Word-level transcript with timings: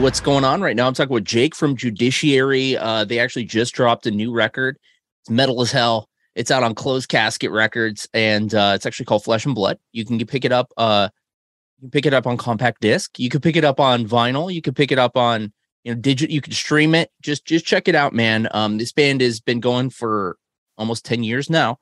What's 0.00 0.20
going 0.20 0.44
on 0.44 0.60
right 0.60 0.76
now? 0.76 0.86
I'm 0.86 0.94
talking 0.94 1.12
with 1.12 1.24
Jake 1.24 1.54
from 1.54 1.76
Judiciary. 1.76 2.76
Uh, 2.76 3.04
they 3.04 3.18
actually 3.18 3.44
just 3.44 3.74
dropped 3.74 4.06
a 4.06 4.10
new 4.10 4.32
record. 4.32 4.78
It's 5.22 5.30
metal 5.30 5.60
as 5.60 5.70
hell. 5.72 6.08
It's 6.34 6.50
out 6.50 6.62
on 6.62 6.74
Closed 6.74 7.08
Casket 7.08 7.50
Records, 7.50 8.08
and 8.12 8.54
uh, 8.54 8.72
it's 8.74 8.84
actually 8.84 9.06
called 9.06 9.24
Flesh 9.24 9.46
and 9.46 9.54
Blood. 9.54 9.78
You 9.92 10.04
can 10.04 10.24
pick 10.26 10.44
it 10.44 10.52
up. 10.52 10.72
Uh, 10.76 11.08
you 11.78 11.82
can 11.82 11.90
pick 11.90 12.06
it 12.06 12.12
up 12.12 12.26
on 12.26 12.36
compact 12.36 12.80
disc. 12.80 13.18
You 13.18 13.30
can 13.30 13.40
pick 13.40 13.56
it 13.56 13.64
up 13.64 13.80
on 13.80 14.06
vinyl. 14.06 14.52
You 14.52 14.60
can 14.60 14.74
pick 14.74 14.92
it 14.92 14.98
up 14.98 15.16
on 15.16 15.52
you 15.84 15.94
know 15.94 16.00
digital. 16.00 16.32
You 16.32 16.40
can 16.40 16.52
stream 16.52 16.94
it. 16.94 17.10
Just 17.22 17.44
just 17.46 17.64
check 17.64 17.88
it 17.88 17.94
out, 17.94 18.12
man. 18.12 18.48
Um, 18.52 18.78
this 18.78 18.92
band 18.92 19.20
has 19.22 19.40
been 19.40 19.60
going 19.60 19.90
for 19.90 20.36
almost 20.76 21.04
ten 21.04 21.24
years 21.24 21.48
now. 21.48 21.78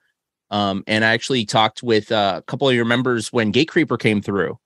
Um, 0.51 0.85
and 0.87 1.05
I 1.05 1.15
actually 1.15 1.47
talked 1.47 1.83
with 1.83 2.13
uh, 2.13 2.35
a 2.39 2.43
couple 2.43 2.69
of 2.69 2.75
your 2.75 2.85
members 2.85 3.33
when 3.33 3.53
Gatecreeper 3.53 3.99
came 3.99 4.23
through 4.23 4.59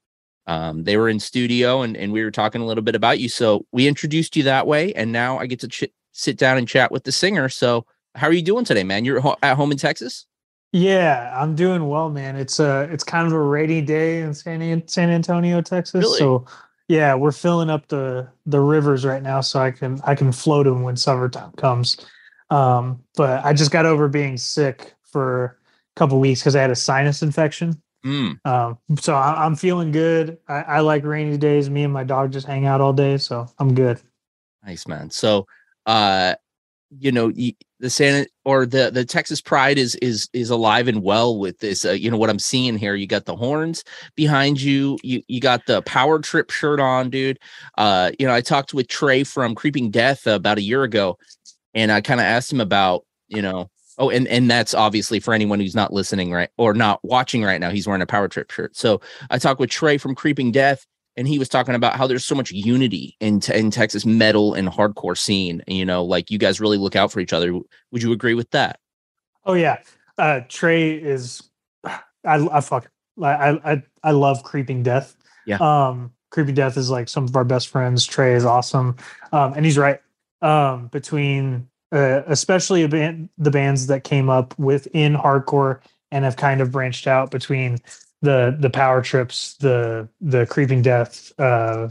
um, 0.49 0.85
they 0.85 0.97
were 0.97 1.09
in 1.09 1.21
studio 1.21 1.83
and, 1.83 1.97
and 1.97 2.11
we 2.11 2.25
were 2.25 2.31
talking 2.31 2.63
a 2.63 2.67
little 2.67 2.83
bit 2.83 2.95
about 2.95 3.21
you. 3.21 3.29
So 3.29 3.67
we 3.71 3.87
introduced 3.87 4.35
you 4.35 4.43
that 4.45 4.67
way. 4.67 4.93
And 4.95 5.13
now 5.13 5.39
I 5.39 5.47
get 5.47 5.61
to 5.61 5.69
ch- 5.69 5.93
sit 6.13 6.39
down 6.39 6.57
and 6.57 6.67
chat 6.67 6.91
with 6.91 7.05
the 7.05 7.13
singer. 7.13 7.51
So 7.51 7.85
how 8.15 8.27
are 8.27 8.33
you 8.33 8.43
doing 8.43 8.65
today, 8.65 8.83
man? 8.83 9.05
You're 9.05 9.21
ho- 9.21 9.37
at 9.43 9.57
home 9.57 9.71
in 9.71 9.79
Texas? 9.79 10.27
Yeah, 10.73 11.35
I'm 11.39 11.55
doing 11.55 11.89
well, 11.89 12.11
man. 12.11 12.37
It's 12.37 12.59
a 12.61 12.89
it's 12.91 13.05
kind 13.05 13.27
of 13.27 13.33
a 13.33 13.41
rainy 13.41 13.81
day 13.81 14.21
in 14.21 14.35
San 14.35 14.87
San 14.87 15.11
Antonio, 15.11 15.63
Texas. 15.63 16.03
Really? 16.03 16.19
So 16.19 16.47
yeah, 16.89 17.15
we're 17.15 17.33
filling 17.33 17.71
up 17.71 17.89
the 17.89 18.29
the 18.45 18.61
rivers 18.61 19.05
right 19.05 19.23
now, 19.23 19.41
so 19.41 19.61
I 19.61 19.71
can 19.71 20.01
I 20.05 20.15
can 20.15 20.31
float 20.31 20.67
them 20.67 20.83
when 20.83 20.97
summertime 20.97 21.53
comes. 21.53 21.97
Um, 22.51 23.03
but 23.17 23.45
I 23.45 23.55
just 23.55 23.71
got 23.71 23.87
over 23.87 24.09
being 24.09 24.37
sick 24.37 24.95
for 25.05 25.59
a 25.97 25.99
couple 25.99 26.21
weeks 26.21 26.41
because 26.41 26.57
I 26.57 26.61
had 26.61 26.71
a 26.71 26.77
sinus 26.77 27.23
infection. 27.23 27.81
Mm. 28.05 28.39
Um, 28.47 28.79
so 28.99 29.15
I, 29.15 29.45
am 29.45 29.57
feeling 29.57 29.91
good. 29.91 30.39
I, 30.49 30.63
I, 30.63 30.81
like 30.81 31.05
rainy 31.05 31.37
days. 31.37 31.69
Me 31.69 31.83
and 31.83 31.93
my 31.93 32.05
dog 32.05 32.33
just 32.33 32.47
hang 32.47 32.65
out 32.65 32.81
all 32.81 32.93
day, 32.93 33.19
so 33.19 33.47
I'm 33.59 33.75
good. 33.75 34.01
Nice 34.65 34.87
man. 34.87 35.11
So, 35.11 35.47
uh, 35.87 36.37
you 36.91 37.11
know, 37.13 37.33
the 37.81 37.91
Santa 37.91 38.27
or 38.45 38.67
the 38.67 38.91
the 38.91 39.05
Texas 39.05 39.41
Pride 39.41 39.79
is 39.79 39.95
is 39.97 40.29
is 40.33 40.51
alive 40.51 40.89
and 40.89 41.03
well 41.03 41.39
with 41.39 41.59
this. 41.59 41.85
Uh, 41.85 41.91
you 41.91 42.11
know 42.11 42.17
what 42.17 42.31
I'm 42.31 42.39
seeing 42.39 42.79
here. 42.79 42.95
You 42.95 43.07
got 43.07 43.27
the 43.27 43.37
horns 43.37 43.85
behind 44.15 44.61
you. 44.61 44.99
You 45.03 45.23
you 45.29 45.41
got 45.41 45.67
the 45.67 45.83
Power 45.83 46.19
Trip 46.19 46.51
shirt 46.51 46.81
on, 46.81 47.11
dude. 47.11 47.39
Uh, 47.77 48.13
you 48.19 48.27
know, 48.27 48.35
I 48.35 48.41
talked 48.41 48.75
with 48.75 48.89
Trey 48.89 49.25
from 49.25 49.55
Creeping 49.55 49.91
Death 49.91 50.27
about 50.27 50.59
a 50.59 50.63
year 50.63 50.83
ago, 50.83 51.19
and 51.75 51.93
I 51.93 52.01
kind 52.01 52.21
of 52.21 52.25
asked 52.25 52.53
him 52.53 52.61
about 52.61 53.05
you 53.29 53.43
know 53.43 53.71
Oh, 53.99 54.11
and 54.11 54.29
and 54.29 54.51
that's 54.51 54.75
obviously 54.75 55.19
for 55.19 55.35
anyone 55.35 55.59
who's 55.59 55.75
not 55.75 55.93
listening 55.93 56.33
right 56.33 56.51
or 56.57 56.73
not 56.73 57.01
watching 57.03 57.43
right 57.43 57.61
now. 57.61 57.71
He's 57.71 57.87
wearing 57.87 58.03
a 58.03 58.07
Power 58.07 58.29
Trip 58.29 58.51
shirt. 58.51 58.77
So 58.77 59.01
I 59.31 59.39
talked 59.39 59.59
with 59.59 59.71
Trey 59.71 59.99
from 59.99 60.15
Creeping 60.15 60.53
Death, 60.53 60.87
and 61.17 61.27
he 61.27 61.39
was 61.39 61.49
talking 61.49 61.75
about 61.75 61.97
how 61.97 62.07
there's 62.07 62.25
so 62.25 62.37
much 62.37 62.53
unity 62.53 63.17
in 63.21 63.41
in 63.53 63.71
Texas 63.71 64.07
metal 64.07 64.55
and 64.55 64.69
hardcore 64.69 65.19
scene. 65.19 65.63
You 65.67 65.85
know, 65.85 66.05
like 66.05 66.31
you 66.31 66.39
guys 66.39 66.61
really 66.61 66.79
look 66.79 66.95
out 66.95 67.11
for 67.11 67.19
each 67.19 67.33
other. 67.33 67.53
Would 67.91 68.03
you 68.03 68.13
agree 68.13 68.35
with 68.35 68.51
that? 68.51 68.79
Oh 69.45 69.55
yeah, 69.55 69.83
uh, 70.17 70.41
Trey 70.49 70.93
is. 70.93 71.43
I 71.85 71.97
I 72.25 72.61
fuck. 72.61 72.91
I 73.21 73.59
I 73.65 73.83
I 74.05 74.11
love 74.13 74.45
Creeping 74.45 74.85
Death. 74.85 75.17
Yeah. 75.45 75.59
Um, 75.61 76.13
Creeping 76.31 76.55
Death 76.55 76.77
is 76.77 76.91
like 76.91 77.09
some 77.09 77.25
of 77.25 77.35
our 77.35 77.45
best 77.45 77.69
friends. 77.69 78.05
Trey 78.05 78.35
is 78.35 78.45
awesome. 78.45 78.97
Um, 79.33 79.55
and 79.55 79.65
he's 79.65 79.79
right. 79.79 80.01
Um, 80.41 80.87
between 80.89 81.69
uh, 81.93 82.23
especially 82.27 82.87
band, 82.87 83.29
the 83.39 83.51
bands 83.51 83.87
that 83.87 84.05
came 84.05 84.29
up 84.29 84.59
within 84.59 85.15
hardcore 85.15 85.81
and 86.11 86.25
have 86.25 86.37
kind 86.37 86.61
of 86.61 86.73
branched 86.73 87.07
out 87.07 87.31
between 87.31 87.79
the 88.23 88.57
the 88.59 88.71
power 88.71 89.03
trips, 89.03 89.55
the 89.55 90.09
the 90.21 90.47
creeping 90.47 90.83
death, 90.83 91.33
uh, 91.39 91.89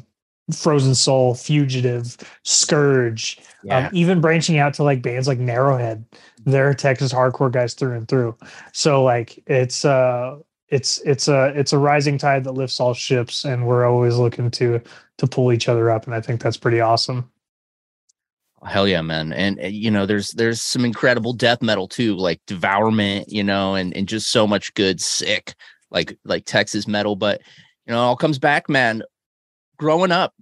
frozen 0.51 0.95
soul, 0.95 1.35
fugitive, 1.35 2.17
scourge, 2.43 3.37
um, 3.39 3.45
yeah. 3.63 3.87
um, 3.87 3.89
even 3.93 4.21
branching 4.21 4.57
out 4.57 4.73
to 4.75 4.83
like 4.83 5.01
bands 5.01 5.27
like 5.27 5.39
Narrowhead. 5.39 6.03
They're 6.45 6.73
Texas 6.73 7.13
hardcore 7.13 7.51
guys 7.51 7.73
through 7.73 7.93
and 7.93 8.07
through. 8.07 8.35
So 8.73 9.03
like 9.03 9.41
it's 9.47 9.83
uh 9.85 10.37
it's 10.69 10.99
it's 11.01 11.27
a 11.27 11.53
it's 11.55 11.73
a 11.73 11.77
rising 11.77 12.17
tide 12.17 12.43
that 12.43 12.53
lifts 12.53 12.79
all 12.79 12.93
ships, 12.93 13.45
and 13.45 13.65
we're 13.65 13.85
always 13.85 14.17
looking 14.17 14.51
to 14.51 14.81
to 15.17 15.27
pull 15.27 15.51
each 15.51 15.69
other 15.69 15.89
up, 15.89 16.05
and 16.05 16.13
I 16.13 16.21
think 16.21 16.41
that's 16.41 16.57
pretty 16.57 16.81
awesome. 16.81 17.29
Hell 18.65 18.87
yeah, 18.87 19.01
man. 19.01 19.33
And, 19.33 19.59
and, 19.59 19.73
you 19.73 19.91
know, 19.91 20.05
there's 20.05 20.31
there's 20.31 20.61
some 20.61 20.83
incredible 20.83 21.33
death 21.33 21.61
metal 21.61 21.87
too, 21.87 22.15
like 22.15 22.41
Devourment, 22.47 23.29
you 23.29 23.43
know, 23.43 23.75
and 23.75 23.95
and 23.95 24.07
just 24.07 24.31
so 24.31 24.47
much 24.47 24.73
good 24.73 24.99
sick 24.99 25.53
like 25.91 26.17
like 26.25 26.45
Texas 26.45 26.87
metal, 26.87 27.15
but 27.15 27.41
you 27.85 27.93
know, 27.93 27.99
it 27.99 28.03
all 28.03 28.15
comes 28.15 28.39
back, 28.39 28.69
man. 28.69 29.03
Growing 29.77 30.11
up, 30.11 30.33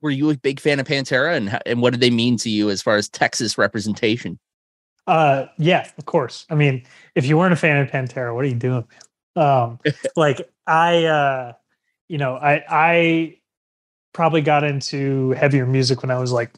were 0.00 0.10
you 0.10 0.30
a 0.30 0.36
big 0.36 0.60
fan 0.60 0.80
of 0.80 0.86
Pantera 0.86 1.36
and 1.36 1.60
and 1.66 1.80
what 1.80 1.92
did 1.92 2.00
they 2.00 2.10
mean 2.10 2.36
to 2.38 2.50
you 2.50 2.70
as 2.70 2.82
far 2.82 2.96
as 2.96 3.08
Texas 3.08 3.58
representation? 3.58 4.38
Uh 5.06 5.46
yeah, 5.58 5.88
of 5.98 6.06
course. 6.06 6.46
I 6.50 6.54
mean, 6.54 6.84
if 7.14 7.26
you 7.26 7.36
weren't 7.36 7.52
a 7.52 7.56
fan 7.56 7.78
of 7.78 7.90
Pantera, 7.90 8.34
what 8.34 8.44
are 8.44 8.48
you 8.48 8.54
doing? 8.54 8.86
Um 9.36 9.78
like 10.16 10.48
I 10.66 11.04
uh 11.04 11.52
you 12.08 12.18
know, 12.18 12.36
I 12.36 12.64
I 12.68 13.38
probably 14.12 14.42
got 14.42 14.64
into 14.64 15.30
heavier 15.32 15.66
music 15.66 16.02
when 16.02 16.10
I 16.10 16.18
was 16.18 16.32
like 16.32 16.52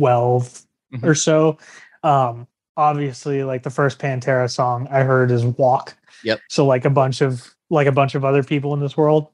12 0.00 0.62
mm-hmm. 0.94 1.06
or 1.06 1.14
so. 1.14 1.58
Um, 2.02 2.46
obviously, 2.74 3.44
like 3.44 3.62
the 3.62 3.70
first 3.70 3.98
Pantera 3.98 4.50
song 4.50 4.88
I 4.90 5.02
heard 5.02 5.30
is 5.30 5.44
Walk. 5.44 5.94
Yep. 6.24 6.40
So 6.48 6.64
like 6.64 6.86
a 6.86 6.90
bunch 6.90 7.20
of 7.20 7.54
like 7.68 7.86
a 7.86 7.92
bunch 7.92 8.14
of 8.14 8.24
other 8.24 8.42
people 8.42 8.72
in 8.72 8.80
this 8.80 8.96
world. 8.96 9.28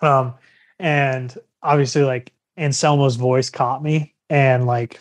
Um, 0.00 0.34
and 0.78 1.36
obviously 1.62 2.02
like 2.02 2.32
Anselmo's 2.58 3.16
voice 3.16 3.50
caught 3.50 3.82
me 3.82 4.14
and 4.30 4.66
like 4.66 5.00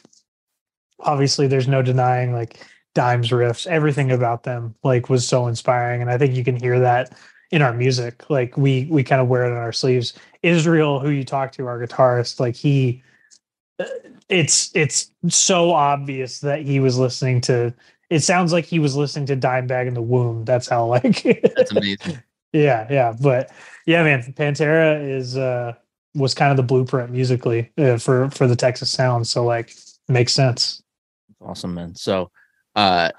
obviously 1.00 1.48
there's 1.48 1.68
no 1.68 1.82
denying 1.82 2.34
like 2.34 2.66
Dime's 2.94 3.30
riffs, 3.30 3.66
everything 3.68 4.12
about 4.12 4.44
them 4.44 4.76
like 4.84 5.10
was 5.10 5.26
so 5.26 5.48
inspiring. 5.48 6.02
And 6.02 6.12
I 6.12 6.18
think 6.18 6.36
you 6.36 6.44
can 6.44 6.58
hear 6.58 6.80
that 6.82 7.18
in 7.52 7.62
our 7.62 7.74
music. 7.74 8.30
Like 8.30 8.58
we 8.58 8.88
we 8.92 9.04
kind 9.04 9.22
of 9.22 9.30
wear 9.30 9.46
it 9.46 9.52
on 9.52 9.58
our 9.58 9.72
sleeves. 9.72 10.14
Israel, 10.42 11.00
who 11.00 11.10
you 11.10 11.24
talk 11.24 11.54
to, 11.54 11.68
our 11.68 11.80
guitarist, 11.80 12.40
like 12.40 12.56
he, 12.56 13.02
it's 14.30 14.72
it's 14.76 15.12
so 15.30 15.72
obvious 15.72 16.40
that 16.40 16.62
he 16.62 16.80
was 16.80 16.98
listening 16.98 17.42
to. 17.42 17.74
It 18.10 18.20
sounds 18.20 18.54
like 18.54 18.66
he 18.66 18.80
was 18.80 18.96
listening 18.96 19.26
to 19.28 19.38
Dimebag 19.38 19.88
in 19.88 19.94
the 19.94 20.02
womb. 20.02 20.46
That's 20.46 20.68
how 20.68 20.86
like. 20.86 21.24
That's 21.24 21.72
amazing. 21.76 22.22
yeah, 22.52 22.88
yeah, 22.90 23.14
but 23.20 23.52
yeah, 23.86 24.04
man, 24.04 24.22
Pantera 24.34 25.02
is 25.08 25.38
uh 25.38 25.74
was 26.16 26.34
kind 26.34 26.52
of 26.52 26.58
the 26.58 26.64
blueprint 26.64 27.12
musically 27.12 27.72
uh, 27.78 27.98
for 27.98 28.30
for 28.30 28.48
the 28.48 28.56
Texas 28.56 28.92
sound. 28.92 29.28
So 29.28 29.44
like, 29.44 29.74
makes 30.08 30.34
sense. 30.34 30.84
Awesome, 31.42 31.74
man. 31.74 31.96
So, 31.96 32.32
uh, 32.76 33.10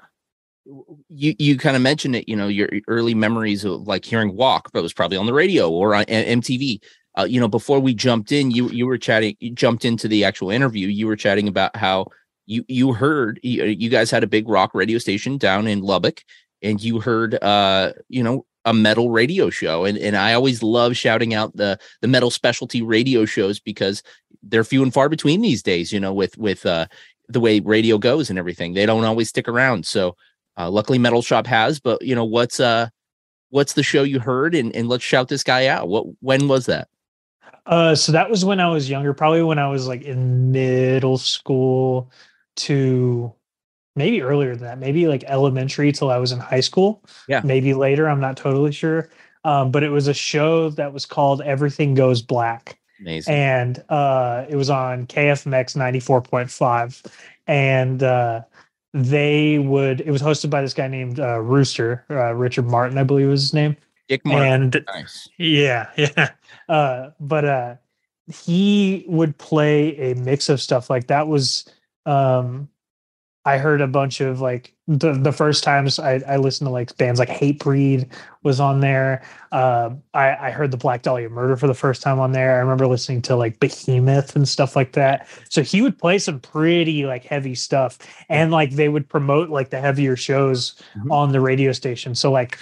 you 1.09 1.35
you 1.37 1.57
kind 1.57 1.75
of 1.75 1.81
mentioned 1.81 2.15
it. 2.15 2.27
You 2.27 2.35
know, 2.35 2.47
your 2.47 2.69
early 2.87 3.13
memories 3.13 3.63
of 3.65 3.87
like 3.87 4.05
hearing 4.05 4.35
Walk, 4.35 4.71
but 4.71 4.79
it 4.79 4.83
was 4.83 4.93
probably 4.93 5.17
on 5.17 5.25
the 5.25 5.33
radio 5.33 5.69
or 5.69 5.93
on 5.93 6.05
MTV. 6.05 6.81
Uh, 7.17 7.25
you 7.29 7.39
know, 7.39 7.47
before 7.47 7.79
we 7.79 7.93
jumped 7.93 8.31
in, 8.31 8.51
you 8.51 8.69
you 8.69 8.85
were 8.85 8.97
chatting, 8.97 9.35
you 9.39 9.51
jumped 9.51 9.85
into 9.85 10.07
the 10.07 10.23
actual 10.23 10.49
interview. 10.51 10.87
You 10.87 11.07
were 11.07 11.15
chatting 11.15 11.47
about 11.47 11.75
how 11.75 12.07
you 12.45 12.65
you 12.67 12.93
heard 12.93 13.39
you, 13.41 13.63
you 13.63 13.89
guys 13.89 14.11
had 14.11 14.23
a 14.23 14.27
big 14.27 14.47
rock 14.47 14.73
radio 14.73 14.97
station 14.97 15.37
down 15.37 15.67
in 15.67 15.81
Lubbock, 15.81 16.23
and 16.61 16.81
you 16.81 16.99
heard 16.99 17.35
uh 17.41 17.93
you 18.09 18.23
know 18.23 18.45
a 18.65 18.73
metal 18.73 19.11
radio 19.11 19.49
show. 19.49 19.85
And 19.85 19.97
and 19.97 20.17
I 20.17 20.33
always 20.33 20.61
love 20.61 20.97
shouting 20.97 21.33
out 21.33 21.55
the 21.55 21.79
the 22.01 22.07
metal 22.07 22.29
specialty 22.29 22.81
radio 22.81 23.25
shows 23.25 23.59
because 23.59 24.03
they're 24.43 24.63
few 24.63 24.83
and 24.83 24.93
far 24.93 25.09
between 25.09 25.41
these 25.41 25.63
days 25.63 25.91
you 25.91 25.99
know 25.99 26.13
with 26.13 26.37
with 26.37 26.65
uh 26.65 26.87
the 27.29 27.39
way 27.39 27.59
radio 27.61 27.97
goes 27.97 28.29
and 28.29 28.37
everything. 28.37 28.73
They 28.73 28.85
don't 28.85 29.05
always 29.05 29.29
stick 29.29 29.47
around. 29.47 29.85
So 29.85 30.15
uh, 30.57 30.69
luckily 30.69 30.99
metal 30.99 31.21
shop 31.21 31.47
has 31.47 31.79
but 31.79 32.01
you 32.01 32.13
know 32.13 32.25
what's 32.25 32.59
uh 32.59 32.89
what's 33.49 33.73
the 33.73 33.83
show 33.83 34.03
you 34.03 34.19
heard? 34.19 34.53
And 34.53 34.75
and 34.75 34.89
let's 34.89 35.03
shout 35.03 35.29
this 35.29 35.43
guy 35.43 35.67
out. 35.67 35.87
What 35.87 36.05
when 36.19 36.47
was 36.49 36.65
that 36.65 36.89
uh 37.65 37.95
so 37.95 38.11
that 38.11 38.29
was 38.29 38.45
when 38.45 38.59
I 38.59 38.69
was 38.69 38.89
younger 38.89 39.13
probably 39.13 39.43
when 39.43 39.59
I 39.59 39.67
was 39.67 39.87
like 39.87 40.03
in 40.03 40.51
middle 40.51 41.17
school 41.17 42.11
to 42.57 43.33
maybe 43.95 44.21
earlier 44.21 44.55
than 44.55 44.65
that, 44.65 44.79
maybe 44.79 45.07
like 45.07 45.23
elementary 45.25 45.91
till 45.91 46.11
I 46.11 46.17
was 46.17 46.31
in 46.31 46.39
high 46.39 46.59
school. 46.59 47.03
Yeah. 47.27 47.41
Maybe 47.43 47.73
later. 47.73 48.09
I'm 48.09 48.19
not 48.19 48.37
totally 48.37 48.71
sure. 48.71 49.09
Um, 49.43 49.71
but 49.71 49.83
it 49.83 49.89
was 49.89 50.07
a 50.07 50.13
show 50.13 50.69
that 50.71 50.91
was 50.91 51.05
called 51.05 51.41
Everything 51.41 51.93
Goes 51.93 52.21
Black. 52.21 52.79
Amazing. 52.99 53.33
And 53.33 53.83
uh, 53.89 54.45
it 54.49 54.55
was 54.55 54.69
on 54.69 55.05
KFMX 55.07 55.75
94.5. 55.75 57.05
And 57.47 58.01
uh, 58.01 58.41
they 58.93 59.59
would, 59.59 60.01
it 60.01 60.11
was 60.11 60.21
hosted 60.21 60.49
by 60.49 60.61
this 60.61 60.73
guy 60.73 60.87
named 60.87 61.19
uh, 61.19 61.39
Rooster, 61.39 62.05
uh, 62.09 62.33
Richard 62.33 62.65
Martin, 62.65 62.97
I 62.97 63.03
believe 63.03 63.27
was 63.27 63.41
his 63.41 63.53
name. 63.53 63.77
Dick 64.07 64.25
Martin. 64.25 64.63
And 64.63 64.85
nice. 64.87 65.29
yeah, 65.37 65.89
yeah. 65.97 66.31
Uh, 66.69 67.09
but 67.19 67.45
uh, 67.45 67.75
he 68.27 69.05
would 69.07 69.37
play 69.37 70.11
a 70.11 70.15
mix 70.15 70.49
of 70.49 70.59
stuff 70.61 70.89
like 70.89 71.07
that 71.07 71.27
was 71.27 71.65
um 72.05 72.67
I 73.47 73.59
heard 73.59 73.79
a 73.81 73.87
bunch 73.87 74.21
of 74.21 74.41
like 74.41 74.73
the 74.87 75.13
the 75.13 75.31
first 75.31 75.63
times 75.63 75.99
I, 75.99 76.15
I 76.27 76.37
listened 76.37 76.65
to 76.67 76.71
like 76.71 76.97
bands 76.97 77.19
like 77.19 77.29
Hatebreed 77.29 78.11
was 78.41 78.59
on 78.59 78.79
there. 78.79 79.23
Uh, 79.51 79.91
I, 80.15 80.47
I 80.47 80.51
heard 80.51 80.71
the 80.71 80.77
Black 80.77 81.03
Dahlia 81.03 81.29
Murder 81.29 81.55
for 81.55 81.67
the 81.67 81.75
first 81.75 82.01
time 82.01 82.19
on 82.19 82.31
there. 82.31 82.55
I 82.55 82.59
remember 82.59 82.87
listening 82.87 83.21
to 83.23 83.35
like 83.35 83.59
Behemoth 83.59 84.35
and 84.35 84.47
stuff 84.49 84.75
like 84.75 84.93
that. 84.93 85.27
So 85.49 85.61
he 85.61 85.83
would 85.83 85.97
play 85.99 86.17
some 86.17 86.39
pretty 86.39 87.05
like 87.05 87.23
heavy 87.23 87.53
stuff, 87.53 87.99
and 88.29 88.51
like 88.51 88.71
they 88.71 88.89
would 88.89 89.07
promote 89.07 89.49
like 89.49 89.69
the 89.69 89.79
heavier 89.79 90.15
shows 90.15 90.73
Mhm. 90.97 91.11
on 91.11 91.31
the 91.31 91.41
radio 91.41 91.71
station. 91.71 92.15
So 92.15 92.31
like 92.31 92.57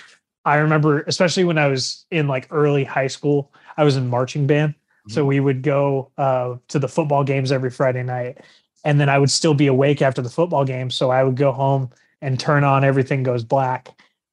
I 0.45 0.57
remember, 0.57 1.01
especially 1.03 1.43
when 1.43 1.57
I 1.57 1.67
was 1.67 2.05
in 2.11 2.27
like 2.27 2.47
early 2.51 2.83
high 2.83 3.07
school, 3.07 3.51
I 3.77 3.83
was 3.83 3.95
in 3.95 4.09
marching 4.09 4.47
band. 4.47 4.75
So 5.09 5.25
we 5.25 5.41
would 5.41 5.63
go 5.63 6.11
uh, 6.17 6.55
to 6.69 6.79
the 6.79 6.87
football 6.87 7.25
games 7.25 7.51
every 7.51 7.69
Friday 7.69 8.03
night, 8.03 8.37
and 8.85 9.01
then 9.01 9.09
I 9.09 9.19
would 9.19 9.31
still 9.31 9.53
be 9.53 9.67
awake 9.67 10.01
after 10.01 10.21
the 10.21 10.29
football 10.29 10.63
game. 10.63 10.89
So 10.89 11.11
I 11.11 11.25
would 11.25 11.35
go 11.35 11.51
home 11.51 11.89
and 12.21 12.39
turn 12.39 12.63
on 12.63 12.85
Everything 12.85 13.21
Goes 13.21 13.43
Black, 13.43 13.89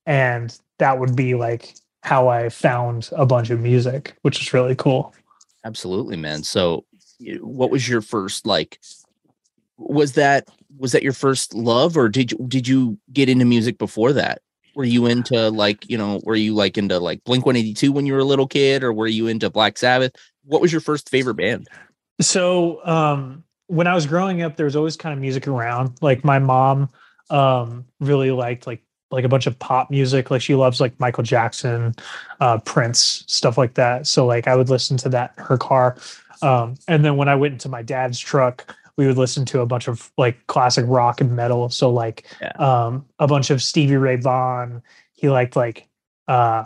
and 0.06 0.56
that 0.78 1.00
would 1.00 1.16
be 1.16 1.34
like 1.34 1.74
how 2.02 2.28
I 2.28 2.50
found 2.50 3.10
a 3.12 3.26
bunch 3.26 3.50
of 3.50 3.58
music, 3.58 4.14
which 4.22 4.38
was 4.38 4.52
really 4.52 4.76
cool. 4.76 5.12
Absolutely, 5.64 6.16
man. 6.16 6.44
So, 6.44 6.84
what 7.40 7.70
was 7.70 7.88
your 7.88 8.00
first 8.00 8.46
like? 8.46 8.78
Was 9.76 10.12
that 10.12 10.48
was 10.78 10.92
that 10.92 11.02
your 11.02 11.12
first 11.12 11.52
love, 11.52 11.96
or 11.96 12.08
did 12.08 12.30
you 12.30 12.38
did 12.46 12.68
you 12.68 12.96
get 13.12 13.28
into 13.28 13.44
music 13.44 13.76
before 13.76 14.12
that? 14.12 14.40
Were 14.74 14.84
you 14.84 15.06
into 15.06 15.50
like 15.50 15.88
you 15.88 15.98
know? 15.98 16.20
Were 16.24 16.36
you 16.36 16.54
like 16.54 16.78
into 16.78 16.98
like 16.98 17.22
Blink 17.24 17.46
One 17.46 17.56
Eighty 17.56 17.74
Two 17.74 17.92
when 17.92 18.06
you 18.06 18.12
were 18.12 18.20
a 18.20 18.24
little 18.24 18.46
kid, 18.46 18.82
or 18.82 18.92
were 18.92 19.06
you 19.06 19.26
into 19.26 19.50
Black 19.50 19.78
Sabbath? 19.78 20.12
What 20.44 20.60
was 20.60 20.72
your 20.72 20.80
first 20.80 21.08
favorite 21.08 21.34
band? 21.34 21.68
So 22.20 22.84
um, 22.86 23.44
when 23.66 23.86
I 23.86 23.94
was 23.94 24.06
growing 24.06 24.42
up, 24.42 24.56
there 24.56 24.66
was 24.66 24.76
always 24.76 24.96
kind 24.96 25.12
of 25.12 25.20
music 25.20 25.46
around. 25.46 25.96
Like 26.00 26.24
my 26.24 26.38
mom 26.38 26.88
um, 27.30 27.84
really 28.00 28.30
liked 28.30 28.66
like 28.66 28.82
like 29.10 29.24
a 29.24 29.28
bunch 29.28 29.46
of 29.46 29.58
pop 29.58 29.90
music. 29.90 30.30
Like 30.30 30.42
she 30.42 30.54
loves 30.54 30.80
like 30.80 30.98
Michael 31.00 31.24
Jackson, 31.24 31.94
uh, 32.40 32.58
Prince, 32.58 33.24
stuff 33.26 33.58
like 33.58 33.74
that. 33.74 34.06
So 34.06 34.26
like 34.26 34.48
I 34.48 34.56
would 34.56 34.68
listen 34.68 34.96
to 34.98 35.08
that 35.10 35.34
in 35.38 35.44
her 35.44 35.58
car. 35.58 35.96
Um, 36.42 36.76
and 36.88 37.04
then 37.04 37.16
when 37.16 37.28
I 37.28 37.34
went 37.34 37.52
into 37.52 37.68
my 37.68 37.82
dad's 37.82 38.18
truck, 38.18 38.74
we 39.00 39.06
would 39.06 39.16
listen 39.16 39.46
to 39.46 39.60
a 39.60 39.66
bunch 39.66 39.88
of 39.88 40.12
like 40.18 40.46
classic 40.46 40.84
rock 40.86 41.22
and 41.22 41.34
metal. 41.34 41.70
So 41.70 41.88
like 41.90 42.26
Yeah. 42.38 42.52
um, 42.58 43.06
a 43.18 43.26
bunch 43.26 43.48
of 43.48 43.62
Stevie 43.62 43.96
Ray 43.96 44.16
Vaughan. 44.16 44.82
He 45.14 45.30
liked 45.30 45.56
like 45.56 45.88
uh, 46.28 46.64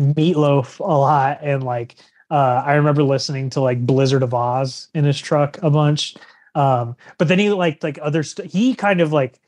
Meatloaf 0.00 0.80
a 0.80 0.82
lot, 0.82 1.38
and 1.42 1.62
like 1.62 1.96
uh, 2.30 2.62
I 2.64 2.74
remember 2.76 3.02
listening 3.02 3.50
to 3.50 3.60
like 3.60 3.84
Blizzard 3.86 4.22
of 4.22 4.30
Ozz 4.30 4.88
in 4.94 5.04
his 5.04 5.18
truck 5.18 5.58
a 5.62 5.68
bunch. 5.70 6.16
Um, 6.54 6.96
but 7.18 7.28
then 7.28 7.38
he 7.38 7.50
liked 7.50 7.82
like 7.82 7.98
other 8.00 8.22
st- 8.22 8.50
he 8.50 8.74
kind 8.74 9.02
of 9.02 9.12
like 9.12 9.38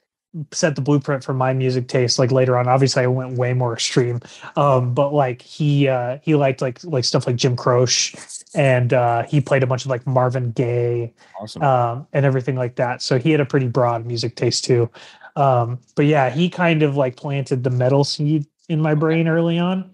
set 0.53 0.75
the 0.77 0.81
blueprint 0.83 1.25
for 1.25 1.35
my 1.35 1.53
music 1.53 1.89
taste 1.89 2.19
like 2.19 2.31
later 2.31 2.57
on 2.57 2.69
obviously 2.69 3.03
i 3.03 3.07
went 3.07 3.37
way 3.39 3.53
more 3.55 3.73
extreme 3.73 4.21
um 4.57 4.95
but 4.95 5.13
like 5.13 5.43
he 5.43 5.89
uh 5.89 6.19
he 6.23 6.35
liked 6.35 6.61
like 6.61 6.83
like 6.85 7.05
stuff 7.05 7.27
like 7.27 7.37
jim 7.37 7.57
croce 7.57 8.17
and 8.55 8.93
uh 8.93 9.23
he 9.25 9.41
played 9.41 9.63
a 9.63 9.67
bunch 9.67 9.85
of 9.85 9.91
like 9.91 10.07
marvin 10.07 10.53
gaye 10.53 11.13
Awesome. 11.41 11.63
um, 11.63 12.07
and 12.13 12.27
everything 12.27 12.57
like 12.57 12.77
that. 12.77 13.01
So 13.01 13.19
he 13.19 13.31
had 13.31 13.41
a 13.41 13.47
pretty 13.47 13.69
broad 13.69 14.05
music 14.07 14.35
taste 14.35 14.65
too. 14.65 14.91
Um, 15.37 15.79
but 15.95 16.07
yeah, 16.07 16.31
he 16.31 16.49
kind 16.49 16.83
of 16.83 16.97
like 16.97 17.17
planted 17.17 17.63
the 17.63 17.71
metal 17.71 18.03
seed 18.03 18.47
in 18.69 18.81
my 18.81 18.95
brain 18.95 19.29
early 19.29 19.59
on. 19.59 19.91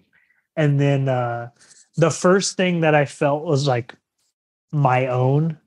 And 0.55 0.79
then 0.79 1.07
uh, 1.07 1.49
the 1.97 2.09
first 2.09 2.57
thing 2.57 2.81
that 2.81 2.95
I 2.95 3.05
felt 3.05 3.43
was 3.45 3.67
like 3.67 3.93
my 4.71 5.07
own, 5.07 5.59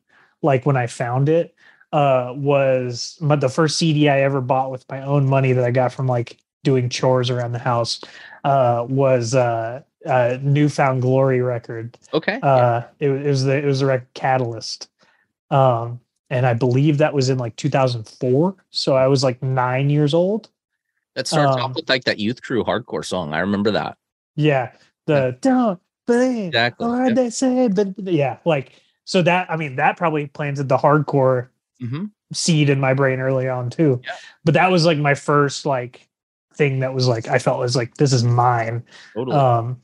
like 0.42 0.66
when 0.66 0.76
I 0.76 0.88
found 0.88 1.28
it, 1.28 1.54
uh, 1.92 2.33
was 2.37 3.16
my, 3.21 3.37
the 3.37 3.49
first 3.49 3.78
CD 3.78 4.09
I 4.09 4.21
ever 4.21 4.40
bought 4.40 4.71
with 4.71 4.85
my 4.88 5.02
own 5.02 5.26
money 5.26 5.52
that 5.52 5.64
I 5.64 5.71
got 5.71 5.92
from 5.92 6.07
like 6.07 6.38
doing 6.64 6.88
chores 6.88 7.30
around 7.30 7.52
the 7.52 7.59
house 7.59 8.00
uh, 8.45 8.85
was 8.88 9.35
uh, 9.35 9.83
uh, 10.07 10.38
New 10.42 10.68
Found 10.68 11.02
Glory 11.02 11.40
record 11.40 11.97
okay. 12.14 12.38
uh 12.42 12.83
it, 13.00 13.11
it 13.11 13.26
was 13.26 13.45
the 13.45 13.57
it 13.57 13.64
was 13.64 13.80
the 13.80 13.87
record 13.87 14.09
catalyst 14.14 14.88
um 15.50 16.00
and 16.30 16.47
i 16.47 16.54
believe 16.54 16.99
that 16.99 17.14
was 17.14 17.28
in 17.28 17.38
like 17.38 17.57
2004 17.57 18.54
so 18.71 18.95
i 18.95 19.07
was 19.07 19.25
like 19.25 19.42
nine 19.42 19.90
years 19.90 20.14
old 20.14 20.50
that 21.14 21.26
starts 21.26 21.57
um, 21.57 21.62
off 21.62 21.75
with 21.75 21.88
like 21.88 22.04
that 22.04 22.21
youth 22.21 22.42
crew 22.42 22.62
hardcore 22.62 23.04
song. 23.04 23.35
I 23.35 23.40
remember 23.40 23.73
that. 23.73 23.97
yeah 24.37 24.73
the 25.07 25.37
don't 25.40 25.80
believe 26.07 26.49
Exactly. 26.49 26.87
Yep. 26.87 27.14
they 27.14 27.30
say 27.30 27.68
but 27.68 27.88
yeah 28.04 28.38
like 28.45 28.73
so 29.04 29.23
that 29.23 29.50
i 29.50 29.57
mean 29.57 29.76
that 29.76 29.97
probably 29.97 30.26
planted 30.26 30.68
the 30.68 30.78
hardcore 30.78 31.49
hmm 31.80 32.06
seed 32.32 32.68
in 32.68 32.78
my 32.78 32.92
brain 32.92 33.20
early 33.20 33.49
on 33.49 33.70
too 33.70 34.00
Yeah. 34.04 34.12
but 34.44 34.52
that 34.54 34.70
was 34.70 34.85
like 34.85 34.99
my 34.99 35.14
first 35.14 35.64
like 35.64 36.06
thing 36.54 36.80
that 36.80 36.92
was 36.92 37.08
like 37.08 37.26
i 37.28 37.38
felt 37.38 37.58
was 37.58 37.75
like 37.75 37.94
this 37.94 38.12
is 38.12 38.23
mine 38.23 38.85
Totally. 39.14 39.35
Um, 39.37 39.80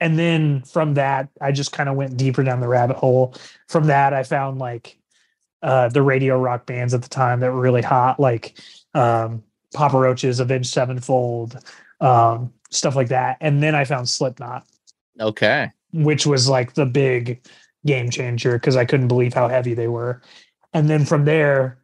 and 0.00 0.18
then 0.18 0.62
from 0.62 0.94
that, 0.94 1.28
I 1.40 1.52
just 1.52 1.70
kind 1.72 1.88
of 1.88 1.94
went 1.94 2.16
deeper 2.16 2.42
down 2.42 2.60
the 2.60 2.68
rabbit 2.68 2.96
hole. 2.96 3.34
From 3.68 3.86
that, 3.86 4.12
I 4.12 4.22
found 4.24 4.58
like 4.58 4.98
uh, 5.62 5.88
the 5.88 6.02
radio 6.02 6.38
rock 6.38 6.66
bands 6.66 6.92
at 6.92 7.02
the 7.02 7.08
time 7.08 7.40
that 7.40 7.52
were 7.52 7.60
really 7.60 7.80
hot, 7.80 8.18
like 8.20 8.58
um, 8.92 9.42
Papa 9.72 9.96
Roach's, 9.96 10.40
Avenged 10.40 10.68
Sevenfold, 10.70 11.56
um, 12.00 12.52
stuff 12.70 12.96
like 12.96 13.08
that. 13.08 13.38
And 13.40 13.62
then 13.62 13.74
I 13.74 13.84
found 13.84 14.08
Slipknot, 14.08 14.66
okay. 15.20 15.70
which 15.92 16.26
was 16.26 16.48
like 16.48 16.74
the 16.74 16.86
big 16.86 17.40
game 17.86 18.10
changer 18.10 18.54
because 18.54 18.76
I 18.76 18.84
couldn't 18.84 19.08
believe 19.08 19.32
how 19.32 19.48
heavy 19.48 19.72
they 19.74 19.88
were. 19.88 20.20
And 20.74 20.90
then 20.90 21.04
from 21.04 21.24
there, 21.24 21.78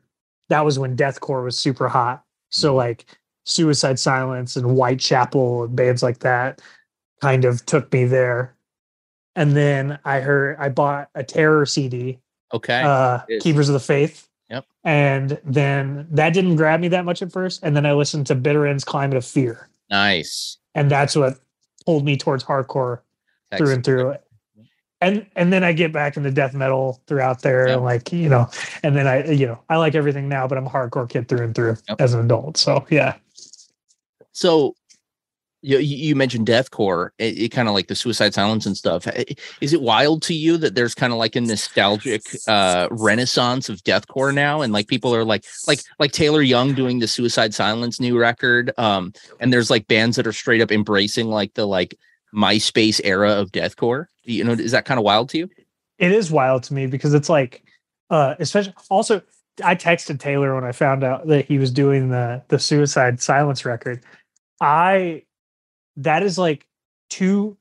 that 0.49 0.65
was 0.65 0.79
when 0.79 0.97
deathcore 0.97 1.45
was 1.45 1.59
super 1.59 1.89
hot. 1.89 2.25
So 2.51 2.75
like 2.75 3.07
Suicide 3.45 3.99
Silence 3.99 4.57
and 4.57 4.67
Whitechapel 4.67 5.65
and 5.65 5.77
bands 5.77 6.03
like 6.03 6.19
that 6.19 6.61
kind 7.21 7.45
of 7.45 7.65
took 7.67 7.93
me 7.93 8.05
there. 8.05 8.55
And 9.37 9.57
then 9.57 9.99
I 10.05 10.21
heard 10.21 10.57
I 10.59 10.69
bought 10.69 11.09
a 11.15 11.23
Terror 11.23 11.65
CD, 11.67 12.19
Okay. 12.53 12.83
uh, 12.85 13.21
Keepers 13.41 13.69
of 13.69 13.75
the 13.75 13.81
Faith. 13.81 14.29
Yep. 14.51 14.67
And 14.83 15.39
then 15.45 16.09
that 16.11 16.35
didn't 16.35 16.57
grab 16.57 16.81
me 16.81 16.89
that 16.89 17.05
much 17.05 17.23
at 17.23 17.31
first. 17.31 17.61
And 17.63 17.77
then 17.77 17.87
I 17.87 17.93
listened 17.93 18.27
to 18.27 18.35
Bitter 18.35 18.67
End's 18.67 18.85
Climate 18.85 19.17
of 19.17 19.25
Fear. 19.25 19.69
nice. 19.91 20.59
And 20.75 20.89
that's 20.91 21.17
what 21.17 21.39
pulled 21.85 22.05
me 22.05 22.17
towards 22.17 22.45
hardcore 22.45 23.01
through 23.57 23.73
and 23.73 23.85
through. 23.85 24.15
And 25.03 25.27
and 25.35 25.53
then 25.53 25.65
I 25.65 25.73
get 25.73 25.93
back 25.93 26.17
into 26.19 26.31
death 26.31 26.53
metal 26.55 27.01
throughout 27.07 27.41
there, 27.43 27.67
Yep. 27.69 27.77
and 27.77 27.85
like 27.85 28.13
you 28.13 28.29
know, 28.29 28.49
and 28.83 28.95
then 28.95 29.07
I 29.07 29.25
you 29.31 29.47
know 29.47 29.59
I 29.71 29.77
like 29.79 29.95
everything 29.95 30.29
now, 30.29 30.47
but 30.47 30.59
I'm 30.59 30.67
a 30.67 30.71
hardcore 30.71 31.09
kid 31.09 31.29
through 31.29 31.45
and 31.45 31.55
through 31.55 31.77
Yep. 31.89 32.01
as 32.01 32.13
an 32.15 32.21
adult. 32.21 32.57
So 32.59 32.85
yeah, 32.91 33.15
So 34.33 34.75
you, 35.63 35.79
you 35.79 36.15
mentioned 36.17 36.47
deathcore, 36.47 37.11
it, 37.19 37.37
it 37.39 37.49
kind 37.51 37.69
of 37.69 37.75
like 37.75 37.89
the 37.89 37.95
suicide 37.95 38.33
silence 38.33 38.65
and 38.65 38.77
stuff. 38.77 39.07
Is 39.61 39.73
it 39.75 39.83
wild 39.83 40.23
to 40.23 40.35
you 40.35 40.57
that 40.57 40.75
there's 40.75 40.95
kind 40.95 41.13
of 41.13 41.19
like 41.19 41.37
a 41.37 41.41
nostalgic 41.43 42.23
uh 42.49 42.89
renaissance 42.91 43.69
of 43.69 43.83
deathcore 43.83 44.33
now 44.35 44.63
and 44.63 44.73
like 44.73 44.87
people 44.89 45.15
are 45.15 45.25
like 45.25 45.45
like 45.67 45.81
like 45.99 46.13
Taylor 46.13 46.41
Young 46.43 46.73
doing 46.75 46.99
the 46.99 47.09
suicide 47.09 47.53
silence 47.55 48.01
new 48.01 48.19
record 48.19 48.73
um 48.79 49.13
and 49.39 49.53
there's 49.53 49.71
like 49.71 49.87
bands 49.87 50.17
that 50.17 50.27
are 50.27 50.33
straight 50.33 50.63
up 50.63 50.73
embracing 50.73 51.29
like 51.29 51.53
the 51.55 51.67
like 51.67 51.95
MySpace 52.35 53.01
era 53.05 53.33
of 53.33 53.51
deathcore. 53.53 54.07
You 54.25 54.45
know, 54.45 54.53
is 54.53 54.73
that 54.73 54.85
kind 54.85 54.99
of 54.99 55.05
wild 55.05 55.29
to 55.31 55.39
you? 55.39 55.51
it 55.99 56.13
is 56.13 56.31
wild 56.31 56.63
to 56.65 56.73
me 56.75 56.87
because 56.87 57.13
it's 57.13 57.29
like, 57.29 57.63
uh, 58.11 58.35
especially 58.39 58.75
also. 58.89 59.23
I 59.63 59.75
texted 59.75 60.19
Taylor 60.21 60.55
when 60.55 60.65
I 60.65 60.73
found 60.73 61.05
out 61.05 61.27
that 61.27 61.45
he 61.45 61.59
was 61.59 61.71
doing 61.71 62.09
the 62.09 62.43
the 62.49 62.59
suicide 62.59 63.21
silence 63.21 63.65
record. 63.67 64.03
I 64.61 65.25
that 65.97 66.23
is 66.23 66.39
like 66.39 66.67
two 67.11 67.59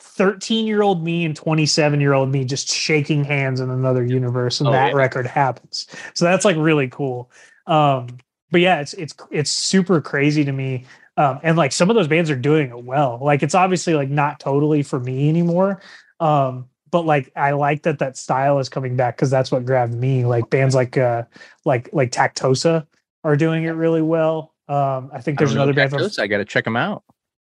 13 0.00 0.66
year 0.66 0.82
old 0.82 1.04
me 1.04 1.24
and 1.24 1.36
27 1.36 2.00
year 2.00 2.12
old 2.12 2.30
me 2.30 2.44
just 2.44 2.68
shaking 2.68 3.24
hands 3.24 3.60
in 3.60 3.70
another 3.70 4.04
universe 4.04 4.60
and 4.60 4.68
Oh, 4.68 4.72
that 4.72 4.88
yeah. 4.88 4.94
record 4.94 5.26
happens 5.26 5.86
so 6.14 6.24
that's 6.24 6.44
like 6.44 6.56
really 6.56 6.88
cool 6.88 7.30
um 7.66 8.08
but 8.50 8.60
yeah 8.60 8.80
it's 8.80 8.94
it's 8.94 9.14
it's 9.30 9.50
super 9.50 10.00
crazy 10.00 10.44
to 10.44 10.52
me 10.52 10.84
um 11.16 11.40
and 11.42 11.56
like 11.56 11.72
some 11.72 11.90
of 11.90 11.96
those 11.96 12.08
bands 12.08 12.30
are 12.30 12.36
doing 12.36 12.70
it 12.70 12.84
well. 12.84 13.18
Like 13.22 13.42
it's 13.42 13.54
obviously 13.54 13.94
like 13.94 14.08
not 14.08 14.40
totally 14.40 14.82
for 14.82 14.98
me 15.00 15.28
anymore. 15.28 15.80
Um 16.20 16.66
but 16.90 17.06
like 17.06 17.32
i 17.36 17.52
like 17.52 17.82
that 17.84 17.98
that 18.00 18.16
style 18.18 18.58
is 18.58 18.68
coming 18.68 18.96
back 18.96 19.16
because 19.16 19.30
that's 19.30 19.50
what 19.50 19.64
grabbed 19.64 19.94
me. 19.94 20.24
Like 20.24 20.50
bands 20.50 20.74
like 20.74 20.96
uh 20.96 21.24
like 21.64 21.88
like 21.92 22.10
tactosa 22.12 22.86
are 23.24 23.36
doing 23.36 23.64
it 23.64 23.70
really 23.70 24.02
well. 24.02 24.54
Um 24.68 25.10
i 25.12 25.20
think 25.20 25.38
there's 25.38 25.54
know 25.54 25.62
another 25.62 25.72
band 25.74 25.90
from 25.90 26.08
I 26.18 26.26
got 26.26 26.38
to 26.38 26.44
check 26.44 26.64
them 26.64 26.76
out. 26.76 27.02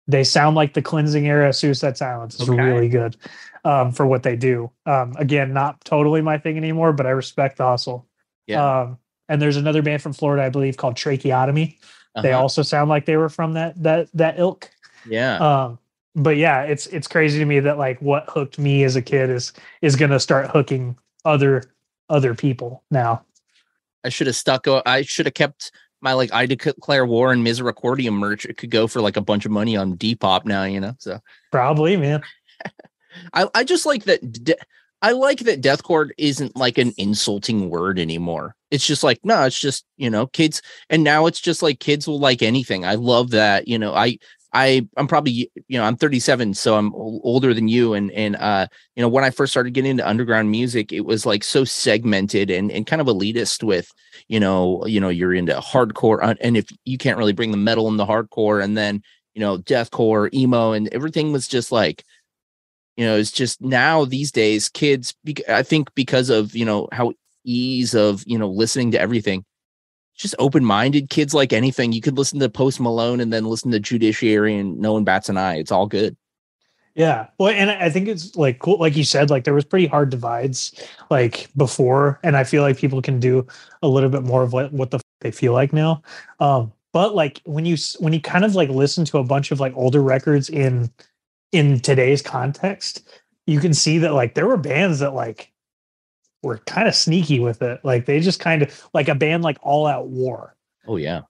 they 0.08 0.24
sound 0.24 0.56
like 0.56 0.74
the 0.74 0.82
cleansing 0.82 1.28
era 1.28 1.52
suicide 1.54 1.98
silence. 1.98 2.40
Is 2.40 2.50
Okay. 2.50 2.62
really 2.62 2.88
good 2.90 3.18
um, 3.66 3.92
for 3.92 4.06
what 4.06 4.24
they 4.24 4.36
do. 4.38 4.72
Um, 4.86 5.14
again 5.18 5.52
not 5.54 5.84
totally 5.84 6.22
my 6.22 6.38
thing 6.38 6.56
anymore 6.58 6.94
but 6.94 7.06
i 7.06 7.10
respect 7.10 7.58
the 7.58 7.66
hustle. 7.66 8.08
Yeah. 8.48 8.82
um, 8.82 8.98
and 9.28 9.42
there's 9.42 9.58
another 9.58 9.82
band 9.82 10.02
from 10.02 10.14
florida 10.14 10.44
i 10.44 10.50
believe 10.50 10.78
called 10.78 10.96
tracheotomy 10.96 11.78
they 12.22 12.32
Uh-huh. 12.34 12.42
also 12.42 12.62
sound 12.62 12.90
like 12.90 13.06
they 13.06 13.18
were 13.18 13.30
from 13.30 13.54
that 13.54 13.82
that 13.84 14.08
that 14.14 14.40
ilk 14.40 14.70
yeah. 15.08 15.38
um, 15.38 15.80
but 16.16 16.38
yeah 16.38 16.64
it's 16.64 16.88
it's 16.88 17.08
crazy 17.08 17.40
to 17.40 17.46
me 17.46 17.60
that 17.60 17.78
like 17.78 18.02
what 18.02 18.30
hooked 18.30 18.58
me 18.60 18.84
as 18.84 18.96
a 18.96 19.02
kid 19.02 19.30
is 19.30 19.54
is 19.82 19.96
gonna 19.96 20.20
start 20.20 20.50
hooking 20.50 20.98
other 21.26 21.64
other 22.10 22.34
people 22.36 22.84
now 22.92 23.24
I 24.04 24.10
should 24.10 24.28
have 24.28 24.36
stuck. 24.38 24.66
I 24.86 25.02
should 25.02 25.26
have 25.26 25.34
kept 25.34 25.72
my 26.02 26.14
like 26.14 26.32
I 26.34 26.46
declare 26.46 27.06
war 27.06 27.34
and 27.34 27.46
Misericordiam 27.46 28.14
merch. 28.14 28.46
It 28.46 28.56
could 28.56 28.70
go 28.72 28.88
for 28.88 29.02
like 29.02 29.18
a 29.18 29.22
bunch 29.22 29.46
of 29.46 29.52
money 29.52 29.76
on 29.76 29.98
Depop 29.98 30.46
now, 30.46 30.64
you 30.64 30.80
know. 30.80 30.94
So 31.00 31.20
probably 31.52 31.98
man 31.98 32.22
I 33.34 33.48
I 33.54 33.64
just 33.66 33.86
like 33.86 34.06
that. 34.06 34.22
De- 34.44 34.56
I 35.02 35.12
like 35.12 35.40
that 35.40 35.62
deathcore 35.62 36.10
isn't 36.18 36.56
like 36.56 36.78
an 36.78 36.94
insulting 36.98 37.70
word 37.70 38.00
anymore. 38.00 38.56
It's 38.72 38.86
just 38.86 39.04
like 39.04 39.20
no, 39.24 39.44
it's 39.44 39.60
just 39.60 39.86
you 39.98 40.10
know 40.10 40.28
kids, 40.28 40.62
and 40.90 41.04
now 41.04 41.28
it's 41.28 41.40
just 41.40 41.62
like 41.62 41.80
kids 41.80 42.08
will 42.08 42.20
like 42.20 42.42
anything. 42.42 42.84
I 42.86 42.96
love 42.96 43.32
that. 43.32 43.68
You 43.68 43.78
know, 43.78 43.94
I 43.94 44.18
I 44.54 44.88
I'm 44.98 45.08
probably 45.08 45.52
you 45.68 45.78
know 45.78 45.84
I'm 45.84 45.98
37, 45.98 46.56
so 46.56 46.76
I'm 46.76 46.94
older 46.96 47.54
than 47.54 47.68
you, 47.68 47.94
and 47.94 48.12
and 48.12 48.36
uh 48.38 48.68
you 48.96 49.02
know 49.02 49.10
when 49.10 49.24
I 49.24 49.30
first 49.30 49.54
started 49.54 49.74
getting 49.74 49.92
into 49.92 50.08
underground 50.08 50.50
music, 50.50 50.92
it 50.92 51.02
was 51.06 51.26
like 51.26 51.44
so 51.44 51.64
segmented 51.64 52.50
and 52.50 52.72
and 52.72 52.88
kind 52.88 53.02
of 53.02 53.08
elitist 53.08 53.64
with 53.64 53.92
you 54.28 54.40
know 54.40 54.84
you 54.88 55.00
know 55.00 55.10
you're 55.10 55.34
into 55.34 55.54
hardcore, 55.60 56.24
uh, 56.24 56.36
and 56.42 56.58
if 56.58 56.66
you 56.86 56.98
can't 56.98 57.18
really 57.20 57.34
bring 57.34 57.52
the 57.52 57.58
metal 57.58 57.88
and 57.88 58.00
the 58.00 58.06
hardcore, 58.06 58.64
and 58.64 58.76
then 58.76 59.04
you 59.36 59.42
know 59.42 59.60
deathcore, 59.60 60.34
emo, 60.34 60.72
and 60.72 60.90
everything 60.92 61.32
was 61.32 61.48
just 61.48 61.72
like 61.72 62.04
you 62.98 63.06
know 63.06 63.16
it's 63.16 63.32
just 63.32 63.62
now 63.62 64.04
these 64.04 64.32
days 64.32 64.68
kids 64.70 65.14
i 65.48 65.64
think 65.64 65.94
because 65.96 66.30
of 66.30 66.56
you 66.56 66.66
know 66.66 66.90
how 66.92 67.14
ease 67.46 67.96
of 67.96 68.24
you 68.28 68.38
know 68.38 68.50
listening 68.50 68.92
to 68.92 69.00
everything 69.00 69.46
just 70.16 70.36
open-minded 70.40 71.10
kids 71.10 71.34
like 71.34 71.54
anything 71.54 71.94
you 71.94 72.02
could 72.02 72.18
listen 72.18 72.40
to 72.40 72.50
post 72.50 72.80
malone 72.80 73.20
and 73.22 73.32
then 73.32 73.46
listen 73.46 73.72
to 73.72 73.80
judiciary 73.80 74.56
and 74.56 74.80
no 74.80 74.94
one 74.94 75.04
bats 75.04 75.30
an 75.30 75.38
eye 75.38 75.56
it's 75.56 75.72
all 75.72 75.88
good 75.88 76.18
Yeah. 76.98 77.28
Well, 77.38 77.50
and 77.50 77.70
I 77.70 77.92
think 77.92 78.08
it's 78.08 78.36
like 78.36 78.58
cool. 78.58 78.80
Like 78.80 78.98
you 78.98 79.04
said, 79.04 79.30
like 79.30 79.44
there 79.44 79.54
was 79.54 79.64
pretty 79.64 79.86
hard 79.86 80.10
divides 80.10 80.74
like 81.12 81.48
before. 81.56 82.20
And 82.24 82.36
I 82.36 82.44
feel 82.44 82.64
like 82.64 82.76
people 82.76 83.04
can 83.04 83.20
do 83.20 83.46
a 83.84 83.88
little 83.88 84.10
bit 84.10 84.24
more 84.24 84.42
of 84.42 84.52
what, 84.52 84.74
what 84.74 84.90
the 84.90 84.98
f- 84.98 85.04
they 85.22 85.30
feel 85.30 85.54
like 85.54 85.74
now. 85.74 86.02
Um, 86.40 86.74
but 86.94 87.14
like 87.14 87.40
when 87.46 87.66
you, 87.68 87.78
when 88.00 88.14
you 88.14 88.20
kind 88.20 88.44
of 88.44 88.56
like 88.56 88.70
listen 88.70 89.06
to 89.06 89.20
a 89.20 89.24
bunch 89.24 89.52
of 89.52 89.60
like 89.60 89.74
older 89.76 90.02
records 90.02 90.50
in, 90.50 90.92
in 91.52 91.80
today's 91.80 92.22
context, 92.22 93.08
you 93.46 93.60
can 93.60 93.74
see 93.74 93.98
that 94.00 94.14
like 94.14 94.34
there 94.36 94.48
were 94.48 94.58
bands 94.58 95.00
that 95.00 95.14
like 95.14 95.52
were 96.44 96.58
kind 96.60 96.88
of 96.88 96.96
sneaky 96.96 97.40
with 97.40 97.62
it. 97.62 97.80
Like 97.84 98.06
they 98.06 98.20
just 98.20 98.40
kind 98.40 98.62
of 98.62 98.88
like 98.94 99.08
a 99.08 99.16
band 99.16 99.44
like 99.44 99.58
All 99.62 99.86
Out 99.88 100.08
War 100.08 100.56
oh 100.88 100.98
yeah 100.98 101.22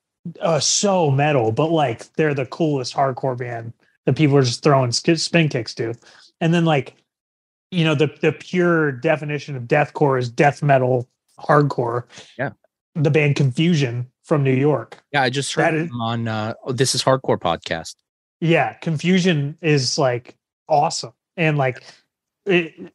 uh, 0.41 0.59
so 0.59 1.09
metal, 1.09 1.51
but 1.51 1.67
like 1.71 2.11
they're 2.13 2.33
the 2.33 2.45
coolest 2.47 2.93
hardcore 2.93 3.37
band 3.37 3.71
that 4.05 4.15
people 4.17 4.35
are 4.37 4.41
just 4.43 4.61
throwing 4.63 4.91
spin 4.91 5.47
kicks 5.49 5.73
to. 5.75 5.93
And 6.41 6.53
then 6.53 6.65
like, 6.65 6.95
you 7.71 7.85
know, 7.85 7.95
the 7.95 8.07
the 8.21 8.33
pure 8.33 8.91
definition 8.91 9.55
of 9.55 9.63
deathcore 9.63 10.19
is 10.19 10.29
death 10.29 10.61
metal 10.61 11.07
hardcore. 11.39 12.03
Yeah. 12.37 12.51
The 12.95 13.09
band 13.11 13.35
Confusion 13.37 14.11
from 14.23 14.43
New 14.43 14.51
York. 14.55 15.01
yeah 15.13 15.21
i 15.21 15.29
just 15.29 15.53
heard 15.53 15.73
is- 15.73 15.89
on 16.01 16.27
uh 16.27 16.53
oh, 16.65 16.73
this 16.73 16.93
is 16.93 17.01
hardcore 17.01 17.37
podcast 17.39 17.95
Yeah, 18.39 18.73
Confusion 18.73 19.57
is 19.61 19.97
like 19.97 20.35
awesome. 20.67 21.13
And 21.35 21.57
like 21.57 21.83
it, 22.45 22.93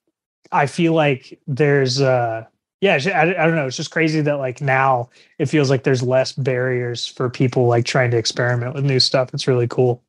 I 0.51 0.67
feel 0.67 0.93
like 0.93 1.41
there's 1.47 2.01
uh 2.01 2.47
yeah, 2.81 2.99
I, 3.15 3.21
I 3.21 3.47
don't 3.47 3.55
know. 3.55 3.67
It's 3.67 3.77
just 3.77 3.93
crazy 3.93 4.21
that 4.23 4.39
like 4.39 4.61
now 4.61 5.09
it 5.39 5.47
feels 5.47 5.71
like 5.71 5.85
there's 5.85 6.03
less 6.03 6.33
barriers 6.33 7.07
for 7.07 7.31
people 7.31 7.67
like 7.69 7.85
trying 7.85 8.11
to 8.11 8.17
experiment 8.17 8.75
with 8.75 8.85
new 8.85 8.99
stuff. 8.99 9.33
It's 9.33 9.47
really 9.47 9.69
cool. 9.69 10.03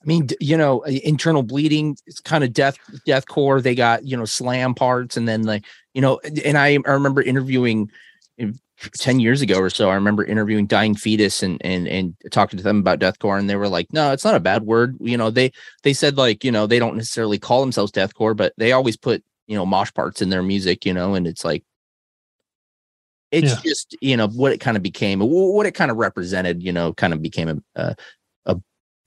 I 0.00 0.06
mean, 0.06 0.28
you 0.38 0.56
know, 0.56 0.82
internal 0.82 1.42
bleeding, 1.42 1.96
it's 2.06 2.20
kind 2.20 2.44
of 2.44 2.52
death, 2.52 2.76
deathcore. 3.08 3.62
They 3.62 3.74
got, 3.74 4.04
you 4.04 4.16
know, 4.16 4.26
slam 4.26 4.74
parts. 4.74 5.16
And 5.16 5.26
then 5.26 5.44
like, 5.44 5.64
you 5.94 6.02
know, 6.02 6.20
and 6.44 6.58
I, 6.58 6.78
I 6.86 6.90
remember 6.90 7.22
interviewing 7.22 7.90
in- 8.36 8.58
10 8.98 9.20
years 9.20 9.40
ago 9.40 9.58
or 9.58 9.70
so, 9.70 9.88
I 9.90 9.94
remember 9.94 10.24
interviewing 10.24 10.66
dying 10.66 10.94
fetus 10.94 11.42
and, 11.42 11.60
and, 11.64 11.86
and 11.88 12.14
talking 12.30 12.56
to 12.56 12.62
them 12.62 12.78
about 12.78 12.98
deathcore. 12.98 13.38
And 13.38 13.48
they 13.48 13.56
were 13.56 13.68
like, 13.68 13.92
no, 13.92 14.12
it's 14.12 14.24
not 14.24 14.34
a 14.34 14.40
bad 14.40 14.64
word. 14.64 14.96
You 15.00 15.16
know, 15.16 15.30
they, 15.30 15.52
they 15.82 15.92
said 15.92 16.16
like, 16.16 16.44
you 16.44 16.50
know, 16.52 16.66
they 16.66 16.78
don't 16.78 16.96
necessarily 16.96 17.38
call 17.38 17.60
themselves 17.60 17.92
deathcore, 17.92 18.36
but 18.36 18.52
they 18.58 18.72
always 18.72 18.96
put, 18.96 19.22
you 19.46 19.56
know, 19.56 19.64
mosh 19.66 19.92
parts 19.94 20.20
in 20.22 20.30
their 20.30 20.42
music, 20.42 20.84
you 20.84 20.92
know, 20.92 21.14
and 21.14 21.26
it's 21.26 21.44
like, 21.44 21.64
it's 23.30 23.52
Yeah. 23.52 23.60
just, 23.64 23.96
you 24.00 24.16
know, 24.16 24.28
what 24.28 24.52
it 24.52 24.60
kind 24.60 24.76
of 24.76 24.82
became, 24.82 25.20
what 25.20 25.66
it 25.66 25.72
kind 25.72 25.90
of 25.90 25.96
represented, 25.96 26.62
you 26.62 26.72
know, 26.72 26.92
kind 26.92 27.12
of 27.12 27.20
became 27.22 27.48
a, 27.48 27.56
a, 27.74 27.96
a 28.46 28.56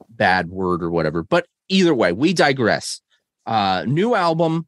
bad 0.09 0.49
word 0.49 0.83
or 0.83 0.91
whatever. 0.91 1.23
But 1.23 1.47
either 1.69 1.93
way, 1.93 2.11
we 2.13 2.33
digress. 2.33 3.01
Uh 3.45 3.85
new 3.87 4.13
album. 4.15 4.67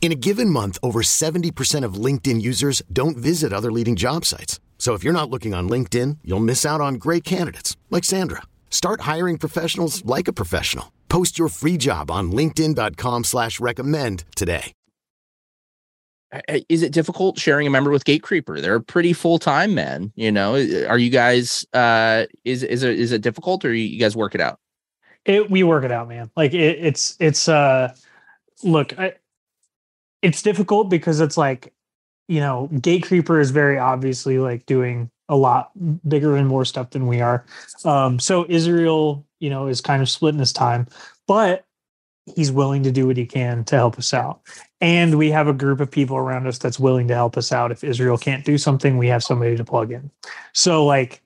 In 0.00 0.12
a 0.12 0.14
given 0.14 0.50
month, 0.50 0.78
over 0.84 1.02
70% 1.02 1.84
of 1.84 1.94
LinkedIn 1.94 2.40
users 2.40 2.80
don't 2.92 3.16
visit 3.16 3.52
other 3.52 3.72
leading 3.72 3.96
job 3.96 4.24
sites. 4.24 4.60
So 4.78 4.94
if 4.94 5.02
you're 5.02 5.12
not 5.12 5.30
looking 5.30 5.52
on 5.52 5.68
LinkedIn, 5.68 6.18
you'll 6.22 6.38
miss 6.38 6.64
out 6.64 6.80
on 6.80 6.94
great 6.94 7.24
candidates 7.24 7.76
like 7.90 8.04
Sandra. 8.04 8.42
Start 8.70 9.00
hiring 9.00 9.36
professionals 9.36 10.04
like 10.04 10.28
a 10.28 10.32
professional. 10.32 10.92
Post 11.08 11.38
your 11.38 11.48
free 11.48 11.76
job 11.76 12.10
on 12.10 12.30
linkedin.com 12.30 13.24
slash 13.24 13.58
recommend 13.58 14.24
today. 14.36 14.72
Is 16.68 16.82
it 16.82 16.92
difficult 16.92 17.38
sharing 17.38 17.66
a 17.66 17.70
member 17.70 17.90
with 17.90 18.04
Gatecreeper? 18.04 18.60
They're 18.60 18.74
a 18.74 18.82
pretty 18.82 19.12
full 19.12 19.38
time 19.38 19.74
man. 19.74 20.12
You 20.16 20.32
know, 20.32 20.54
are 20.54 20.98
you 20.98 21.08
guys? 21.08 21.64
uh 21.72 22.26
Is 22.44 22.62
is 22.62 22.82
it 22.82 22.98
is 22.98 23.12
it 23.12 23.22
difficult, 23.22 23.64
or 23.64 23.72
you 23.72 23.98
guys 23.98 24.16
work 24.16 24.34
it 24.34 24.40
out? 24.40 24.58
It 25.24 25.48
we 25.48 25.62
work 25.62 25.84
it 25.84 25.92
out, 25.92 26.08
man. 26.08 26.30
Like 26.36 26.52
it, 26.52 26.78
it's 26.80 27.16
it's 27.20 27.48
uh, 27.48 27.94
look, 28.64 28.98
I, 28.98 29.14
it's 30.22 30.42
difficult 30.42 30.88
because 30.88 31.20
it's 31.20 31.36
like, 31.36 31.72
you 32.28 32.40
know, 32.40 32.68
Gatecreeper 32.72 33.40
is 33.40 33.50
very 33.50 33.78
obviously 33.78 34.38
like 34.38 34.66
doing 34.66 35.10
a 35.28 35.36
lot 35.36 35.70
bigger 36.08 36.36
and 36.36 36.48
more 36.48 36.64
stuff 36.64 36.90
than 36.90 37.06
we 37.06 37.20
are. 37.20 37.44
Um, 37.84 38.18
so 38.18 38.46
Israel, 38.48 39.24
you 39.40 39.50
know, 39.50 39.66
is 39.66 39.80
kind 39.80 40.02
of 40.02 40.08
splitting 40.08 40.40
his 40.40 40.52
time, 40.52 40.86
but 41.26 41.64
he's 42.34 42.50
willing 42.50 42.82
to 42.82 42.90
do 42.90 43.06
what 43.06 43.16
he 43.16 43.26
can 43.26 43.64
to 43.64 43.76
help 43.76 43.98
us 43.98 44.12
out. 44.12 44.40
And 44.80 45.16
we 45.16 45.30
have 45.30 45.46
a 45.48 45.52
group 45.52 45.80
of 45.80 45.90
people 45.90 46.16
around 46.16 46.46
us 46.46 46.58
that's 46.58 46.78
willing 46.78 47.08
to 47.08 47.14
help 47.14 47.36
us 47.36 47.52
out. 47.52 47.70
If 47.70 47.84
Israel 47.84 48.18
can't 48.18 48.44
do 48.44 48.58
something, 48.58 48.98
we 48.98 49.08
have 49.08 49.22
somebody 49.22 49.56
to 49.56 49.64
plug 49.64 49.92
in. 49.92 50.10
So 50.52 50.84
like 50.84 51.22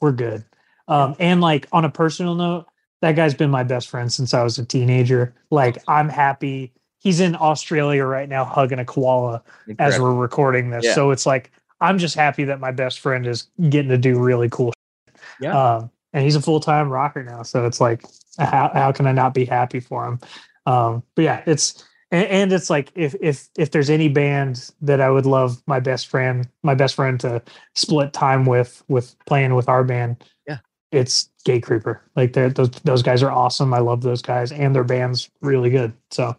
we're 0.00 0.12
good. 0.12 0.44
Um, 0.88 1.14
and 1.18 1.40
like 1.40 1.68
on 1.72 1.84
a 1.84 1.90
personal 1.90 2.34
note, 2.34 2.66
that 3.00 3.16
guy's 3.16 3.34
been 3.34 3.50
my 3.50 3.62
best 3.62 3.88
friend 3.88 4.12
since 4.12 4.34
I 4.34 4.42
was 4.42 4.58
a 4.58 4.64
teenager. 4.64 5.34
Like 5.50 5.78
I'm 5.88 6.08
happy. 6.08 6.72
He's 7.02 7.18
in 7.20 7.34
Australia 7.34 8.04
right 8.04 8.28
now 8.28 8.44
hugging 8.44 8.78
a 8.78 8.84
koala 8.84 9.42
Incredible. 9.66 9.94
as 9.96 10.00
we're 10.00 10.14
recording 10.14 10.70
this. 10.70 10.84
Yeah. 10.84 10.94
So 10.94 11.10
it's 11.10 11.26
like 11.26 11.50
I'm 11.80 11.98
just 11.98 12.14
happy 12.14 12.44
that 12.44 12.60
my 12.60 12.70
best 12.70 13.00
friend 13.00 13.26
is 13.26 13.48
getting 13.68 13.88
to 13.88 13.98
do 13.98 14.18
really 14.20 14.48
cool. 14.48 14.72
Shit. 15.06 15.16
Yeah. 15.40 15.58
Um, 15.76 15.90
and 16.12 16.22
he's 16.24 16.36
a 16.36 16.40
full 16.42 16.60
time 16.60 16.88
rocker 16.90 17.22
now, 17.24 17.42
so 17.42 17.66
it's 17.66 17.80
like, 17.80 18.04
how 18.38 18.70
how 18.72 18.92
can 18.92 19.06
I 19.06 19.12
not 19.12 19.34
be 19.34 19.44
happy 19.44 19.80
for 19.80 20.06
him? 20.06 20.20
Um, 20.66 21.02
but 21.16 21.22
yeah, 21.22 21.42
it's 21.46 21.84
and, 22.12 22.26
and 22.28 22.52
it's 22.52 22.70
like 22.70 22.92
if 22.94 23.16
if 23.20 23.48
if 23.58 23.70
there's 23.72 23.90
any 23.90 24.08
band 24.08 24.70
that 24.82 25.00
I 25.00 25.10
would 25.10 25.26
love 25.26 25.60
my 25.66 25.80
best 25.80 26.06
friend 26.08 26.46
my 26.62 26.74
best 26.74 26.94
friend 26.94 27.18
to 27.20 27.42
split 27.74 28.12
time 28.12 28.44
with 28.44 28.84
with 28.88 29.16
playing 29.26 29.54
with 29.54 29.68
our 29.68 29.82
band, 29.82 30.22
Yeah. 30.46 30.58
it's 30.92 31.30
Gatecreeper. 31.48 31.98
Like 32.14 32.34
those 32.34 32.70
those 32.84 33.02
guys 33.02 33.22
are 33.24 33.32
awesome. 33.32 33.72
I 33.74 33.78
love 33.78 34.02
those 34.02 34.22
guys, 34.22 34.52
and 34.52 34.72
their 34.74 34.84
band's 34.84 35.30
really 35.40 35.70
good. 35.70 35.92
So 36.10 36.36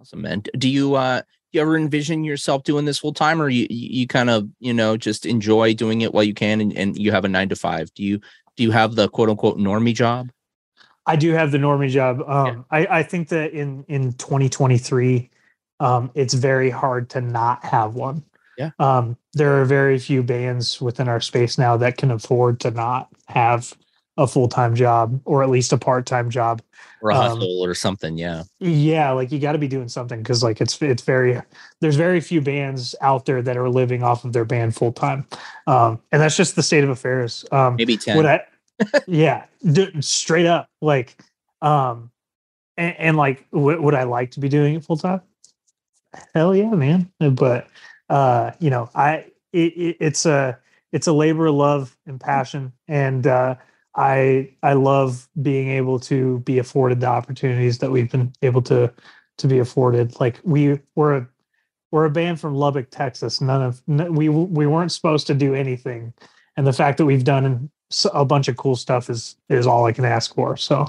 Awesome, 0.00 0.22
man. 0.22 0.42
Do 0.56 0.68
you 0.68 0.94
uh 0.94 1.20
do 1.20 1.56
you 1.56 1.60
ever 1.60 1.76
envision 1.76 2.24
yourself 2.24 2.62
doing 2.62 2.84
this 2.84 2.98
full 2.98 3.12
time, 3.12 3.40
or 3.40 3.48
you 3.48 3.66
you 3.70 4.06
kind 4.06 4.30
of 4.30 4.48
you 4.60 4.72
know 4.72 4.96
just 4.96 5.26
enjoy 5.26 5.74
doing 5.74 6.02
it 6.02 6.14
while 6.14 6.24
you 6.24 6.34
can, 6.34 6.60
and, 6.60 6.76
and 6.76 6.96
you 6.98 7.10
have 7.10 7.24
a 7.24 7.28
nine 7.28 7.48
to 7.48 7.56
five? 7.56 7.92
Do 7.94 8.04
you 8.04 8.20
do 8.56 8.62
you 8.62 8.70
have 8.70 8.94
the 8.94 9.08
quote 9.08 9.28
unquote 9.28 9.58
normie 9.58 9.94
job? 9.94 10.30
I 11.06 11.16
do 11.16 11.32
have 11.32 11.52
the 11.52 11.58
normie 11.58 11.90
job. 11.90 12.22
Um, 12.28 12.66
I, 12.70 12.86
I 12.98 13.02
think 13.02 13.28
that 13.30 13.52
in 13.52 13.84
in 13.88 14.12
2023, 14.12 15.30
um, 15.80 16.10
it's 16.14 16.34
very 16.34 16.70
hard 16.70 17.08
to 17.10 17.20
not 17.20 17.64
have 17.64 17.94
one. 17.94 18.22
Yeah. 18.58 18.70
Um, 18.78 19.16
there 19.32 19.60
are 19.60 19.64
very 19.64 19.98
few 19.98 20.22
bands 20.22 20.80
within 20.80 21.08
our 21.08 21.20
space 21.20 21.56
now 21.56 21.76
that 21.78 21.96
can 21.96 22.10
afford 22.10 22.60
to 22.60 22.70
not 22.70 23.08
have 23.26 23.72
a 24.18 24.26
full 24.26 24.48
time 24.48 24.74
job 24.74 25.18
or 25.24 25.42
at 25.42 25.48
least 25.48 25.72
a 25.72 25.78
part 25.78 26.04
time 26.04 26.28
job. 26.28 26.60
or 27.00 27.10
a 27.10 27.14
Um, 27.14 27.20
hustle 27.38 27.64
or 27.64 27.72
something. 27.74 28.18
Yeah. 28.18 28.42
Yeah, 28.58 29.12
like 29.12 29.30
you 29.32 29.38
got 29.38 29.52
to 29.52 29.58
be 29.58 29.68
doing 29.68 29.88
something 29.88 30.20
because 30.20 30.42
like 30.42 30.60
it's 30.60 30.82
it's 30.82 31.02
very 31.02 31.40
there's 31.80 31.94
very 31.96 32.20
few 32.20 32.40
bands 32.40 32.94
out 33.00 33.24
there 33.24 33.40
that 33.40 33.56
are 33.56 33.70
living 33.70 34.02
off 34.02 34.24
of 34.24 34.32
their 34.32 34.44
band 34.44 34.74
full 34.74 34.92
time, 34.92 35.24
um, 35.68 36.00
and 36.12 36.20
that's 36.20 36.36
just 36.36 36.56
the 36.56 36.62
state 36.62 36.82
of 36.84 36.90
affairs. 36.90 37.44
Um, 37.52 37.76
Maybe 37.76 37.96
10. 37.96 38.16
Would 38.16 38.26
I? 38.26 38.40
yeah, 39.06 39.44
d- 39.72 39.90
straight 40.00 40.46
up, 40.46 40.68
like, 40.80 41.16
um, 41.62 42.10
and, 42.76 42.94
and 42.98 43.16
like, 43.16 43.44
would, 43.52 43.80
would 43.80 43.94
I 43.94 44.02
like 44.04 44.30
to 44.32 44.40
be 44.40 44.48
doing 44.48 44.74
it 44.74 44.84
full 44.84 44.96
time? 44.96 45.20
Hell 46.34 46.54
yeah, 46.56 46.70
man! 46.70 47.10
But 47.20 47.68
uh, 48.08 48.52
you 48.58 48.70
know, 48.70 48.90
I 48.94 49.26
it, 49.52 49.72
it, 49.76 49.96
it's 50.00 50.26
a 50.26 50.58
it's 50.90 51.06
a 51.06 51.12
labor 51.12 51.46
of 51.46 51.54
love 51.54 51.96
and 52.06 52.18
passion, 52.20 52.72
and 52.88 53.26
uh, 53.26 53.54
I 53.98 54.48
I 54.62 54.74
love 54.74 55.28
being 55.42 55.70
able 55.70 55.98
to 56.00 56.38
be 56.40 56.58
afforded 56.58 57.00
the 57.00 57.08
opportunities 57.08 57.78
that 57.78 57.90
we've 57.90 58.10
been 58.10 58.32
able 58.42 58.62
to 58.62 58.92
to 59.38 59.48
be 59.48 59.58
afforded. 59.58 60.18
Like 60.20 60.40
we 60.44 60.78
we're 60.94 61.16
a 61.16 61.28
we're 61.90 62.04
a 62.04 62.10
band 62.10 62.40
from 62.40 62.54
Lubbock, 62.54 62.90
Texas. 62.90 63.40
None 63.40 63.60
of 63.60 63.82
we 63.86 64.28
we 64.28 64.66
weren't 64.68 64.92
supposed 64.92 65.26
to 65.26 65.34
do 65.34 65.52
anything, 65.52 66.14
and 66.56 66.64
the 66.64 66.72
fact 66.72 66.98
that 66.98 67.06
we've 67.06 67.24
done 67.24 67.70
a 68.14 68.24
bunch 68.24 68.46
of 68.46 68.56
cool 68.56 68.76
stuff 68.76 69.10
is 69.10 69.36
is 69.48 69.66
all 69.66 69.84
I 69.84 69.92
can 69.92 70.04
ask 70.04 70.32
for. 70.32 70.56
So 70.56 70.86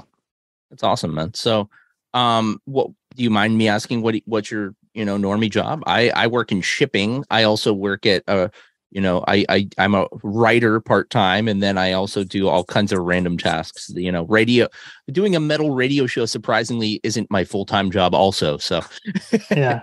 That's 0.70 0.84
awesome, 0.84 1.12
man. 1.12 1.34
So, 1.34 1.68
um, 2.14 2.62
what 2.64 2.90
do 3.16 3.24
you 3.24 3.30
mind 3.30 3.58
me 3.58 3.66
asking? 3.66 4.02
What 4.02 4.14
what's 4.26 4.52
your 4.52 4.76
you 4.94 5.04
know 5.04 5.18
normie 5.18 5.50
job? 5.50 5.82
I 5.84 6.10
I 6.10 6.28
work 6.28 6.52
in 6.52 6.60
shipping. 6.60 7.24
I 7.28 7.42
also 7.42 7.72
work 7.72 8.06
at 8.06 8.22
uh, 8.28 8.50
you 8.90 9.00
know, 9.00 9.24
I 9.28 9.44
I 9.48 9.68
I'm 9.78 9.94
a 9.94 10.06
writer 10.22 10.80
part 10.80 11.10
time, 11.10 11.48
and 11.48 11.62
then 11.62 11.78
I 11.78 11.92
also 11.92 12.24
do 12.24 12.48
all 12.48 12.64
kinds 12.64 12.92
of 12.92 13.00
random 13.00 13.38
tasks. 13.38 13.90
You 13.94 14.10
know, 14.10 14.24
radio, 14.24 14.68
doing 15.12 15.36
a 15.36 15.40
metal 15.40 15.70
radio 15.70 16.06
show 16.06 16.26
surprisingly 16.26 17.00
isn't 17.02 17.30
my 17.30 17.44
full 17.44 17.64
time 17.64 17.90
job. 17.90 18.14
Also, 18.14 18.58
so 18.58 18.82
yeah. 19.50 19.82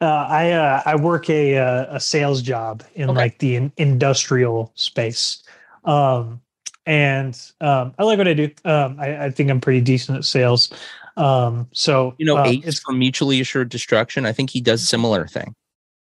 Uh, 0.00 0.26
I 0.28 0.50
uh, 0.52 0.82
I 0.84 0.96
work 0.96 1.30
a 1.30 1.56
uh, 1.56 1.96
a 1.96 2.00
sales 2.00 2.42
job 2.42 2.82
in 2.94 3.08
Okay. 3.08 3.16
like 3.16 3.38
the 3.38 3.56
in- 3.56 3.72
industrial 3.78 4.70
space, 4.74 5.42
um, 5.86 6.42
and 6.84 7.40
um, 7.62 7.94
I 7.98 8.04
like 8.04 8.18
what 8.18 8.28
I 8.28 8.34
do. 8.34 8.50
Um, 8.66 8.98
I, 9.00 9.24
I 9.24 9.30
think 9.30 9.50
I'm 9.50 9.60
pretty 9.60 9.80
decent 9.80 10.18
at 10.18 10.24
sales. 10.26 10.70
Um, 11.16 11.66
so 11.72 12.14
you 12.18 12.26
know, 12.26 12.36
um, 12.36 12.46
Ace 12.46 12.64
it's 12.66 12.80
from 12.80 12.98
Mutually 12.98 13.40
Assured 13.40 13.70
Destruction. 13.70 14.26
I 14.26 14.32
think 14.32 14.50
he 14.50 14.60
does 14.60 14.86
similar 14.86 15.26
thing. 15.26 15.54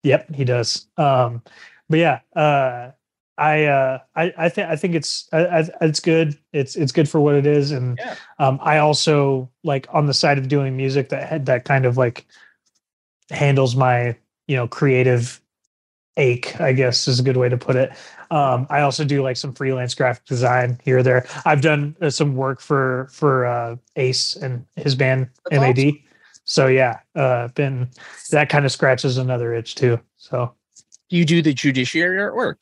Yep, 0.01 0.33
he 0.33 0.45
does. 0.45 0.87
Um, 0.97 1.43
but 1.89 1.99
yeah, 1.99 2.19
uh, 2.35 2.91
I, 3.37 3.65
uh, 3.65 3.99
I, 4.15 4.33
I 4.37 4.49
think, 4.49 4.69
I 4.69 4.75
think 4.75 4.95
it's, 4.95 5.27
I, 5.33 5.45
I, 5.45 5.69
it's 5.81 5.99
good. 5.99 6.37
It's, 6.53 6.75
it's 6.75 6.91
good 6.91 7.09
for 7.09 7.19
what 7.19 7.35
it 7.35 7.45
is. 7.45 7.71
And, 7.71 7.97
Yeah. 7.97 8.15
um, 8.39 8.59
I 8.61 8.77
also 8.77 9.49
like 9.63 9.87
on 9.91 10.05
the 10.05 10.13
side 10.13 10.37
of 10.37 10.47
doing 10.47 10.77
music 10.77 11.09
that 11.09 11.27
had 11.27 11.45
that 11.47 11.65
kind 11.65 11.85
of 11.85 11.97
like 11.97 12.25
handles 13.29 13.75
my, 13.75 14.15
you 14.47 14.55
know, 14.55 14.67
creative 14.67 15.41
ache, 16.15 16.59
I 16.61 16.71
guess 16.71 17.09
is 17.09 17.19
a 17.19 17.23
good 17.23 17.35
way 17.35 17.49
to 17.49 17.57
put 17.57 17.75
it. 17.75 17.91
Um, 18.31 18.67
I 18.69 18.81
also 18.81 19.03
do 19.03 19.21
like 19.21 19.35
some 19.35 19.53
freelance 19.53 19.93
graphic 19.93 20.25
design 20.25 20.79
here 20.85 20.99
or 20.99 21.03
there. 21.03 21.27
I've 21.43 21.61
done 21.61 21.95
uh, 22.01 22.09
some 22.09 22.37
work 22.37 22.61
for, 22.61 23.09
for, 23.11 23.45
uh, 23.45 23.75
Ace 23.97 24.37
and 24.37 24.65
his 24.77 24.95
band 24.95 25.27
That's 25.49 25.59
MAD. 25.59 25.93
So 26.45 26.67
yeah, 26.67 26.99
uh, 27.15 27.49
been, 27.49 27.89
that 28.31 28.47
kind 28.47 28.65
of 28.65 28.71
scratches 28.71 29.17
another 29.17 29.53
itch 29.53 29.75
too. 29.75 29.99
So, 30.15 30.53
you 31.09 31.25
do 31.25 31.41
the 31.41 31.53
judiciary 31.53 32.17
artwork? 32.17 32.57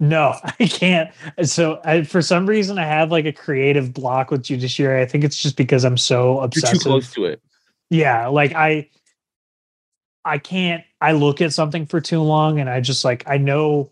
No, 0.00 0.34
I 0.44 0.66
can't. 0.66 1.10
So 1.44 1.80
I, 1.84 2.02
for 2.02 2.22
some 2.22 2.46
reason, 2.46 2.78
I 2.78 2.84
have 2.84 3.10
like 3.10 3.26
a 3.26 3.32
creative 3.32 3.92
block 3.92 4.30
with 4.30 4.42
judiciary. 4.42 5.02
I 5.02 5.06
think 5.06 5.24
it's 5.24 5.38
just 5.38 5.56
because 5.56 5.84
I'm 5.84 5.96
so 5.96 6.40
You're 6.40 6.50
too 6.50 6.78
close 6.78 7.12
to 7.12 7.24
it. 7.26 7.42
Yeah, 7.90 8.26
like 8.28 8.54
I, 8.54 8.88
I 10.24 10.38
can't. 10.38 10.84
I 11.00 11.12
look 11.12 11.40
at 11.40 11.52
something 11.52 11.86
for 11.86 12.00
too 12.00 12.22
long, 12.22 12.60
and 12.60 12.68
I 12.68 12.80
just 12.80 13.04
like 13.04 13.24
I 13.26 13.36
know, 13.36 13.90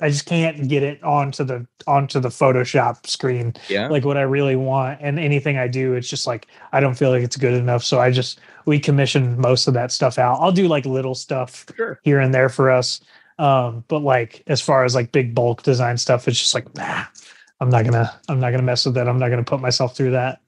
I 0.00 0.10
just 0.10 0.26
can't 0.26 0.68
get 0.68 0.82
it 0.82 1.02
onto 1.02 1.42
the 1.44 1.66
onto 1.86 2.20
the 2.20 2.28
Photoshop 2.28 3.06
screen 3.06 3.54
Yeah. 3.68 3.88
like 3.88 4.04
what 4.04 4.16
I 4.16 4.22
really 4.22 4.56
want. 4.56 4.98
And 5.00 5.18
anything 5.18 5.56
I 5.56 5.68
do, 5.68 5.94
it's 5.94 6.08
just 6.08 6.26
like 6.26 6.46
I 6.72 6.80
don't 6.80 6.94
feel 6.94 7.10
like 7.10 7.22
it's 7.22 7.36
good 7.36 7.54
enough. 7.54 7.82
So 7.82 7.98
I 8.00 8.10
just 8.10 8.40
we 8.66 8.78
commission 8.78 9.40
most 9.40 9.66
of 9.68 9.74
that 9.74 9.92
stuff 9.92 10.18
out. 10.18 10.38
I'll 10.40 10.52
do 10.52 10.68
like 10.68 10.84
little 10.84 11.14
stuff 11.14 11.64
Sure. 11.76 11.98
here 12.02 12.20
and 12.20 12.34
there 12.34 12.48
for 12.50 12.70
us. 12.70 13.00
Um, 13.38 13.84
but 13.88 14.00
like 14.00 14.42
as 14.48 14.60
far 14.60 14.84
as 14.84 14.94
like 14.94 15.12
big 15.12 15.34
bulk 15.34 15.62
design 15.62 15.96
stuff, 15.98 16.26
it's 16.28 16.38
just 16.38 16.54
like 16.54 16.74
nah, 16.74 17.04
I'm 17.60 17.70
not 17.70 17.84
gonna 17.84 18.12
I'm 18.28 18.40
not 18.40 18.50
gonna 18.50 18.62
mess 18.62 18.84
with 18.84 18.94
that. 18.96 19.08
I'm 19.08 19.18
not 19.18 19.30
gonna 19.30 19.44
put 19.44 19.60
myself 19.60 19.96
through 19.96 20.10
that. 20.12 20.40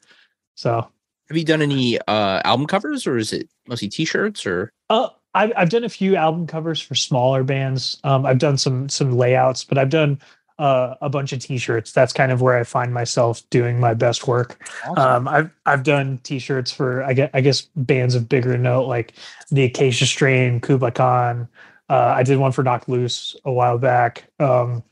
So 0.56 0.86
Have 1.28 1.36
you 1.36 1.44
done 1.44 1.62
any 1.62 1.98
uh 2.00 2.42
album 2.44 2.66
covers 2.66 3.06
or 3.06 3.16
is 3.16 3.32
it 3.32 3.48
mostly 3.66 3.88
t-shirts 3.88 4.44
or 4.46 4.72
Uh, 4.90 5.08
I've 5.38 5.52
I've 5.56 5.70
done 5.70 5.84
a 5.84 5.88
few 5.88 6.16
album 6.16 6.46
covers 6.48 6.80
for 6.80 6.96
smaller 6.96 7.44
bands. 7.44 8.00
Um, 8.02 8.26
I've 8.26 8.38
done 8.38 8.58
some 8.58 8.88
some 8.88 9.12
layouts, 9.12 9.62
but 9.62 9.78
I've 9.78 9.90
done 9.90 10.20
uh, 10.58 10.96
a 11.00 11.08
bunch 11.08 11.32
of 11.32 11.38
t-shirts. 11.38 11.92
That's 11.92 12.12
kind 12.12 12.32
of 12.32 12.42
where 12.42 12.58
I 12.58 12.64
find 12.64 12.92
myself 12.92 13.48
doing 13.50 13.78
my 13.78 13.94
best 13.94 14.26
work. 14.26 14.60
Um, 14.96 15.28
I've 15.28 15.50
I've 15.64 15.84
done 15.84 16.18
t-shirts 16.24 16.72
for 16.72 17.04
I 17.04 17.12
guess 17.12 17.30
I 17.32 17.40
guess 17.40 17.62
bands 17.76 18.16
of 18.16 18.28
bigger 18.28 18.58
note 18.58 18.88
like 18.88 19.12
the 19.50 19.62
Acacia 19.64 20.06
Strain, 20.06 20.60
Kublai 20.60 20.90
Khan. 20.90 21.48
Uh, 21.88 22.14
I 22.16 22.24
did 22.24 22.38
one 22.38 22.50
for 22.50 22.64
Knocked 22.64 22.88
Loose 22.88 23.36
a 23.44 23.52
while 23.52 23.78
back. 23.78 24.28
Um, 24.40 24.82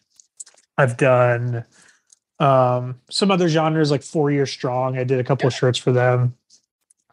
I've 0.79 0.97
done 0.97 1.65
um, 2.39 3.01
some 3.11 3.33
other 3.33 3.49
genres 3.49 3.91
like 3.91 4.05
Four 4.05 4.31
Year 4.31 4.47
Strong. 4.47 4.97
I 4.97 5.03
did 5.03 5.19
a 5.19 5.25
couple 5.25 5.49
of 5.49 5.55
shirts 5.55 5.79
for 5.79 5.91
them. 5.91 6.37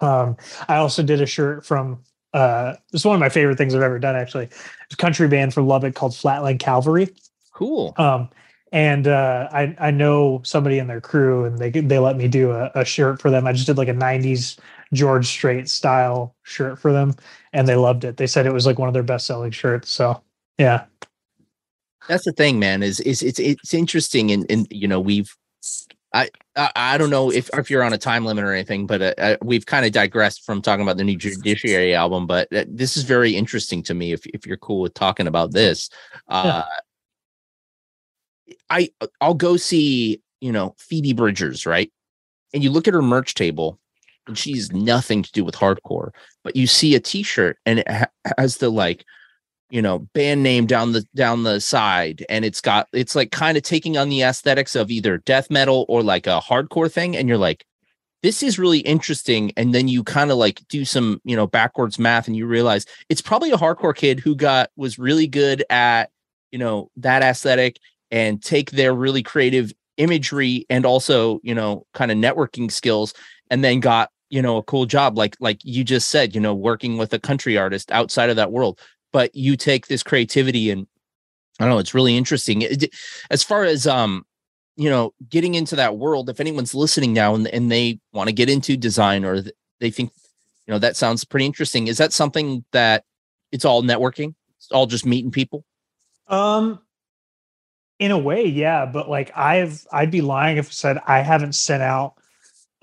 Um, 0.01 0.37
I 0.67 0.77
also 0.77 1.01
did 1.01 1.19
a 1.21 1.25
shirt 1.25 1.65
from 1.65 2.03
uh, 2.33 2.75
it's 2.91 3.05
one 3.05 3.15
of 3.15 3.19
my 3.19 3.29
favorite 3.29 3.57
things 3.57 3.75
I've 3.75 3.81
ever 3.81 3.99
done. 3.99 4.15
Actually, 4.15 4.45
it's 4.45 4.93
a 4.93 4.97
country 4.97 5.27
band 5.27 5.53
from 5.53 5.67
Lubbock 5.67 5.95
called 5.95 6.15
Flatland 6.15 6.59
Cavalry. 6.59 7.09
cool. 7.53 7.93
Um, 7.97 8.29
and 8.71 9.07
uh, 9.07 9.49
I 9.51 9.75
I 9.79 9.91
know 9.91 10.41
somebody 10.43 10.79
in 10.79 10.87
their 10.87 10.99
crew, 10.99 11.45
and 11.45 11.59
they 11.59 11.69
they 11.69 11.99
let 11.99 12.17
me 12.17 12.27
do 12.27 12.51
a, 12.51 12.71
a 12.73 12.83
shirt 12.83 13.21
for 13.21 13.29
them. 13.29 13.45
I 13.45 13.53
just 13.53 13.67
did 13.67 13.77
like 13.77 13.87
a 13.87 13.93
'90s 13.93 14.57
George 14.93 15.27
Strait 15.27 15.69
style 15.69 16.35
shirt 16.41 16.79
for 16.79 16.91
them, 16.91 17.13
and 17.53 17.67
they 17.67 17.75
loved 17.75 18.03
it. 18.03 18.17
They 18.17 18.25
said 18.25 18.47
it 18.47 18.53
was 18.53 18.65
like 18.65 18.79
one 18.79 18.87
of 18.87 18.93
their 18.93 19.03
best 19.03 19.27
selling 19.27 19.51
shirts. 19.51 19.91
So 19.91 20.23
yeah, 20.57 20.85
That's 22.07 22.25
the 22.25 22.31
thing, 22.31 22.57
man. 22.57 22.81
Is 22.81 22.99
is 23.01 23.21
it's 23.21 23.39
it's 23.39 23.75
interesting, 23.75 24.31
and 24.31 24.45
and 24.49 24.67
you 24.71 24.87
know 24.87 24.99
we've. 24.99 25.35
I, 26.13 26.29
I 26.55 26.71
I 26.75 26.97
don't 26.97 27.09
know 27.09 27.31
if 27.31 27.49
if 27.53 27.69
you're 27.69 27.83
on 27.83 27.93
a 27.93 27.97
time 27.97 28.25
limit 28.25 28.43
or 28.43 28.53
anything, 28.53 28.85
but 28.85 29.01
uh, 29.01 29.13
uh, 29.17 29.37
we've 29.41 29.65
kind 29.65 29.85
of 29.85 29.91
digressed 29.91 30.45
from 30.45 30.61
talking 30.61 30.83
about 30.83 30.97
the 30.97 31.03
new 31.03 31.17
Judiciary 31.17 31.95
album. 31.95 32.27
But 32.27 32.53
uh, 32.53 32.65
this 32.67 32.97
is 32.97 33.03
very 33.03 33.35
interesting 33.35 33.81
to 33.83 33.93
me. 33.93 34.13
If 34.13 34.25
if 34.27 34.45
you're 34.45 34.57
cool 34.57 34.81
with 34.81 34.93
talking 34.93 35.27
about 35.27 35.53
this, 35.53 35.89
uh, 36.27 36.63
I 38.69 38.89
I'll 39.19 39.33
go 39.33 39.57
see 39.57 40.21
you 40.39 40.51
know 40.51 40.75
Phoebe 40.77 41.13
Bridgers, 41.13 41.65
right? 41.65 41.91
And 42.53 42.63
you 42.63 42.69
look 42.69 42.87
at 42.87 42.93
her 42.93 43.01
merch 43.01 43.33
table, 43.33 43.79
and 44.27 44.37
she's 44.37 44.71
nothing 44.71 45.23
to 45.23 45.31
do 45.31 45.43
with 45.43 45.55
hardcore, 45.55 46.11
but 46.43 46.55
you 46.55 46.67
see 46.67 46.93
a 46.93 46.99
T-shirt 46.99 47.57
and 47.65 47.79
it 47.79 47.89
ha- 47.89 48.11
has 48.37 48.57
the 48.57 48.69
like 48.69 49.03
you 49.73 49.81
know 49.81 49.99
band 50.13 50.43
name 50.43 50.67
down 50.67 50.91
the 50.91 51.03
down 51.15 51.41
the 51.41 51.59
side 51.59 52.23
and 52.29 52.45
it's 52.45 52.61
got 52.61 52.87
it's 52.93 53.15
like 53.15 53.31
kind 53.31 53.57
of 53.57 53.63
taking 53.63 53.97
on 53.97 54.07
the 54.07 54.21
aesthetics 54.21 54.75
of 54.75 54.91
either 54.91 55.17
death 55.17 55.49
metal 55.49 55.85
or 55.89 56.03
like 56.03 56.27
a 56.27 56.39
hardcore 56.39 56.91
thing 56.91 57.17
and 57.17 57.27
you're 57.27 57.39
like 57.39 57.65
this 58.21 58.43
is 58.43 58.59
really 58.59 58.79
interesting 58.79 59.51
and 59.57 59.73
then 59.73 59.87
you 59.87 60.03
kind 60.03 60.29
of 60.29 60.37
like 60.37 60.61
do 60.69 60.85
some 60.85 61.19
you 61.25 61.35
know 61.35 61.47
backwards 61.47 61.97
math 61.97 62.27
and 62.27 62.37
you 62.37 62.45
realize 62.45 62.85
it's 63.09 63.21
probably 63.21 63.49
a 63.49 63.57
hardcore 63.57 63.95
kid 63.95 64.19
who 64.19 64.35
got 64.35 64.69
was 64.75 64.99
really 64.99 65.25
good 65.25 65.65
at 65.71 66.11
you 66.51 66.59
know 66.59 66.91
that 66.95 67.23
aesthetic 67.23 67.79
and 68.11 68.43
take 68.43 68.69
their 68.71 68.93
really 68.93 69.23
creative 69.23 69.73
imagery 69.97 70.67
and 70.69 70.85
also 70.85 71.39
you 71.41 71.55
know 71.55 71.83
kind 71.95 72.11
of 72.11 72.17
networking 72.17 72.71
skills 72.71 73.11
and 73.49 73.63
then 73.63 73.79
got 73.79 74.11
you 74.33 74.41
know 74.41 74.57
a 74.57 74.63
cool 74.63 74.87
job. 74.87 75.15
Like 75.15 75.37
like 75.39 75.59
you 75.63 75.83
just 75.83 76.07
said 76.07 76.33
you 76.33 76.41
know 76.41 76.55
working 76.55 76.97
with 76.97 77.13
a 77.13 77.19
country 77.19 77.55
artist 77.55 77.91
outside 77.91 78.31
of 78.31 78.35
that 78.37 78.51
world 78.51 78.79
but 79.13 79.33
you 79.33 79.55
take 79.55 79.87
this 79.87 80.03
creativity 80.03 80.69
and 80.69 80.85
I 81.59 81.63
don't 81.63 81.73
know, 81.73 81.79
it's 81.79 81.93
really 81.93 82.17
interesting. 82.17 82.63
It- 82.63 82.93
as 83.29 83.43
far 83.43 83.63
as 83.63 83.87
um, 83.87 84.25
you 84.75 84.89
know, 84.89 85.13
getting 85.29 85.55
into 85.55 85.75
that 85.77 85.97
world, 85.97 86.29
if 86.29 86.39
anyone's 86.39 86.73
listening 86.75 87.13
now 87.13 87.35
and, 87.35 87.47
and 87.47 87.71
they 87.71 87.99
want 88.11 88.27
to 88.27 88.33
get 88.33 88.49
into 88.49 88.75
design 88.75 89.23
or 89.23 89.41
th- 89.41 89.55
they 89.79 89.91
think, 89.91 90.11
you 90.65 90.73
know, 90.73 90.79
that 90.79 90.97
sounds 90.97 91.23
pretty 91.23 91.45
interesting. 91.45 91.87
Is 91.87 91.99
that 91.99 92.11
something 92.11 92.65
that 92.71 93.05
it's 93.51 93.65
all 93.65 93.83
networking? 93.83 94.33
It's 94.57 94.71
all 94.71 94.87
just 94.87 95.05
meeting 95.05 95.29
people? 95.29 95.63
Um, 96.27 96.79
in 97.99 98.11
a 98.11 98.17
way, 98.17 98.45
yeah, 98.45 98.85
but 98.85 99.09
like 99.09 99.31
I've 99.37 99.85
I'd 99.91 100.11
be 100.11 100.21
lying 100.21 100.57
if 100.57 100.67
I 100.67 100.71
said 100.71 100.97
I 101.05 101.19
haven't 101.19 101.53
sent 101.53 101.83
out 101.83 102.15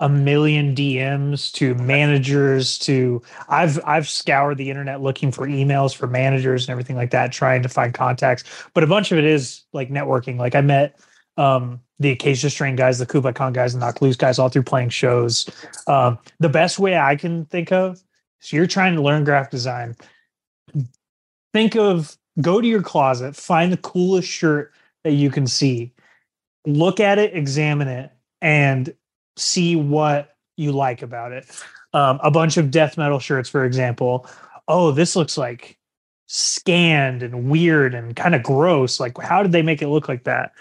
a 0.01 0.09
million 0.09 0.75
DMs 0.75 1.51
to 1.53 1.75
managers 1.75 2.77
to 2.79 3.21
I've 3.47 3.79
I've 3.85 4.09
scoured 4.09 4.57
the 4.57 4.69
internet 4.69 5.01
looking 5.01 5.31
for 5.31 5.47
emails 5.47 5.95
for 5.95 6.07
managers 6.07 6.63
and 6.63 6.71
everything 6.71 6.95
like 6.95 7.11
that, 7.11 7.31
trying 7.31 7.61
to 7.61 7.69
find 7.69 7.93
contacts. 7.93 8.43
But 8.73 8.83
a 8.83 8.87
bunch 8.87 9.11
of 9.11 9.19
it 9.19 9.23
is 9.23 9.63
like 9.73 9.89
networking. 9.89 10.37
Like 10.37 10.55
I 10.55 10.61
met 10.61 10.99
um 11.37 11.79
the 11.99 12.09
Acacia 12.09 12.49
Strain 12.49 12.75
guys, 12.75 12.97
the 12.97 13.05
Kublai 13.05 13.31
Khan 13.31 13.53
guys, 13.53 13.73
the 13.73 13.79
Knocked 13.79 14.01
Loose 14.01 14.15
guys 14.15 14.39
all 14.39 14.49
through 14.49 14.63
playing 14.63 14.89
shows. 14.89 15.47
Um, 15.85 16.17
the 16.39 16.49
best 16.49 16.79
way 16.79 16.97
I 16.97 17.15
can 17.15 17.45
think 17.45 17.71
of 17.71 18.01
is 18.41 18.51
you're 18.51 18.65
trying 18.65 18.95
to 18.95 19.01
learn 19.03 19.23
graphic 19.23 19.51
design. 19.51 19.95
Think 21.53 21.75
of 21.75 22.17
go 22.41 22.59
to 22.59 22.67
your 22.67 22.81
closet, 22.81 23.35
find 23.35 23.71
the 23.71 23.77
coolest 23.77 24.27
shirt 24.27 24.73
that 25.03 25.11
you 25.11 25.29
can 25.29 25.45
see, 25.45 25.93
look 26.65 26.99
at 26.99 27.19
it, 27.19 27.35
examine 27.35 27.87
it, 27.87 28.11
and 28.41 28.95
see 29.37 29.75
what 29.75 30.35
you 30.57 30.71
like 30.71 31.01
about 31.01 31.31
it. 31.31 31.45
Um, 31.93 32.19
a 32.23 32.31
bunch 32.31 32.57
of 32.57 32.71
death 32.71 32.97
metal 32.97 33.19
shirts, 33.19 33.49
for 33.49 33.65
example. 33.65 34.27
Oh, 34.67 34.91
this 34.91 35.15
looks 35.15 35.37
like 35.37 35.77
scanned 36.27 37.23
and 37.23 37.49
weird 37.49 37.93
and 37.93 38.15
kind 38.15 38.33
of 38.35 38.43
gross. 38.43 38.99
Like, 38.99 39.17
how 39.17 39.43
did 39.43 39.51
they 39.51 39.61
make 39.61 39.81
it 39.81 39.89
look 39.89 40.07
like 40.07 40.23
that? 40.23 40.53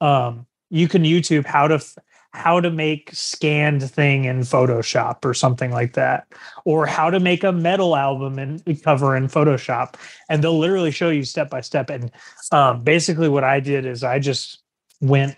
Um, 0.00 0.46
you 0.70 0.88
can 0.88 1.02
YouTube 1.02 1.44
how 1.46 1.66
to 1.68 1.76
f- 1.76 1.96
how 2.30 2.60
to 2.60 2.70
make 2.70 3.10
scanned 3.14 3.90
thing 3.90 4.26
in 4.26 4.40
Photoshop 4.40 5.24
or 5.24 5.32
something 5.32 5.70
like 5.70 5.94
that, 5.94 6.26
or 6.66 6.84
how 6.86 7.08
to 7.08 7.18
make 7.18 7.42
a 7.42 7.50
metal 7.50 7.96
album 7.96 8.38
and 8.38 8.62
cover 8.82 9.16
in 9.16 9.26
Photoshop, 9.26 9.94
and 10.28 10.44
they'll 10.44 10.58
literally 10.58 10.90
show 10.90 11.08
you 11.08 11.24
step 11.24 11.48
by 11.48 11.62
step. 11.62 11.88
And 11.88 12.12
um, 12.52 12.84
basically, 12.84 13.28
what 13.28 13.42
I 13.42 13.58
did 13.58 13.86
is 13.86 14.04
I 14.04 14.18
just 14.18 14.62
went 15.00 15.36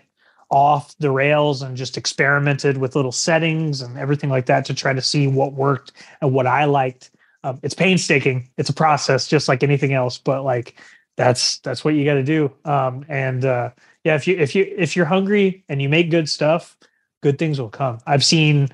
off 0.49 0.95
the 0.97 1.11
rails 1.11 1.61
and 1.61 1.77
just 1.77 1.97
experimented 1.97 2.77
with 2.77 2.95
little 2.95 3.11
settings 3.11 3.81
and 3.81 3.97
everything 3.97 4.29
like 4.29 4.47
that 4.47 4.65
to 4.65 4.73
try 4.73 4.93
to 4.93 5.01
see 5.01 5.27
what 5.27 5.53
worked 5.53 5.91
and 6.21 6.33
what 6.33 6.47
I 6.47 6.65
liked. 6.65 7.11
Um, 7.43 7.59
it's 7.63 7.75
painstaking. 7.75 8.49
It's 8.57 8.69
a 8.69 8.73
process, 8.73 9.27
just 9.27 9.47
like 9.47 9.63
anything 9.63 9.93
else. 9.93 10.17
But 10.17 10.43
like 10.43 10.75
that's 11.17 11.59
that's 11.59 11.85
what 11.85 11.93
you 11.93 12.03
got 12.05 12.15
to 12.15 12.23
do. 12.23 12.51
Um, 12.65 13.05
and 13.07 13.45
uh, 13.45 13.71
yeah, 14.03 14.15
if 14.15 14.27
you 14.27 14.37
if 14.37 14.55
you 14.55 14.73
if 14.75 14.95
you're 14.95 15.05
hungry 15.05 15.63
and 15.69 15.81
you 15.81 15.89
make 15.89 16.09
good 16.09 16.27
stuff, 16.27 16.77
good 17.21 17.37
things 17.37 17.59
will 17.59 17.69
come. 17.69 17.99
I've 18.07 18.23
seen, 18.23 18.69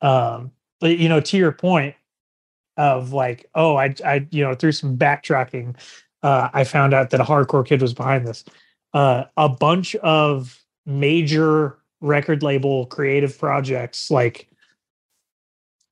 um, 0.00 0.52
you 0.80 1.08
know, 1.08 1.20
to 1.20 1.36
your 1.36 1.52
point 1.52 1.94
of 2.76 3.12
like, 3.12 3.46
oh, 3.54 3.76
I 3.76 3.94
I 4.04 4.26
you 4.30 4.44
know 4.44 4.54
through 4.54 4.72
some 4.72 4.96
backtracking, 4.96 5.76
uh, 6.22 6.48
I 6.52 6.64
found 6.64 6.94
out 6.94 7.10
that 7.10 7.20
a 7.20 7.24
hardcore 7.24 7.66
kid 7.66 7.82
was 7.82 7.92
behind 7.92 8.26
this. 8.26 8.44
Uh, 8.94 9.24
a 9.36 9.48
bunch 9.48 9.94
of 9.96 10.58
major 10.88 11.76
record 12.00 12.42
label 12.42 12.86
creative 12.86 13.38
projects 13.38 14.10
like 14.10 14.48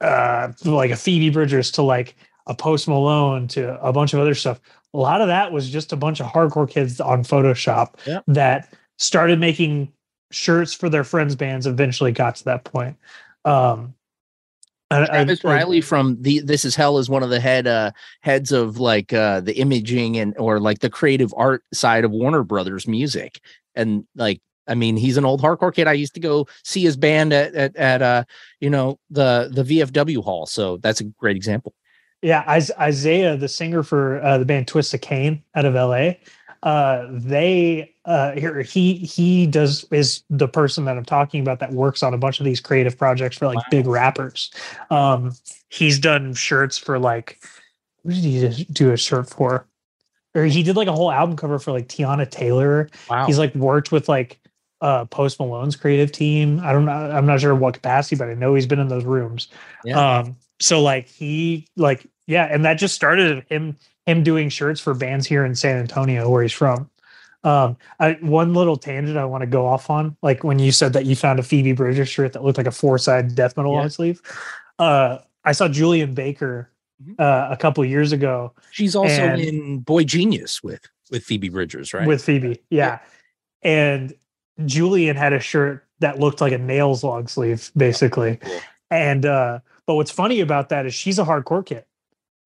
uh 0.01 0.53
like 0.65 0.91
a 0.91 0.97
Phoebe 0.97 1.31
Bridgers 1.31 1.71
to 1.73 1.83
like 1.83 2.17
a 2.47 2.55
Post 2.55 2.89
Malone 2.89 3.49
to 3.49 3.81
a 3.83 3.93
bunch 3.93 4.15
of 4.15 4.21
other 4.21 4.35
stuff. 4.35 4.61
A 4.95 4.99
lot 4.99 5.21
of 5.21 5.27
that 5.29 5.53
was 5.53 5.69
just 5.69 5.93
a 5.93 5.97
bunch 5.97 6.21
of 6.21 6.27
hardcore 6.27 6.69
kids 6.69 7.01
on 7.01 7.23
Photoshop 7.25 7.95
Yeah. 8.07 8.21
that 8.29 8.73
started 8.99 9.39
making 9.41 9.93
shirts 10.31 10.73
for 10.73 10.89
their 10.89 11.05
friends' 11.05 11.35
bands. 11.35 11.67
Eventually, 11.67 12.13
got 12.13 12.37
to 12.37 12.45
that 12.45 12.65
point. 12.65 12.97
Um, 13.45 13.95
I- 14.91 15.05
I- 15.07 15.21
I- 15.23 15.37
Riley 15.45 15.81
from 15.81 16.17
the 16.23 16.39
This 16.41 16.65
Is 16.65 16.77
Hell 16.77 16.99
is 16.99 17.11
one 17.11 17.23
of 17.25 17.31
the 17.31 17.41
head 17.41 17.67
uh 17.67 17.91
heads 18.21 18.53
of 18.53 18.79
like 18.79 19.13
uh 19.13 19.41
the 19.41 19.55
imaging 19.59 20.17
and 20.17 20.35
or 20.39 20.61
like 20.61 20.79
the 20.79 20.91
creative 20.91 21.35
art 21.37 21.65
side 21.75 22.05
of 22.05 22.13
Warner 22.13 22.45
Brothers 22.45 22.87
music. 22.87 23.41
And 23.75 24.07
like 24.15 24.41
I 24.69 24.75
mean, 24.75 24.97
he's 24.97 25.17
an 25.17 25.25
old 25.25 25.43
hardcore 25.43 25.75
kid. 25.75 25.87
I 25.87 25.93
used 25.93 26.15
to 26.15 26.21
go 26.21 26.47
see 26.65 26.83
his 26.83 26.97
band 26.97 27.33
at 27.33 27.55
at, 27.55 27.77
at 27.77 28.03
uh 28.03 28.25
you 28.61 28.71
know 28.71 28.99
the 29.11 29.51
the 29.53 29.63
VFW 29.63 30.23
hall. 30.23 30.47
So 30.47 30.79
that's 30.79 31.01
a 31.01 31.05
great 31.05 31.37
example. 31.37 31.75
Yeah, 32.23 32.57
Is- 32.57 32.73
Isaiah, 32.79 33.37
the 33.37 33.49
singer 33.49 33.83
for 33.83 34.23
uh, 34.23 34.39
the 34.39 34.45
band 34.45 34.69
Twist 34.69 34.95
of 34.95 35.01
Cane 35.01 35.43
out 35.55 35.65
of 35.65 35.75
LA, 35.75 36.15
uh, 36.63 37.07
they 37.11 37.95
uh, 38.07 38.33
here 38.33 38.63
he 38.63 38.95
he 38.95 39.47
does 39.47 39.85
is 39.93 40.25
the 40.31 40.49
person 40.49 40.85
that 40.87 40.97
I'm 40.97 41.05
talking 41.05 41.41
about 41.41 41.61
that 41.61 41.73
works 41.73 42.03
on 42.03 42.15
a 42.15 42.19
bunch 42.19 42.41
of 42.41 42.45
these 42.45 42.61
creative 42.61 42.97
projects 42.97 43.39
for 43.39 43.47
like 43.47 43.59
big 43.71 43.87
rappers. 43.87 44.51
Um, 44.91 45.33
he's 45.69 45.99
done 45.99 46.35
shirts 46.35 46.79
for 46.79 46.99
like 46.99 47.39
what 48.03 48.15
did 48.15 48.53
he 48.53 48.65
do 48.65 48.93
a 48.93 48.97
shirt 48.97 49.29
for? 49.29 49.67
Or 50.35 50.45
he 50.45 50.63
did 50.63 50.77
like 50.77 50.89
a 50.89 50.93
whole 50.93 51.11
album 51.11 51.37
cover 51.37 51.59
for 51.59 51.73
like 51.73 51.89
Teyana 51.89 52.31
Taylor. 52.31 52.89
Wow. 53.09 53.27
He's 53.27 53.39
like 53.39 53.55
worked 53.55 53.91
with 53.91 54.09
like 54.09 54.39
uh 54.81 55.05
Post 55.07 55.39
Malone's 55.39 55.77
creative 55.77 56.13
team. 56.13 56.61
I 56.63 56.73
don't 56.73 56.85
know. 56.85 56.93
I'm 56.93 57.27
not 57.27 57.41
sure 57.41 57.55
what 57.55 57.75
capacity, 57.75 58.17
but 58.17 58.29
I 58.29 58.35
know 58.35 58.55
he's 58.55 58.67
been 58.67 58.79
in 58.81 58.89
those 58.89 59.05
rooms. 59.05 59.49
Yeah. 59.85 60.19
Um, 60.19 60.37
so 60.61 60.83
like 60.83 61.09
he 61.09 61.67
like 61.77 62.07
yeah, 62.27 62.45
and 62.51 62.65
that 62.65 62.75
just 62.75 62.95
started 62.95 63.45
him 63.49 63.77
him 64.07 64.23
doing 64.23 64.49
shirts 64.49 64.81
for 64.81 64.95
bands 64.95 65.27
here 65.27 65.45
in 65.45 65.55
San 65.55 65.79
Antonio 65.79 66.29
where 66.31 66.43
he's 66.43 66.53
from. 66.53 66.91
Um, 67.45 67.77
I, 68.01 68.13
one 68.23 68.55
little 68.55 68.77
tangent 68.77 69.17
I 69.17 69.25
want 69.25 69.43
to 69.43 69.47
go 69.47 69.67
off 69.67 69.89
on, 69.89 70.17
like 70.23 70.43
when 70.43 70.59
you 70.59 70.73
said 70.73 70.93
that 70.95 71.07
you 71.07 71.15
found 71.15 71.39
a 71.39 71.43
Phoebe 71.45 71.73
Bridgers 71.73 72.09
shirt 72.09 72.33
that 72.33 72.43
looked 72.43 72.59
like 72.59 72.67
a 72.67 72.73
four 72.73 72.99
side 72.99 73.35
death 73.37 73.57
metal 73.57 73.73
Yeah. 73.73 73.79
long 73.81 73.89
sleeve. 73.89 74.21
uh, 74.81 75.19
I 75.45 75.53
saw 75.53 75.69
Julien 75.69 76.13
Baker 76.15 76.71
Mhm. 77.05 77.21
uh, 77.21 77.49
a 77.53 77.57
couple 77.59 77.85
years 77.85 78.11
ago 78.13 78.53
She's 78.73 78.97
also 78.97 79.35
in 79.35 79.79
Boy 79.81 80.03
Genius 80.05 80.63
with 80.63 80.81
with 81.11 81.23
Phoebe 81.25 81.51
Bridgers, 81.51 81.93
right? 81.95 82.07
with 82.07 82.25
Phoebe. 82.25 82.61
Yeah. 82.71 82.99
And 83.63 84.15
Julien 84.65 85.17
had 85.17 85.33
a 85.33 85.41
shirt 85.41 85.85
that 86.01 86.19
looked 86.19 86.41
like 86.41 86.53
a 86.53 86.59
nails 86.59 87.05
long 87.05 87.27
sleeve, 87.29 87.71
basically. 87.77 88.39
And 88.91 89.27
uh, 89.27 89.61
but 89.87 89.95
what's 89.97 90.11
funny 90.11 90.41
about 90.41 90.69
that 90.71 90.87
is 90.87 90.95
she's 90.95 91.19
a 91.19 91.25
hardcore 91.25 91.65
kid. 91.65 91.85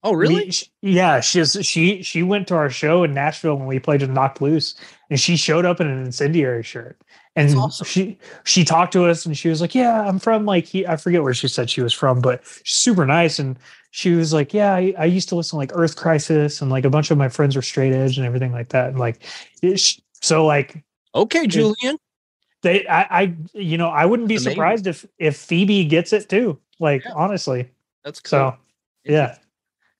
oh, 0.02 0.12
We- 0.12 0.16
really? 0.16 0.52
yeah, 0.82 1.20
she's 1.20 1.56
she 1.64 2.02
she 2.02 2.22
went 2.22 2.48
to 2.48 2.54
our 2.56 2.70
show 2.70 3.04
in 3.04 3.14
Nashville 3.14 3.56
when 3.56 3.66
we 3.66 3.78
played 3.78 4.02
in 4.02 4.14
Knocked 4.14 4.40
Loose, 4.40 4.74
and 5.10 5.20
she 5.20 5.36
showed 5.36 5.64
up 5.64 5.80
in 5.80 5.86
an 5.86 6.04
incendiary 6.04 6.62
shirt. 6.62 7.00
And 7.36 7.54
awesome. 7.56 7.84
she 7.86 8.18
she 8.44 8.64
talked 8.64 8.92
to 8.94 9.06
us, 9.06 9.24
and 9.24 9.36
she 9.38 9.48
was 9.48 9.60
like, 9.60 9.74
"Yeah, 9.74 10.00
I'm 10.02 10.18
from 10.18 10.46
like 10.46 10.64
he, 10.64 10.86
I 10.86 10.96
forget 10.96 11.22
where 11.22 11.32
she 11.34 11.46
said 11.48 11.70
she 11.70 11.80
was 11.82 11.92
from, 11.92 12.20
but 12.20 12.42
she's 12.64 12.76
super 12.78 13.06
nice." 13.06 13.38
And 13.38 13.56
she 13.92 14.10
was 14.12 14.32
like, 14.32 14.52
"Yeah, 14.52 14.74
I, 14.74 14.94
I 14.98 15.04
used 15.04 15.28
to 15.28 15.36
listen 15.36 15.50
to 15.52 15.56
like 15.58 15.70
Earth 15.74 15.94
Crisis, 15.96 16.60
and 16.60 16.70
like 16.72 16.84
a 16.84 16.90
bunch 16.90 17.10
of 17.12 17.18
my 17.18 17.28
friends 17.28 17.54
were 17.54 17.62
straight 17.62 17.92
edge 17.92 18.16
and 18.18 18.26
everything 18.26 18.50
like 18.52 18.70
that." 18.70 18.88
And 18.88 18.98
like, 18.98 19.22
it, 19.62 19.78
sh- 19.78 20.00
so 20.20 20.44
like 20.44 20.82
okay, 21.14 21.46
Julien. 21.46 21.96
they, 22.62 22.86
I, 22.86 23.22
I, 23.22 23.34
you 23.54 23.78
know, 23.78 23.88
I 23.88 24.04
wouldn't 24.06 24.28
be 24.28 24.36
Amazing. 24.36 24.52
surprised 24.52 24.86
if 24.86 25.06
if 25.18 25.36
Phoebe 25.36 25.84
gets 25.84 26.12
it 26.12 26.28
too. 26.28 26.58
Like 26.78 27.04
Yeah. 27.04 27.12
honestly, 27.14 27.70
That's 28.04 28.20
cool. 28.20 28.30
so 28.30 28.56
yeah. 29.04 29.36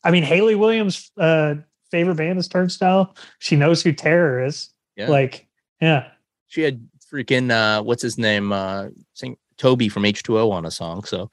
I 0.03 0.11
mean, 0.11 0.23
Hayley 0.23 0.55
Williams' 0.55 1.11
uh, 1.19 1.57
favorite 1.91 2.15
band 2.17 2.39
is 2.39 2.49
Turnstile. 2.49 3.15
She 3.39 3.57
knows 3.57 3.83
who 3.83 3.93
Terror 3.93 4.43
is. 4.45 4.71
Yeah. 4.97 5.09
Like, 5.11 5.47
yeah. 5.81 6.09
she 6.49 6.63
had 6.63 6.87
freaking 7.13 7.51
uh 7.51 7.83
what's 7.83 8.03
his 8.03 8.17
name 8.19 8.53
uh 8.53 8.87
sing 9.15 9.37
toby 9.59 9.89
from 9.89 10.05
h2o 10.05 10.53
on 10.53 10.65
a 10.65 10.71
song 10.71 11.03
so 11.03 11.29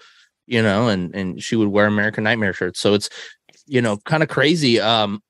you 0.47 0.59
know 0.59 0.87
and 0.87 1.13
and 1.13 1.43
she 1.43 1.55
would 1.55 1.67
wear 1.67 1.85
american 1.85 2.23
nightmare 2.23 2.51
shirts 2.51 2.79
so 2.79 2.95
it's 2.95 3.09
you 3.67 3.79
know 3.79 3.95
kind 3.97 4.23
of 4.23 4.27
crazy 4.29 4.79
um 4.79 5.21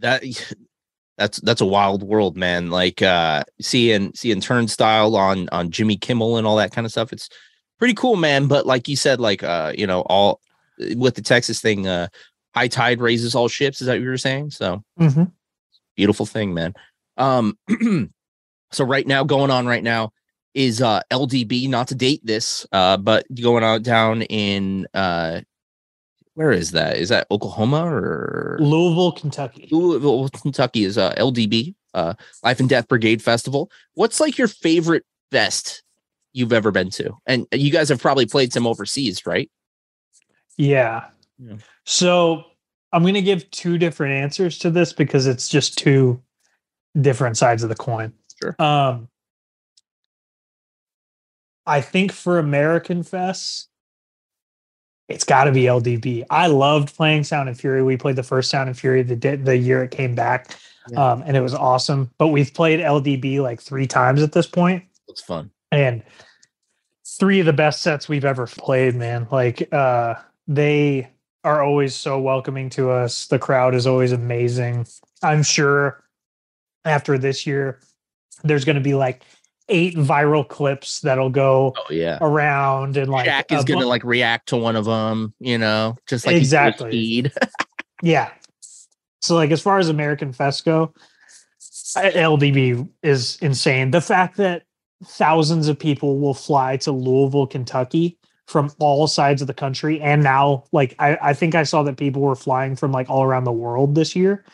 that 0.00 0.24
that's 1.16 1.40
that's 1.40 1.60
a 1.60 1.66
wild 1.66 2.02
world 2.02 2.36
man. 2.36 2.70
Like 2.70 3.02
uh 3.02 3.44
seeing 3.60 4.12
seeing 4.14 4.40
turnstile 4.40 5.16
on 5.16 5.48
on 5.50 5.70
jimmy 5.70 5.96
kimmel 5.96 6.36
and 6.36 6.46
all 6.46 6.56
that 6.56 6.72
kind 6.72 6.84
of 6.84 6.90
stuff 6.90 7.12
it's 7.12 7.28
pretty 7.78 7.94
cool 7.94 8.16
man. 8.16 8.46
But 8.46 8.66
like 8.66 8.88
you 8.88 8.96
said 8.96 9.20
like 9.20 9.42
uh 9.42 9.72
you 9.76 9.86
know 9.86 10.00
all 10.02 10.40
with 10.96 11.14
the 11.14 11.22
texas 11.22 11.60
thing 11.60 11.86
uh 11.86 12.08
high 12.54 12.68
tide 12.68 13.00
raises 13.00 13.34
all 13.34 13.48
ships 13.48 13.80
is 13.80 13.86
that 13.86 13.94
what 13.94 14.02
you 14.02 14.08
were 14.08 14.16
saying? 14.18 14.50
So 14.50 14.82
Mhm. 14.98 15.30
beautiful 15.96 16.26
thing 16.26 16.54
man. 16.54 16.74
Um 17.16 17.56
so 18.72 18.84
right 18.84 19.06
now 19.06 19.22
going 19.24 19.50
on 19.50 19.66
right 19.66 19.82
now 19.82 20.10
is 20.54 20.80
uh 20.82 21.00
ldb 21.12 21.68
not 21.68 21.88
to 21.88 21.94
date 21.94 22.20
this 22.24 22.66
uh 22.72 22.96
but 22.96 23.26
going 23.40 23.64
on 23.64 23.82
down 23.82 24.22
in 24.22 24.86
uh 24.94 25.40
where 26.34 26.52
is 26.52 26.72
that 26.72 26.96
is 26.96 27.08
that 27.08 27.26
oklahoma 27.30 27.84
or 27.86 28.58
Louisville, 28.60 29.12
Kentucky. 29.12 29.68
Louisville, 29.70 30.28
Kentucky 30.28 30.84
is 30.84 30.98
uh 30.98 31.14
ldb 31.14 31.74
uh 31.94 32.14
life 32.42 32.60
and 32.60 32.68
death 32.68 32.88
brigade 32.88 33.22
festival 33.22 33.70
what's 33.94 34.20
like 34.20 34.36
your 34.38 34.48
favorite 34.48 35.04
fest 35.30 35.82
you've 36.32 36.52
ever 36.52 36.70
been 36.70 36.90
to 36.90 37.16
and 37.26 37.46
you 37.52 37.70
guys 37.70 37.88
have 37.88 38.00
probably 38.00 38.26
played 38.26 38.52
some 38.52 38.66
overseas 38.66 39.24
right 39.26 39.50
Yeah. 40.56 41.06
Yeah. 41.38 41.56
So 41.84 42.44
I'm 42.92 43.02
going 43.02 43.14
to 43.14 43.22
give 43.22 43.50
two 43.50 43.78
different 43.78 44.14
answers 44.14 44.58
to 44.60 44.70
this 44.70 44.92
because 44.92 45.26
it's 45.26 45.48
just 45.48 45.76
two 45.76 46.22
different 47.00 47.36
sides 47.36 47.62
of 47.62 47.68
the 47.68 47.74
coin. 47.74 48.12
Sure. 48.40 48.54
Um, 48.58 49.08
I 51.66 51.80
think 51.80 52.12
for 52.12 52.38
American 52.38 53.02
Fest, 53.02 53.68
it's 55.08 55.24
got 55.24 55.44
to 55.44 55.52
be 55.52 55.62
LDB. 55.62 56.24
I 56.30 56.46
loved 56.46 56.94
playing 56.96 57.24
Sound 57.24 57.48
and 57.48 57.58
Fury. 57.58 57.82
We 57.82 57.96
played 57.96 58.16
the 58.16 58.22
first 58.22 58.50
Sound 58.50 58.68
and 58.68 58.78
Fury 58.78 59.02
the 59.02 59.14
the 59.36 59.56
year 59.56 59.82
it 59.84 59.90
came 59.90 60.14
back, 60.14 60.56
Yeah. 60.90 61.12
um, 61.12 61.22
and 61.26 61.36
it 61.36 61.40
was 61.40 61.54
awesome. 61.54 62.10
But 62.18 62.28
we've 62.28 62.52
played 62.54 62.80
LDB 62.80 63.40
like 63.40 63.60
three 63.60 63.86
times 63.86 64.22
at 64.22 64.32
this 64.32 64.46
point, 64.46 64.84
it's 65.08 65.20
fun 65.22 65.50
and 65.72 66.02
three 67.18 67.40
of 67.40 67.46
the 67.46 67.52
best 67.52 67.82
sets 67.82 68.08
we've 68.08 68.24
ever 68.24 68.46
played. 68.46 68.94
Man, 68.94 69.26
like 69.30 69.72
uh, 69.72 70.14
they 70.48 71.10
are 71.44 71.62
always 71.62 71.94
so 71.94 72.18
welcoming 72.18 72.70
to 72.70 72.90
us. 72.90 73.26
The 73.26 73.38
crowd 73.38 73.74
is 73.74 73.86
always 73.86 74.12
amazing. 74.12 74.86
I'm 75.22 75.42
sure 75.42 76.02
after 76.86 77.18
this 77.18 77.46
year, 77.46 77.80
there's 78.42 78.64
going 78.64 78.76
to 78.76 78.82
be 78.82 78.94
like 78.94 79.22
eight 79.68 79.94
viral 79.96 80.46
clips 80.46 81.00
that'll 81.00 81.30
go 81.30 81.72
oh 81.76 81.92
yeah 81.92 82.18
around 82.20 82.96
and 82.96 83.10
like 83.10 83.24
Jack 83.24 83.50
is 83.50 83.64
bu- 83.64 83.74
gonna 83.74 83.86
like 83.86 84.04
react 84.04 84.48
to 84.50 84.56
one 84.56 84.76
of 84.76 84.84
them, 84.84 85.32
you 85.38 85.56
know, 85.58 85.96
just 86.06 86.26
like 86.26 86.34
he 86.34 86.40
did 86.40 86.42
with 86.42 86.46
Exactly. 86.46 86.90
Speed. 86.90 87.32
Yeah. 88.02 88.30
So 89.22 89.34
like 89.34 89.50
as 89.50 89.62
far 89.62 89.78
as 89.78 89.88
American 89.88 90.32
Fest 90.34 90.66
go, 90.66 90.92
LDB 91.96 92.86
is 93.02 93.38
insane. 93.40 93.92
The 93.92 94.02
fact 94.02 94.36
that 94.36 94.64
thousands 95.06 95.68
of 95.68 95.78
people 95.78 96.18
will 96.18 96.34
fly 96.34 96.76
to 96.78 96.92
Louisville, 96.92 97.46
Kentucky 97.46 98.18
from 98.46 98.70
all 98.78 99.06
sides 99.06 99.40
of 99.40 99.46
the 99.46 99.54
country. 99.54 100.00
And 100.02 100.22
now 100.22 100.64
like 100.72 100.94
I, 100.98 101.16
I 101.22 101.32
think 101.32 101.54
I 101.54 101.62
saw 101.62 101.82
that 101.84 101.96
people 101.96 102.20
were 102.20 102.36
flying 102.36 102.76
from 102.76 102.92
like 102.92 103.08
all 103.08 103.22
around 103.22 103.44
the 103.44 103.52
world 103.52 103.94
this 103.94 104.14
year 104.14 104.44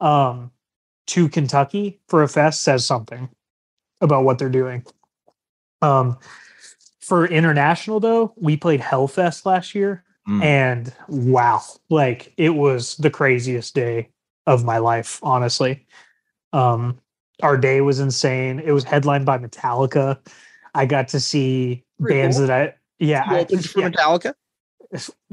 um 0.00 0.52
to 1.08 1.28
Kentucky 1.28 1.98
for 2.06 2.22
a 2.22 2.28
fest 2.28 2.62
says 2.62 2.86
something 2.86 3.28
about 4.00 4.24
what 4.24 4.38
they're 4.38 4.48
doing. 4.48 4.84
Um 5.82 6.18
for 7.00 7.26
international 7.26 8.00
though, 8.00 8.32
we 8.36 8.56
played 8.56 8.80
Hellfest 8.80 9.44
last 9.46 9.74
year 9.74 10.04
Mm. 10.28 10.44
and 10.44 10.94
wow 11.08 11.62
like 11.88 12.34
it 12.36 12.50
was 12.50 12.94
the 12.98 13.08
craziest 13.08 13.74
day 13.74 14.10
of 14.46 14.64
my 14.64 14.76
life 14.76 15.18
honestly 15.22 15.86
um 16.52 16.98
our 17.42 17.56
day 17.56 17.80
was 17.80 18.00
insane 18.00 18.60
it 18.60 18.72
was 18.72 18.84
headlined 18.84 19.24
by 19.24 19.38
metallica 19.38 20.18
i 20.74 20.84
got 20.84 21.08
to 21.08 21.18
see 21.20 21.82
Pretty 21.98 22.14
bands 22.20 22.36
cool. 22.36 22.48
that 22.48 22.68
i 22.68 22.74
yeah, 22.98 23.24
I, 23.26 23.40
opened 23.40 23.64
for 23.68 23.80
yeah, 23.80 23.88
Metallica. 23.88 24.34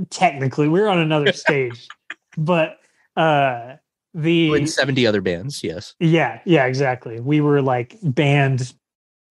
technically 0.09 0.69
we 0.69 0.79
were 0.79 0.87
on 0.87 0.99
another 0.99 1.33
stage 1.33 1.85
but 2.37 2.79
uh 3.17 3.75
the 4.17 4.53
And 4.55 4.69
70 4.69 5.05
other 5.05 5.21
bands, 5.21 5.63
yes. 5.63 5.93
yeah, 5.99 6.39
yeah, 6.43 6.65
exactly. 6.65 7.19
We 7.19 7.39
were 7.39 7.61
like 7.61 7.95
band 8.01 8.73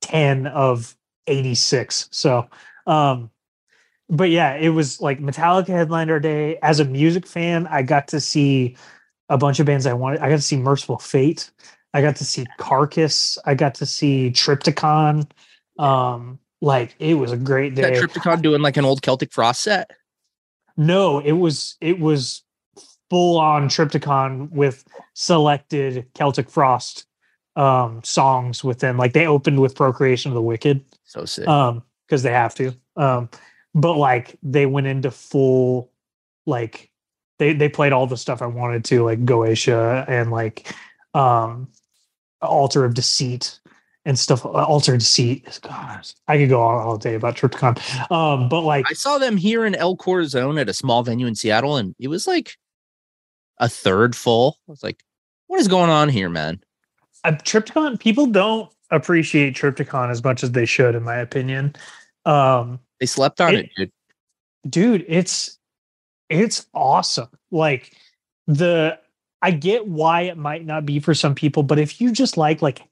10 0.03 0.47
of 0.47 0.97
86. 1.27 2.09
So, 2.13 2.47
um, 2.87 3.31
but 4.09 4.31
yeah, 4.31 4.55
it 4.55 4.69
was 4.69 5.01
like 5.01 5.19
Metallica 5.19 5.69
headlined 5.69 6.11
our 6.11 6.21
day. 6.21 6.59
As 6.63 6.79
a 6.79 6.85
music 6.85 7.27
fan, 7.27 7.67
I 7.67 7.83
got 7.83 8.07
to 8.09 8.21
see 8.21 8.77
a 9.29 9.37
bunch 9.37 9.59
of 9.59 9.67
bands 9.67 9.87
I 9.87 9.93
wanted. 9.93 10.21
I 10.21 10.29
got 10.29 10.37
to 10.37 10.43
see 10.43 10.57
Mercyful 10.57 10.99
Fate. 10.99 11.51
I 11.93 12.01
got 12.01 12.15
to 12.17 12.25
see 12.25 12.47
Carcass. 12.59 13.39
I 13.45 13.55
got 13.55 13.75
to 13.77 13.87
see 13.87 14.31
Triptykon. 14.31 15.29
Um, 15.81 16.39
like 16.61 16.95
it 17.01 17.15
was 17.15 17.33
a 17.33 17.37
great 17.37 17.73
Is 17.73 17.81
that 17.81 17.95
day. 17.95 18.01
Triptykon 18.01 18.41
doing 18.41 18.63
like 18.63 18.77
an 18.77 18.85
old 18.85 19.03
Celtic 19.03 19.33
Frost 19.33 19.63
set? 19.63 19.91
No, 20.77 21.19
it 21.19 21.33
was 21.33 21.77
it 21.81 21.99
was 21.99 22.43
full 23.11 23.39
on 23.39 23.69
Triptykon 23.69 24.51
with 24.51 24.85
selected 25.15 26.07
Celtic 26.15 26.51
Frost 26.51 27.07
um 27.57 28.03
songs 28.05 28.63
within 28.63 28.99
like 28.99 29.15
they 29.15 29.27
opened 29.27 29.61
with 29.61 29.75
Procreation 29.75 30.31
of 30.31 30.35
the 30.35 30.43
Wicked. 30.43 30.85
So 31.05 31.25
sick. 31.25 31.49
um 31.49 31.83
because 32.07 32.23
they 32.23 32.33
have 32.33 32.55
to. 32.57 32.75
Um 32.97 33.31
but 33.75 33.95
like 33.95 34.37
they 34.43 34.67
went 34.67 34.87
into 34.87 35.11
full 35.11 35.91
like 36.45 36.91
they 37.39 37.53
they 37.55 37.69
played 37.69 37.93
all 37.93 38.07
the 38.07 38.17
stuff 38.17 38.43
I 38.43 38.47
wanted 38.47 38.85
to 38.87 39.05
like 39.05 39.25
Goetia 39.25 40.05
and 40.09 40.31
like 40.31 40.71
um 41.15 41.69
Altar 42.43 42.85
of 42.85 42.93
Deceit 42.93 43.59
and 44.05 44.19
stuff. 44.19 44.45
Altar 44.45 44.93
of 44.93 45.01
Deceit. 45.01 45.59
God 45.63 46.07
I 46.29 46.37
could 46.37 46.51
go 46.51 46.61
on 46.63 46.87
all 46.87 46.99
day 46.99 47.15
about 47.15 47.37
Triptykon 47.37 48.11
um 48.11 48.51
but 48.51 48.61
like 48.63 48.85
I 48.91 48.93
saw 48.93 49.17
them 49.17 49.39
here 49.39 49.65
in 49.65 49.75
El 49.75 49.97
Corazon 49.97 50.59
at 50.59 50.69
a 50.69 50.75
small 50.75 51.03
venue 51.03 51.27
in 51.27 51.35
Seattle, 51.35 51.79
and 51.79 51.95
it 51.99 52.09
was 52.09 52.27
like 52.27 52.59
a 53.59 53.69
third 53.69 54.15
full. 54.17 54.59
I 54.69 54.71
was 54.71 54.83
like, 54.83 55.03
what 55.47 55.61
is 55.61 55.69
going 55.69 55.91
on 55.91 56.09
here, 56.09 56.29
man? 56.29 56.61
uh, 57.25 57.33
Triptykon 57.33 57.99
people 57.99 58.27
don't 58.27 58.71
appreciate 58.91 59.57
Triptykon 59.57 60.11
as 60.11 60.23
much 60.23 60.45
as 60.45 60.53
they 60.53 60.67
should, 60.67 60.95
in 60.95 61.03
my 61.03 61.17
opinion. 61.17 61.75
Um, 62.25 62.79
They 63.01 63.07
slept 63.07 63.41
on 63.41 63.55
It- 63.55 63.65
it, 63.65 63.71
dude. 63.77 63.93
dude, 64.69 65.05
it's 65.09 65.59
it's 66.29 66.67
awesome. 66.75 67.29
Like 67.51 67.93
the 68.47 68.99
I 69.43 69.51
get 69.53 69.87
why 69.87 70.23
it 70.23 70.37
might 70.37 70.65
not 70.65 70.85
be 70.87 70.99
for 70.99 71.15
some 71.15 71.35
people, 71.35 71.63
but 71.63 71.79
if 71.79 72.01
you 72.01 72.11
just 72.13 72.37
like 72.37 72.63
like 72.63 72.83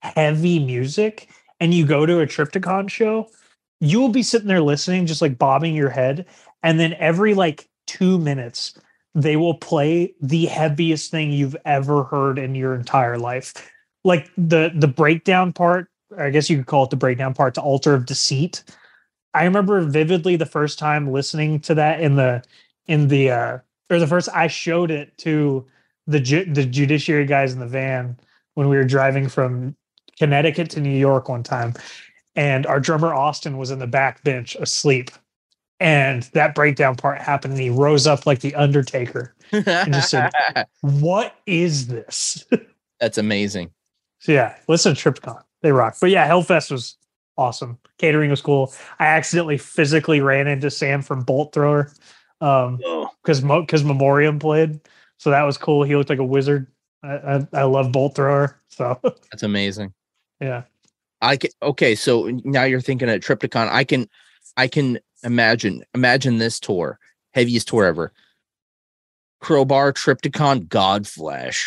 heavy 0.00 0.58
music 0.58 1.28
and 1.60 1.74
you 1.74 1.84
go 1.86 2.06
to 2.06 2.20
a 2.20 2.26
Triptykon 2.26 2.88
show, 2.90 3.28
you 3.80 4.00
will 4.00 4.08
be 4.08 4.22
sitting 4.22 4.48
there 4.48 4.60
listening, 4.60 5.06
just 5.06 5.20
like 5.22 5.38
bobbing 5.38 5.74
your 5.74 5.90
head, 5.90 6.26
and 6.62 6.78
then 6.80 6.94
every 6.94 7.34
like 7.34 7.68
two 7.86 8.18
minutes 8.18 8.74
they 9.14 9.36
will 9.36 9.54
play 9.54 10.14
the 10.20 10.46
heaviest 10.46 11.10
thing 11.10 11.32
you've 11.32 11.56
ever 11.64 12.04
heard 12.04 12.38
in 12.38 12.54
your 12.54 12.74
entire 12.74 13.18
life. 13.18 13.54
Like 14.04 14.30
the 14.36 14.70
the 14.74 14.88
breakdown 14.88 15.52
part, 15.52 15.88
I 16.16 16.30
guess 16.30 16.48
you 16.48 16.56
could 16.58 16.66
call 16.66 16.84
it 16.84 16.90
the 16.90 16.96
breakdown 16.96 17.34
part 17.34 17.54
to 17.54 17.60
altar 17.60 17.94
of 17.94 18.06
deceit. 18.06 18.62
I 19.34 19.44
remember 19.44 19.80
vividly 19.82 20.36
the 20.36 20.46
first 20.46 20.78
time 20.78 21.12
listening 21.12 21.60
to 21.60 21.74
that 21.74 22.00
in 22.00 22.16
the 22.16 22.42
in 22.86 23.08
the 23.08 23.30
uh 23.30 23.58
or 23.90 23.98
the 23.98 24.06
first 24.06 24.28
I 24.34 24.46
showed 24.46 24.90
it 24.90 25.16
to 25.18 25.66
the 26.06 26.20
ju- 26.20 26.52
the 26.52 26.64
judiciary 26.64 27.26
guys 27.26 27.52
in 27.52 27.60
the 27.60 27.66
van 27.66 28.18
when 28.54 28.68
we 28.68 28.76
were 28.76 28.84
driving 28.84 29.28
from 29.28 29.76
Connecticut 30.18 30.70
to 30.70 30.80
New 30.80 30.96
York 30.96 31.28
one 31.28 31.42
time, 31.42 31.74
and 32.34 32.66
our 32.66 32.80
drummer 32.80 33.14
Austin 33.14 33.56
was 33.56 33.70
in 33.70 33.78
the 33.78 33.86
back 33.86 34.24
bench 34.24 34.56
asleep, 34.56 35.10
and 35.80 36.24
that 36.34 36.54
breakdown 36.54 36.96
part 36.96 37.18
happened, 37.20 37.54
and 37.54 37.62
he 37.62 37.70
rose 37.70 38.06
up 38.06 38.26
like 38.26 38.40
the 38.40 38.54
Undertaker 38.54 39.34
and 39.52 39.92
just 39.92 40.10
said, 40.10 40.32
"What 40.80 41.34
is 41.46 41.86
this?" 41.86 42.44
That's 43.00 43.18
amazing. 43.18 43.70
So 44.20 44.32
yeah, 44.32 44.56
listen 44.66 44.94
to 44.94 45.12
Triptykon. 45.12 45.42
They 45.62 45.72
rock. 45.72 45.96
But 46.00 46.10
yeah, 46.10 46.28
Hellfest 46.28 46.70
was 46.70 46.96
awesome. 47.36 47.78
Catering 47.98 48.30
was 48.30 48.40
cool. 48.40 48.72
I 48.98 49.06
accidentally 49.06 49.58
physically 49.58 50.20
ran 50.20 50.46
into 50.48 50.70
Sam 50.70 51.02
from 51.02 51.22
Bolt 51.22 51.52
Thrower 51.52 51.92
um 52.40 52.76
because 53.22 53.40
because 53.40 53.84
Memoriam 53.84 54.38
played. 54.38 54.80
So 55.18 55.30
that 55.30 55.42
was 55.42 55.58
cool. 55.58 55.82
He 55.82 55.96
looked 55.96 56.10
like 56.10 56.18
a 56.20 56.24
wizard. 56.24 56.68
I, 57.02 57.14
I, 57.14 57.46
I 57.52 57.62
love 57.62 57.92
Bolt 57.92 58.14
Thrower. 58.14 58.60
So 58.68 58.98
That's 59.02 59.42
amazing. 59.42 59.92
yeah. 60.40 60.62
I 61.20 61.36
can 61.36 61.50
okay, 61.62 61.94
so 61.94 62.30
now 62.44 62.64
you're 62.64 62.80
thinking 62.80 63.08
of 63.08 63.20
Triptykon. 63.20 63.68
I 63.70 63.84
can 63.84 64.08
I 64.56 64.68
can 64.68 64.98
imagine 65.22 65.84
imagine 65.94 66.38
this 66.38 66.60
tour, 66.60 66.98
heaviest 67.32 67.68
tour 67.68 67.84
ever. 67.84 68.12
Crowbar, 69.40 69.92
Triptykon, 69.92 70.66
Godflesh. 70.68 71.64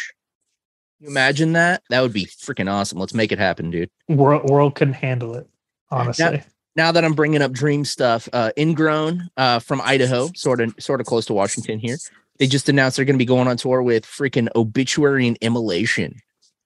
You 0.99 1.07
imagine 1.07 1.53
that? 1.53 1.81
That 1.89 2.01
would 2.01 2.13
be 2.13 2.25
freaking 2.25 2.71
awesome. 2.71 2.99
Let's 2.99 3.13
make 3.13 3.31
it 3.31 3.39
happen, 3.39 3.71
dude. 3.71 3.89
World 4.07 4.49
world 4.49 4.75
couldn't 4.75 4.95
handle 4.95 5.35
it, 5.35 5.49
honestly. 5.89 6.43
Now 6.75 6.91
that 6.91 7.03
I'm 7.03 7.13
bringing 7.13 7.41
up 7.41 7.51
dream 7.51 7.83
stuff, 7.83 8.29
uh, 8.31 8.51
Ingrown 8.57 9.29
uh, 9.35 9.59
from 9.59 9.81
Idaho, 9.81 10.29
sort 10.35 10.61
of 10.61 10.73
sort 10.79 11.01
of 11.01 11.07
close 11.07 11.25
to 11.25 11.33
Washington 11.33 11.79
here. 11.79 11.97
They 12.37 12.47
just 12.47 12.69
announced 12.69 12.95
they're 12.95 13.05
going 13.05 13.15
to 13.15 13.21
be 13.21 13.25
going 13.25 13.47
on 13.47 13.57
tour 13.57 13.81
with 13.81 14.05
freaking 14.05 14.47
Obituary 14.55 15.27
and 15.27 15.37
Immolation. 15.41 16.15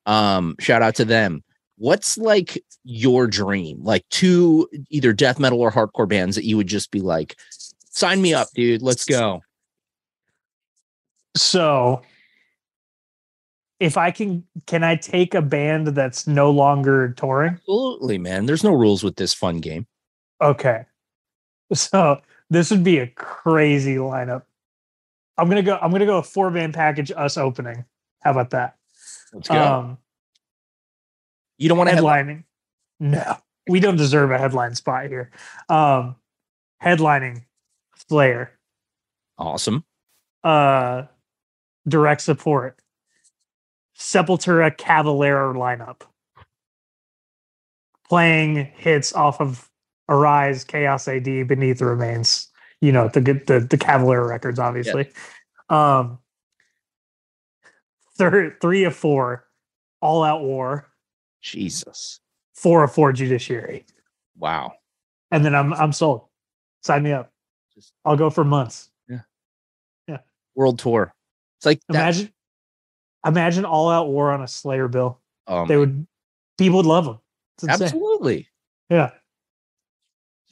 Um, 0.06 0.56
shout 0.60 0.82
out 0.82 0.96
to 0.96 1.06
them. 1.06 1.44
What's 1.78 2.18
like 2.18 2.64
your 2.84 3.28
dream? 3.28 3.84
Like 3.84 4.06
two 4.10 4.70
either 4.90 5.14
death 5.14 5.40
metal 5.40 5.62
or 5.62 5.72
hardcore 5.72 6.08
bands 6.08 6.36
that 6.36 6.46
you 6.46 6.58
would 6.58 6.68
just 6.68 6.92
be 6.92 7.02
like, 7.02 7.36
sign 7.90 8.22
me 8.22 8.34
up, 8.34 8.48
dude. 8.54 8.82
Let's 8.82 9.06
go. 9.06 9.42
So 11.36 12.02
if 13.80 13.98
I 13.98 14.12
can 14.12 14.44
can 14.68 14.84
I 14.84 14.96
take 14.96 15.34
a 15.34 15.42
band 15.42 15.88
that's 15.88 16.28
no 16.28 16.50
longer 16.50 17.14
touring? 17.18 17.56
Absolutely, 17.56 18.18
man. 18.18 18.46
There's 18.46 18.64
no 18.64 18.74
rules 18.74 19.04
with 19.04 19.18
this 19.18 19.34
fun 19.34 19.60
game. 19.60 19.88
Okay. 20.42 20.86
So 21.74 22.22
this 22.50 22.72
would 22.72 22.84
be 22.84 23.00
a 23.00 23.08
crazy 23.08 23.96
lineup. 23.96 24.44
I'm 25.38 25.50
gonna 25.50 25.64
go. 25.64 25.78
I'm 25.82 25.92
gonna 25.92 26.06
go 26.06 26.18
a 26.18 26.24
four 26.24 26.52
band 26.52 26.74
package. 26.74 27.12
Us 27.12 27.38
opening. 27.38 27.86
How 28.22 28.32
about 28.32 28.52
that? 28.52 28.78
Let's 29.34 29.50
go. 29.50 29.56
Um, 29.56 29.98
you 31.58 31.70
don't 31.70 31.78
want 31.78 31.90
to 31.90 31.96
headline. 31.96 32.28
headlining. 32.28 32.44
No, 33.00 33.38
we 33.68 33.80
don't 33.80 33.98
deserve 33.98 34.32
a 34.32 34.38
headline 34.38 34.76
spot 34.76 35.08
here. 35.08 35.32
Um, 35.70 36.16
headlining 36.84 37.44
Slayer. 38.08 38.52
Awesome. 39.38 39.84
Uh, 40.44 41.04
direct 41.88 42.22
support. 42.22 42.80
Sepultura 43.98 44.76
Cavalera 44.76 45.54
lineup. 45.56 46.02
Playing 48.08 48.72
hits 48.76 49.14
off 49.14 49.42
of 49.42 49.70
Arise, 50.08 50.64
Chaos 50.64 51.08
AD, 51.08 51.24
Beneath 51.24 51.80
the 51.80 51.86
Remains. 51.86 52.50
You 52.82 52.92
know 52.92 53.08
the 53.08 53.22
good 53.22 53.48
the 53.48 53.62
the 53.62 53.78
Cavalera 53.78 54.28
records, 54.28 54.60
obviously. 54.60 55.10
Um, 55.70 56.20
third 58.16 58.58
three 58.62 58.84
of 58.84 58.96
four, 58.96 59.48
All 60.02 60.24
Out 60.24 60.44
War. 60.44 60.88
Jesus. 61.46 62.20
Four 62.56 62.84
of 62.84 62.94
four 62.94 63.12
Judiciary, 63.14 63.86
Wow. 64.38 64.74
and 65.32 65.44
then 65.46 65.54
I'm 65.54 65.74
I'm 65.74 65.92
sold. 65.92 66.26
Sign 66.84 67.04
me 67.04 67.12
up. 67.12 67.32
I'll 68.06 68.16
go 68.18 68.30
for 68.30 68.44
months. 68.44 68.90
Yeah. 69.10 69.22
Yeah. 70.08 70.20
World 70.56 70.80
tour. 70.80 71.14
It's 71.58 71.66
like 71.66 71.82
that- 71.90 71.96
Imagine, 71.96 72.34
imagine 73.26 73.66
All 73.66 73.90
Out 73.90 74.08
War 74.08 74.32
on 74.32 74.42
a 74.42 74.48
Slayer 74.48 74.88
bill. 74.88 75.20
oh, 75.48 75.68
they 75.68 75.76
would, 75.78 76.08
people 76.58 76.78
would 76.78 76.86
love 76.86 77.06
them. 77.06 77.20
Absolutely. 77.70 78.48
Yeah. 78.90 79.12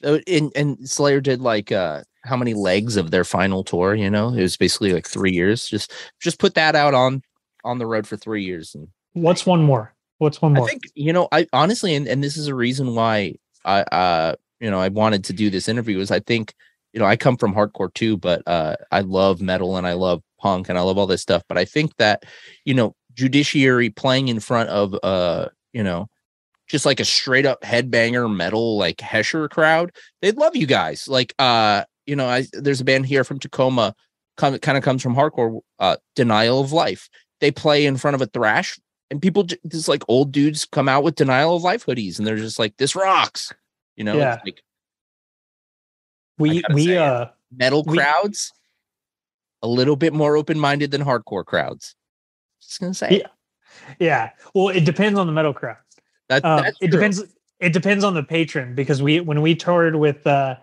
So 0.03 0.19
and 0.27 0.51
and 0.55 0.89
Slayer 0.89 1.21
did 1.21 1.39
like 1.41 1.71
uh 1.71 2.03
how 2.25 2.35
many 2.35 2.53
legs 2.53 2.97
of 2.97 3.11
their 3.11 3.23
final 3.23 3.63
tour, 3.63 3.95
you 3.95 4.09
know? 4.09 4.29
It 4.33 4.41
was 4.41 4.57
basically 4.57 4.93
like 4.93 5.07
3 5.07 5.31
years. 5.31 5.67
Just 5.67 5.93
just 6.21 6.39
put 6.39 6.55
that 6.55 6.75
out 6.75 6.93
on 6.93 7.21
on 7.63 7.77
the 7.79 7.85
road 7.87 8.05
for 8.07 8.17
3 8.17 8.43
years 8.43 8.75
and 8.75 8.89
What's 9.13 9.45
one 9.45 9.63
more? 9.63 9.92
What's 10.23 10.41
one 10.41 10.53
more? 10.53 10.65
I 10.65 10.67
think 10.67 10.83
you 10.95 11.13
know, 11.13 11.27
I 11.31 11.47
honestly 11.53 11.95
and 11.95 12.07
and 12.07 12.23
this 12.23 12.37
is 12.37 12.47
a 12.47 12.55
reason 12.55 12.95
why 12.95 13.35
I 13.65 13.81
uh 13.81 14.35
you 14.59 14.71
know, 14.71 14.79
I 14.79 14.87
wanted 14.87 15.25
to 15.25 15.33
do 15.33 15.49
this 15.49 15.67
interview 15.67 15.99
is 15.99 16.11
I 16.11 16.19
think 16.19 16.53
you 16.93 16.99
know, 16.99 17.05
I 17.05 17.15
come 17.15 17.37
from 17.37 17.53
hardcore 17.53 17.93
too, 17.93 18.17
but 18.17 18.41
uh 18.47 18.75
I 18.91 19.01
love 19.01 19.41
metal 19.41 19.77
and 19.77 19.85
I 19.85 19.93
love 19.93 20.21
punk 20.39 20.69
and 20.69 20.77
I 20.77 20.81
love 20.81 20.97
all 20.97 21.07
this 21.07 21.21
stuff, 21.21 21.43
but 21.47 21.57
I 21.57 21.65
think 21.65 21.95
that 21.97 22.23
you 22.65 22.73
know, 22.73 22.95
judiciary 23.13 23.89
playing 23.89 24.27
in 24.27 24.39
front 24.39 24.69
of 24.69 24.95
uh, 25.03 25.47
you 25.71 25.83
know, 25.83 26.07
just 26.67 26.85
like 26.85 26.99
a 26.99 27.05
straight 27.05 27.45
up 27.45 27.61
headbanger 27.61 28.33
metal 28.33 28.77
like 28.77 28.97
Hesher 28.97 29.49
crowd, 29.49 29.91
they'd 30.21 30.37
love 30.37 30.55
you 30.55 30.67
guys. 30.67 31.07
Like 31.07 31.33
uh, 31.39 31.83
you 32.05 32.15
know, 32.15 32.27
I 32.27 32.45
there's 32.53 32.81
a 32.81 32.85
band 32.85 33.05
here 33.05 33.23
from 33.23 33.39
Tacoma 33.39 33.95
come 34.37 34.57
kind 34.59 34.77
of 34.77 34.83
comes 34.83 35.01
from 35.01 35.15
hardcore 35.15 35.61
uh 35.79 35.97
Denial 36.15 36.61
of 36.61 36.71
Life. 36.71 37.09
They 37.39 37.51
play 37.51 37.85
in 37.85 37.97
front 37.97 38.15
of 38.15 38.21
a 38.21 38.27
thrash 38.27 38.79
and 39.13 39.21
people 39.21 39.43
just 39.67 39.87
like 39.87 40.01
old 40.07 40.31
dudes 40.31 40.65
come 40.65 40.89
out 40.89 41.03
with 41.03 41.13
Denial 41.13 41.55
of 41.55 41.61
Life 41.61 41.85
hoodies 41.85 42.17
and 42.17 42.25
they're 42.25 42.35
just 42.35 42.57
like 42.57 42.75
this 42.77 42.95
rocks. 42.95 43.53
You 43.95 44.03
know, 44.03 44.17
Yeah. 44.17 44.33
it's 44.35 44.43
like 44.45 44.63
we 46.39 46.63
we 46.73 46.87
say 46.87 46.97
uh 46.97 47.27
metal 47.55 47.83
We- 47.85 47.95
crowds 47.97 48.51
a 49.61 49.67
little 49.67 49.95
bit 49.95 50.13
more 50.13 50.35
open-minded 50.35 50.89
than 50.89 51.03
hardcore 51.03 51.45
crowds. 51.45 51.95
Just 52.61 52.79
gonna 52.81 52.93
say 52.95 53.19
Yeah. 53.21 53.27
yeah. 53.99 54.29
Well, 54.55 54.69
it 54.69 54.81
depends 54.83 55.19
on 55.19 55.27
the 55.27 55.33
metal 55.33 55.53
crowd. 55.53 55.77
that, 56.29 56.43
Um, 56.43 56.63
that's 56.63 56.77
it 56.81 56.87
true. 56.87 56.97
depends. 56.97 57.23
It 57.59 57.71
depends 57.71 58.03
on 58.03 58.13
the 58.15 58.23
patron 58.23 58.73
because 58.73 59.01
we 59.01 59.19
when 59.19 59.41
we 59.43 59.55
toured 59.55 59.95
with 59.95 60.25
uh, 60.25 60.55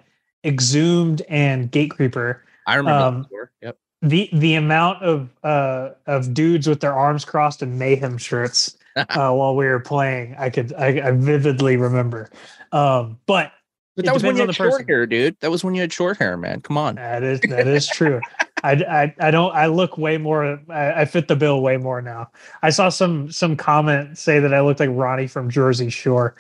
Exhumed 0.45 1.23
and 1.29 1.71
Gatecreeper, 1.71 2.41
I 2.67 2.75
remember 2.75 3.07
um. 3.07 3.27
Yep. 3.63 3.79
The 4.03 4.29
the 4.33 4.55
amount 4.55 5.03
of 5.03 5.29
uh 5.45 5.91
of 6.07 6.33
dudes 6.33 6.67
with 6.67 6.81
their 6.81 6.95
arms 6.95 7.25
crossed 7.25 7.63
and 7.63 7.79
mayhem 7.79 8.17
shirts 8.19 8.77
uh, 8.97 9.33
while 9.33 9.55
we 9.55 9.67
were 9.67 9.81
playing, 9.81 10.35
I 10.39 10.51
could 10.51 10.73
I, 10.75 11.09
I 11.09 11.11
vividly 11.13 11.77
remember. 11.77 12.31
Um, 12.73 13.19
but 13.27 13.53
But 13.97 14.05
that 14.07 14.15
was 14.15 14.23
when 14.23 14.37
you 14.37 14.47
had 14.47 14.55
short 14.55 14.73
person. 14.73 14.89
hair, 14.89 15.07
dude. 15.07 15.37
That 15.41 15.51
was 15.51 15.63
when 15.63 15.75
you 15.75 15.81
had 15.81 15.93
short 15.93 16.19
hair, 16.19 16.37
man. 16.37 16.61
Come 16.61 16.77
on. 16.79 16.97
That 16.97 17.23
is 17.23 17.41
that 17.43 17.67
is 17.67 17.87
true. 17.89 18.21
I, 18.63 18.73
I 18.73 19.15
I 19.29 19.31
don't 19.31 19.55
I 19.55 19.67
look 19.67 19.97
way 19.97 20.19
more 20.19 20.61
I, 20.69 21.03
I 21.03 21.05
fit 21.05 21.29
the 21.29 21.37
bill 21.37 21.63
way 21.63 21.77
more 21.77 22.03
now. 22.03 22.31
I 22.63 22.71
saw 22.71 22.89
some 22.89 23.31
some 23.31 23.57
comment 23.57 24.19
say 24.19 24.39
that 24.41 24.53
I 24.53 24.61
looked 24.61 24.81
like 24.81 24.91
Ronnie 24.93 25.27
from 25.29 25.51
Jersey 25.51 25.89
Shore 25.91 26.35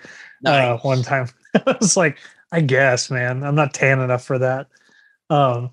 uh, 0.44 0.76
one 0.78 1.02
time. 1.02 1.28
I 1.66 1.76
was 1.80 1.96
like, 1.96 2.18
I 2.52 2.60
guess, 2.60 3.10
man, 3.10 3.42
I'm 3.44 3.54
not 3.54 3.74
tan 3.74 4.00
enough 4.00 4.24
for 4.24 4.38
that. 4.38 4.66
Um, 5.30 5.70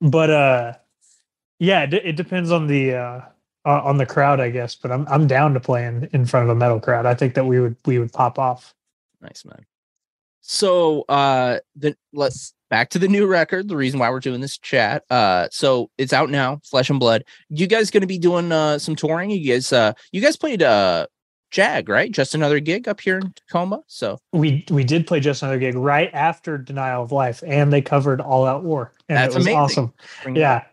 but 0.00 0.30
uh, 0.30 0.74
yeah, 1.60 1.82
it, 1.84 1.94
it 1.94 2.16
depends 2.16 2.50
on 2.50 2.66
the 2.66 2.94
uh 2.94 3.20
on 3.64 3.80
on 3.80 3.96
the 3.98 4.06
crowd, 4.06 4.40
I 4.40 4.50
guess. 4.50 4.74
But 4.74 4.90
I'm 4.90 5.06
I'm 5.06 5.28
down 5.28 5.54
to 5.54 5.60
play 5.60 5.84
in, 5.86 6.26
front 6.26 6.44
of 6.44 6.50
a 6.50 6.58
metal 6.58 6.80
crowd. 6.80 7.06
I 7.06 7.14
think 7.14 7.34
that 7.34 7.44
we 7.44 7.60
would 7.60 7.76
we 7.86 7.98
would 8.00 8.12
pop 8.12 8.38
off. 8.38 8.74
Nice 9.20 9.44
man. 9.44 9.64
So 10.40 11.02
uh 11.02 11.58
the 11.76 11.94
let's 12.12 12.54
back 12.70 12.88
to 12.90 12.98
the 12.98 13.08
new 13.08 13.26
record, 13.26 13.68
the 13.68 13.76
reason 13.76 14.00
why 14.00 14.10
we're 14.10 14.20
doing 14.20 14.40
this 14.40 14.58
chat. 14.58 15.04
Uh 15.10 15.48
so 15.52 15.90
it's 15.98 16.12
out 16.14 16.30
now, 16.30 16.60
Flesh 16.64 16.88
and 16.90 16.98
Blood. 16.98 17.24
You 17.50 17.66
guys 17.66 17.90
gonna 17.90 18.06
be 18.06 18.18
doing 18.18 18.50
uh 18.50 18.78
some 18.78 18.96
touring? 18.96 19.30
You 19.30 19.52
guys 19.52 19.72
uh 19.72 19.92
you 20.12 20.22
guys 20.22 20.36
played 20.36 20.62
uh 20.62 21.06
Jag, 21.50 21.88
right? 21.88 22.10
Just 22.10 22.34
another 22.34 22.60
gig 22.60 22.86
up 22.88 23.00
here 23.00 23.18
in 23.18 23.32
Tacoma. 23.34 23.82
So 23.88 24.18
We 24.32 24.64
we 24.70 24.84
did 24.84 25.06
play 25.06 25.20
just 25.20 25.42
another 25.42 25.58
gig 25.58 25.74
right 25.74 26.08
after 26.14 26.56
Denial 26.56 27.02
of 27.02 27.12
Life, 27.12 27.42
and 27.46 27.72
they 27.72 27.82
covered 27.82 28.20
All 28.20 28.46
Out 28.46 28.62
War, 28.62 28.92
and 29.08 29.18
That's 29.18 29.34
it 29.34 29.38
was 29.38 29.46
amazing. 29.46 29.58
awesome. 29.58 29.94
bring 30.22 30.36
Yeah. 30.36 30.64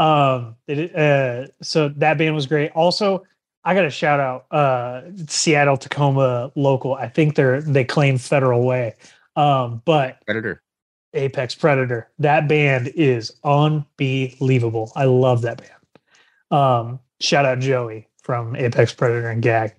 Um. 0.00 0.56
It, 0.66 0.94
uh. 0.96 1.46
So 1.62 1.90
that 1.90 2.18
band 2.18 2.34
was 2.34 2.46
great. 2.46 2.72
Also, 2.72 3.24
I 3.64 3.74
got 3.74 3.82
to 3.82 3.90
shout 3.90 4.18
out 4.18 4.46
uh 4.50 5.02
Seattle 5.28 5.76
Tacoma 5.76 6.50
local. 6.56 6.94
I 6.94 7.08
think 7.08 7.34
they're 7.36 7.60
they 7.60 7.84
claim 7.84 8.18
Federal 8.18 8.64
Way. 8.64 8.96
Um. 9.36 9.82
But 9.84 10.24
Predator. 10.24 10.62
Apex 11.14 11.54
Predator. 11.54 12.08
That 12.18 12.48
band 12.48 12.88
is 12.96 13.32
unbelievable. 13.44 14.92
I 14.96 15.04
love 15.04 15.42
that 15.42 15.58
band. 15.58 15.72
Um, 16.50 17.00
shout 17.20 17.44
out 17.44 17.58
Joey 17.60 18.08
from 18.22 18.56
Apex 18.56 18.94
Predator 18.94 19.28
and 19.28 19.42
Gag. 19.42 19.74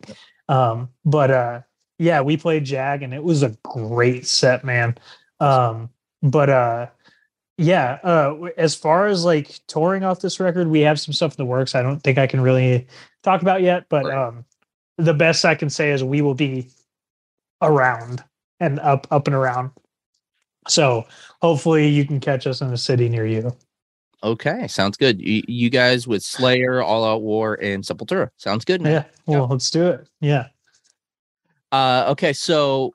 Um, 0.50 0.90
but 1.06 1.32
uh, 1.32 1.62
yeah, 2.00 2.22
we 2.22 2.36
played 2.38 2.66
Jag 2.66 3.04
and 3.04 3.14
it 3.14 3.24
was 3.24 3.44
a 3.44 3.56
great 3.64 4.28
set, 4.28 4.64
man. 4.64 4.98
Um, 5.40 5.90
but 6.24 6.50
uh 6.50 6.88
yeah 7.62 8.00
uh 8.04 8.36
as 8.58 8.74
far 8.76 9.08
as 9.08 9.24
like 9.26 9.60
touring 9.68 10.04
off 10.04 10.20
this 10.22 10.40
record 10.40 10.68
we 10.68 10.80
have 10.82 11.00
some 11.00 11.14
stuff 11.14 11.32
in 11.38 11.46
the 11.46 11.50
works 11.50 11.76
i 11.76 11.82
don't 11.82 12.00
think 12.02 12.18
i 12.18 12.26
can 12.28 12.42
really 12.42 12.88
talk 13.24 13.42
about 13.42 13.62
yet 13.62 13.86
but 13.90 14.06
Right. 14.06 14.18
um 14.28 14.46
the 14.98 15.14
best 15.14 15.46
i 15.46 15.54
can 15.56 15.70
say 15.70 15.92
is 15.92 16.04
we 16.04 16.22
will 16.22 16.34
be 16.34 16.70
around 17.62 18.24
and 18.60 18.80
up 18.80 19.08
up 19.12 19.28
and 19.28 19.36
around 19.36 19.72
so 20.68 21.06
hopefully 21.42 21.88
you 21.88 22.06
can 22.06 22.20
catch 22.20 22.46
us 22.48 22.62
in 22.62 22.72
a 22.74 22.78
city 22.78 23.08
near 23.10 23.26
you 23.26 23.52
Okay, 24.24 24.68
sounds 24.68 24.98
good. 24.98 25.20
You, 25.20 25.42
you 25.48 25.72
guys 25.72 26.08
with 26.08 26.22
Slayer, 26.22 26.84
All 26.84 27.04
Out 27.04 27.24
War, 27.24 27.58
and 27.60 27.84
Sepultura. 27.84 28.30
Sounds 28.38 28.64
good. 28.64 28.80
man. 28.80 28.92
yeah 28.92 29.04
well 29.26 29.48
let's 29.48 29.72
do 29.72 29.88
it 29.88 30.08
yeah 30.20 30.46
Uh, 31.72 32.06
okay, 32.10 32.32
so 32.32 32.94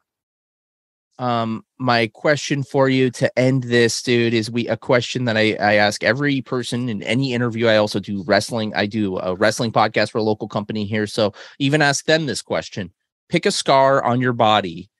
um, 1.18 1.64
my 1.78 2.08
question 2.08 2.62
for 2.62 2.88
you 2.88 3.10
to 3.12 3.38
end 3.38 3.64
this, 3.64 4.02
dude, 4.02 4.34
is 4.34 4.50
we 4.50 4.68
a 4.68 4.76
question 4.76 5.24
that 5.24 5.36
I, 5.36 5.54
I 5.54 5.74
ask 5.74 6.04
every 6.04 6.42
person 6.42 6.88
in 6.88 7.02
any 7.02 7.32
interview. 7.32 7.68
I 7.68 7.76
also 7.76 8.00
do 8.00 8.22
wrestling. 8.24 8.74
I 8.74 8.86
do 8.86 9.18
a 9.18 9.34
wrestling 9.34 9.72
podcast 9.72 10.10
for 10.10 10.18
a 10.18 10.22
local 10.22 10.48
company 10.48 10.84
here, 10.84 11.06
so 11.06 11.32
even 11.58 11.80
ask 11.80 12.04
them 12.04 12.26
this 12.26 12.42
question: 12.42 12.92
Pick 13.28 13.46
a 13.46 13.50
scar 13.50 14.04
on 14.04 14.20
your 14.20 14.34
body. 14.34 14.90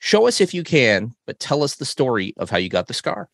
Show 0.00 0.26
us 0.26 0.40
if 0.40 0.52
you 0.52 0.64
can, 0.64 1.14
but 1.26 1.40
tell 1.40 1.62
us 1.62 1.76
the 1.76 1.86
story 1.86 2.34
of 2.36 2.50
how 2.50 2.58
you 2.58 2.68
got 2.68 2.86
the 2.86 2.94
scar. 2.94 3.30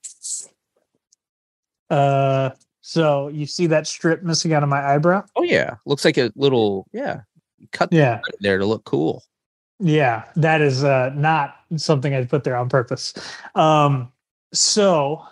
uh 1.90 2.50
so 2.82 3.28
you 3.28 3.44
see 3.44 3.66
that 3.66 3.86
strip 3.86 4.22
missing 4.22 4.52
out 4.52 4.62
of 4.62 4.68
my 4.68 4.80
eyebrow 4.94 5.22
Oh 5.36 5.42
yeah, 5.42 5.74
looks 5.84 6.04
like 6.04 6.16
a 6.16 6.32
little 6.36 6.86
yeah. 6.92 7.22
Cut 7.72 7.92
yeah 7.92 8.20
there 8.40 8.58
to 8.58 8.64
look 8.64 8.84
cool. 8.84 9.24
Yeah, 9.80 10.24
that 10.36 10.60
is 10.60 10.84
uh, 10.84 11.10
not 11.14 11.54
something 11.76 12.14
I'd 12.14 12.28
put 12.28 12.44
there 12.44 12.56
on 12.56 12.68
purpose. 12.68 13.14
Um, 13.54 14.12
so, 14.52 15.24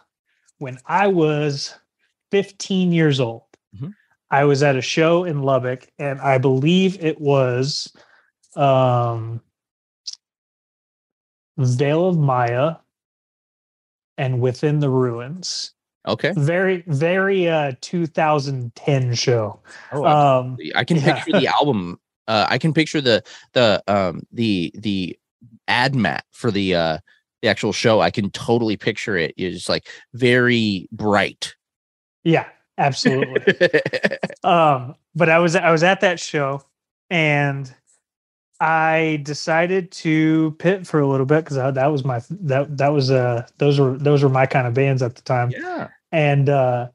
when 0.59 0.79
I 0.87 1.07
was 1.09 1.75
15 2.31 2.93
years 2.93 3.21
old, 3.21 3.43
Mhm. 3.77 3.93
I 4.31 4.45
was 4.45 4.63
at 4.63 4.75
a 4.77 4.81
show 4.81 5.25
in 5.25 5.43
Lubbock, 5.43 5.87
and 5.99 6.21
I 6.21 6.39
believe 6.39 7.03
it 7.05 7.21
was 7.21 7.93
um, 8.57 9.41
Veil 11.59 12.09
of 12.09 12.17
Maya 12.19 12.77
and 14.17 14.41
Within 14.41 14.81
the 14.81 14.89
Ruins. 14.91 15.73
Okay. 16.07 16.33
Very, 16.37 16.83
very 16.87 17.49
uh, 17.49 17.73
2010 17.81 19.15
show. 19.15 19.61
Oh, 19.93 20.05
I- 20.05 20.39
Um, 20.39 20.57
I 20.75 20.85
can 20.85 20.97
yeah. 20.97 21.23
picture 21.23 21.39
the 21.39 21.49
album. 21.49 22.01
Uh, 22.29 22.47
I 22.49 22.59
can 22.59 22.73
picture 22.73 23.01
the 23.01 23.25
the 23.55 23.83
um 23.89 24.23
the 24.31 24.73
the 24.75 25.19
ad 25.67 25.95
mat 25.95 26.25
for 26.31 26.51
the 26.51 26.75
uh 26.75 26.99
the 27.43 27.49
actual 27.49 27.73
show. 27.73 28.01
I 28.01 28.11
can 28.11 28.31
totally 28.31 28.77
picture 28.77 29.17
it. 29.17 29.35
It's 29.37 29.57
just 29.57 29.69
like 29.69 29.89
very 30.15 30.89
bright. 30.93 31.57
yeah, 32.25 32.47
absolutely. 32.79 33.55
um 34.45 34.95
but 35.19 35.29
i 35.29 35.39
was 35.39 35.57
i 35.57 35.71
was 35.71 35.83
at 35.83 36.01
that 36.01 36.19
show 36.19 36.63
and 37.11 37.75
i 38.61 39.21
decided 39.25 39.91
to 39.91 40.55
pit 40.59 40.87
for 40.87 41.01
a 41.01 41.07
little 41.07 41.27
bit 41.27 41.45
because 41.45 41.57
that 41.75 41.87
was 41.87 42.05
my 42.05 42.23
that 42.31 42.77
that 42.77 42.89
was 42.89 43.11
uh 43.11 43.47
those 43.59 43.79
were 43.79 43.99
those 43.99 44.23
were 44.23 44.29
my 44.29 44.47
kind 44.47 44.67
of 44.67 44.75
bands 44.75 45.03
at 45.03 45.17
the 45.17 45.23
time 45.23 45.51
yeah. 45.51 45.89
and 46.13 46.49
uh 46.49 46.89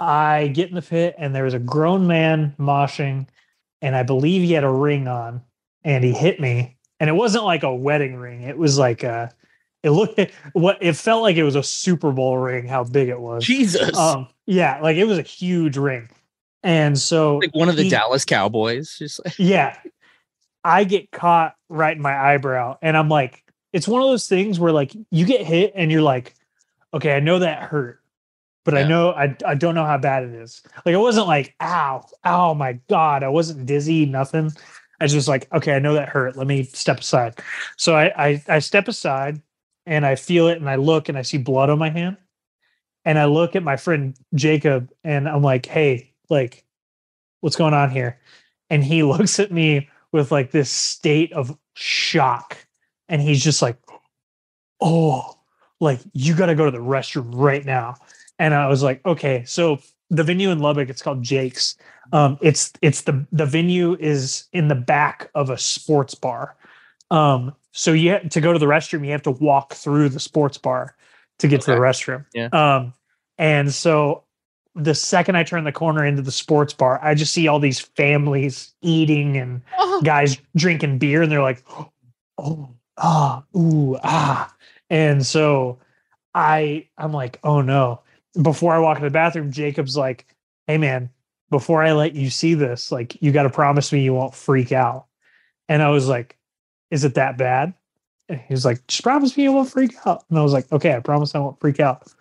i 0.00 0.48
get 0.48 0.68
in 0.68 0.74
the 0.74 0.82
pit 0.82 1.14
and 1.18 1.34
there 1.34 1.44
was 1.44 1.54
a 1.54 1.58
grown 1.58 2.06
man 2.06 2.54
moshing 2.58 3.26
and 3.86 3.96
i 3.96 4.02
believe 4.02 4.42
he 4.42 4.52
had 4.52 4.64
a 4.64 4.70
ring 4.70 5.08
on 5.08 5.40
and 5.86 6.04
he 6.04 6.12
hit 6.12 6.40
me. 6.40 6.76
And 6.98 7.08
it 7.08 7.14
wasn't 7.14 7.44
like 7.44 7.62
a 7.62 7.74
wedding 7.74 8.16
ring. 8.16 8.42
It 8.42 8.58
was 8.58 8.78
like 8.78 9.04
uh 9.04 9.28
it 9.82 9.90
looked 9.90 10.20
what 10.52 10.78
it 10.82 10.94
felt 10.94 11.22
like 11.22 11.36
it 11.36 11.44
was 11.44 11.54
a 11.54 11.62
super 11.62 12.10
bowl 12.12 12.36
ring 12.36 12.66
how 12.66 12.84
big 12.84 13.08
it 13.08 13.20
was. 13.20 13.44
Jesus. 13.44 13.96
um 13.96 14.28
yeah 14.44 14.80
like 14.82 14.96
it 14.96 15.04
was 15.04 15.16
a 15.18 15.22
huge 15.22 15.78
ring. 15.78 16.08
And 16.62 16.98
so 16.98 17.38
like 17.38 17.54
one 17.54 17.68
of 17.68 17.76
the 17.76 17.84
he- 17.84 17.90
Dallas 17.90 18.24
Cowboys. 18.24 18.96
Just 18.98 19.24
like 19.24 19.38
yeah. 19.38 19.78
I 20.64 20.82
get 20.82 21.12
caught 21.12 21.54
right 21.68 21.96
in 21.96 22.02
my 22.02 22.16
eyebrow 22.16 22.76
and 22.82 22.96
i'm 22.96 23.08
like 23.08 23.44
it's 23.72 23.86
one 23.86 24.02
of 24.02 24.08
those 24.08 24.28
things 24.28 24.58
where 24.58 24.72
like 24.72 24.92
you 25.10 25.24
get 25.24 25.46
hit 25.46 25.72
and 25.76 25.92
you're 25.92 26.02
like 26.02 26.34
okay 26.92 27.14
i 27.14 27.20
know 27.20 27.38
that 27.38 27.62
hurt 27.62 28.00
but 28.66 28.76
i 28.76 28.82
know 28.82 29.12
I, 29.12 29.34
I 29.46 29.54
don't 29.54 29.74
know 29.74 29.86
how 29.86 29.96
bad 29.96 30.24
it 30.24 30.34
is. 30.34 30.60
Like 30.84 30.92
it 30.92 30.98
wasn't 30.98 31.28
like 31.28 31.54
ow 31.62 32.04
oh 32.24 32.52
my 32.54 32.74
god 32.90 33.22
i 33.22 33.28
wasn't 33.28 33.64
dizzy 33.64 34.04
nothing. 34.04 34.50
I 35.00 35.04
was 35.04 35.12
just 35.12 35.28
like 35.28 35.50
okay 35.54 35.74
i 35.74 35.78
know 35.78 35.94
that 35.94 36.10
hurt. 36.10 36.36
Let 36.36 36.46
me 36.46 36.64
step 36.64 36.98
aside. 37.00 37.38
So 37.78 37.94
i 37.94 38.12
i, 38.16 38.42
I 38.48 38.58
step 38.58 38.88
aside 38.88 39.40
and 39.86 40.04
i 40.04 40.16
feel 40.16 40.48
it 40.48 40.58
and 40.58 40.68
i 40.68 40.74
look 40.74 41.08
and 41.08 41.16
i 41.16 41.22
see 41.22 41.38
blood 41.38 41.70
on 41.70 41.78
my 41.78 41.88
hand. 41.88 42.18
And 43.06 43.18
i 43.18 43.24
look 43.24 43.56
at 43.56 43.62
my 43.62 43.76
friend 43.76 44.14
jacob 44.34 44.90
and 45.04 45.28
i'm 45.28 45.42
like 45.42 45.64
hey 45.64 46.12
like 46.28 46.66
what's 47.40 47.56
going 47.56 47.74
on 47.74 47.90
here? 47.90 48.18
And 48.68 48.82
he 48.82 49.02
looks 49.04 49.38
at 49.38 49.52
me 49.52 49.88
with 50.12 50.32
like 50.32 50.50
this 50.50 50.70
state 50.70 51.32
of 51.32 51.56
shock. 51.74 52.58
And 53.08 53.22
he's 53.22 53.42
just 53.42 53.62
like 53.62 53.78
oh 54.80 55.36
like 55.80 56.00
you 56.12 56.34
got 56.34 56.46
to 56.46 56.54
go 56.54 56.64
to 56.64 56.70
the 56.70 56.78
restroom 56.78 57.30
right 57.32 57.64
now 57.64 57.94
and 58.38 58.54
i 58.54 58.66
was 58.68 58.82
like 58.82 59.04
okay 59.06 59.42
so 59.46 59.78
the 60.10 60.22
venue 60.22 60.50
in 60.50 60.58
lubbock 60.60 60.88
it's 60.88 61.02
called 61.02 61.22
jake's. 61.22 61.76
Um 62.12 62.38
it's 62.40 62.72
it's 62.82 63.02
the 63.02 63.26
the 63.32 63.46
venue 63.46 63.96
is 63.98 64.44
in 64.52 64.68
the 64.68 64.76
back 64.76 65.28
of 65.34 65.50
a 65.50 65.58
sports 65.58 66.14
bar. 66.14 66.54
Um 67.10 67.52
so 67.72 67.92
you 67.92 68.10
have 68.10 68.28
to 68.30 68.40
go 68.40 68.52
to 68.52 68.58
the 68.60 68.66
restroom 68.66 69.04
you 69.04 69.10
have 69.10 69.22
to 69.22 69.32
walk 69.32 69.74
through 69.74 70.10
the 70.10 70.20
sports 70.20 70.56
bar 70.58 70.94
to 71.40 71.48
get 71.48 71.60
to 71.62 71.72
the 71.72 71.78
restroom. 71.78 72.24
Yeah. 72.32 72.48
um 72.52 72.92
and 73.38 73.74
so 73.74 74.22
the 74.76 74.94
second 74.94 75.36
i 75.36 75.42
turn 75.42 75.64
the 75.64 75.72
corner 75.72 76.04
into 76.06 76.22
the 76.22 76.30
sports 76.30 76.72
bar 76.72 77.00
i 77.02 77.12
just 77.14 77.32
see 77.32 77.48
all 77.48 77.58
these 77.58 77.80
families 77.80 78.72
eating 78.82 79.36
and 79.36 79.60
guys 80.04 80.38
drinking 80.54 80.98
beer 80.98 81.22
and 81.22 81.32
they're 81.32 81.42
like 81.42 81.64
oh 82.38 82.70
ah 82.98 83.42
ooh 83.56 83.98
ah. 84.04 84.54
And 84.90 85.26
so 85.26 85.78
i 86.34 86.86
i'm 86.98 87.12
like 87.12 87.40
oh 87.42 87.60
no 87.62 88.02
before 88.42 88.74
i 88.74 88.78
walk 88.78 88.98
in 88.98 89.04
the 89.04 89.10
bathroom 89.10 89.50
jacob's 89.50 89.96
like 89.96 90.26
hey 90.66 90.78
man 90.78 91.10
before 91.50 91.82
i 91.82 91.92
let 91.92 92.14
you 92.14 92.30
see 92.30 92.54
this 92.54 92.90
like 92.90 93.20
you 93.22 93.32
got 93.32 93.44
to 93.44 93.50
promise 93.50 93.92
me 93.92 94.02
you 94.02 94.14
won't 94.14 94.34
freak 94.34 94.72
out. 94.72 95.06
And 95.68 95.82
i 95.82 95.88
was 95.88 96.08
like 96.08 96.36
is 96.90 97.04
it 97.04 97.14
that 97.14 97.36
bad? 97.36 97.74
And 98.28 98.40
he 98.40 98.54
was 98.54 98.64
like 98.64 98.86
just 98.86 99.02
promise 99.02 99.36
me 99.36 99.44
you 99.44 99.52
won't 99.52 99.70
freak 99.70 99.94
out. 100.06 100.24
And 100.30 100.38
i 100.38 100.42
was 100.42 100.52
like 100.52 100.70
okay 100.72 100.94
i 100.94 101.00
promise 101.00 101.34
i 101.34 101.38
won't 101.38 101.60
freak 101.60 101.80
out. 101.80 102.12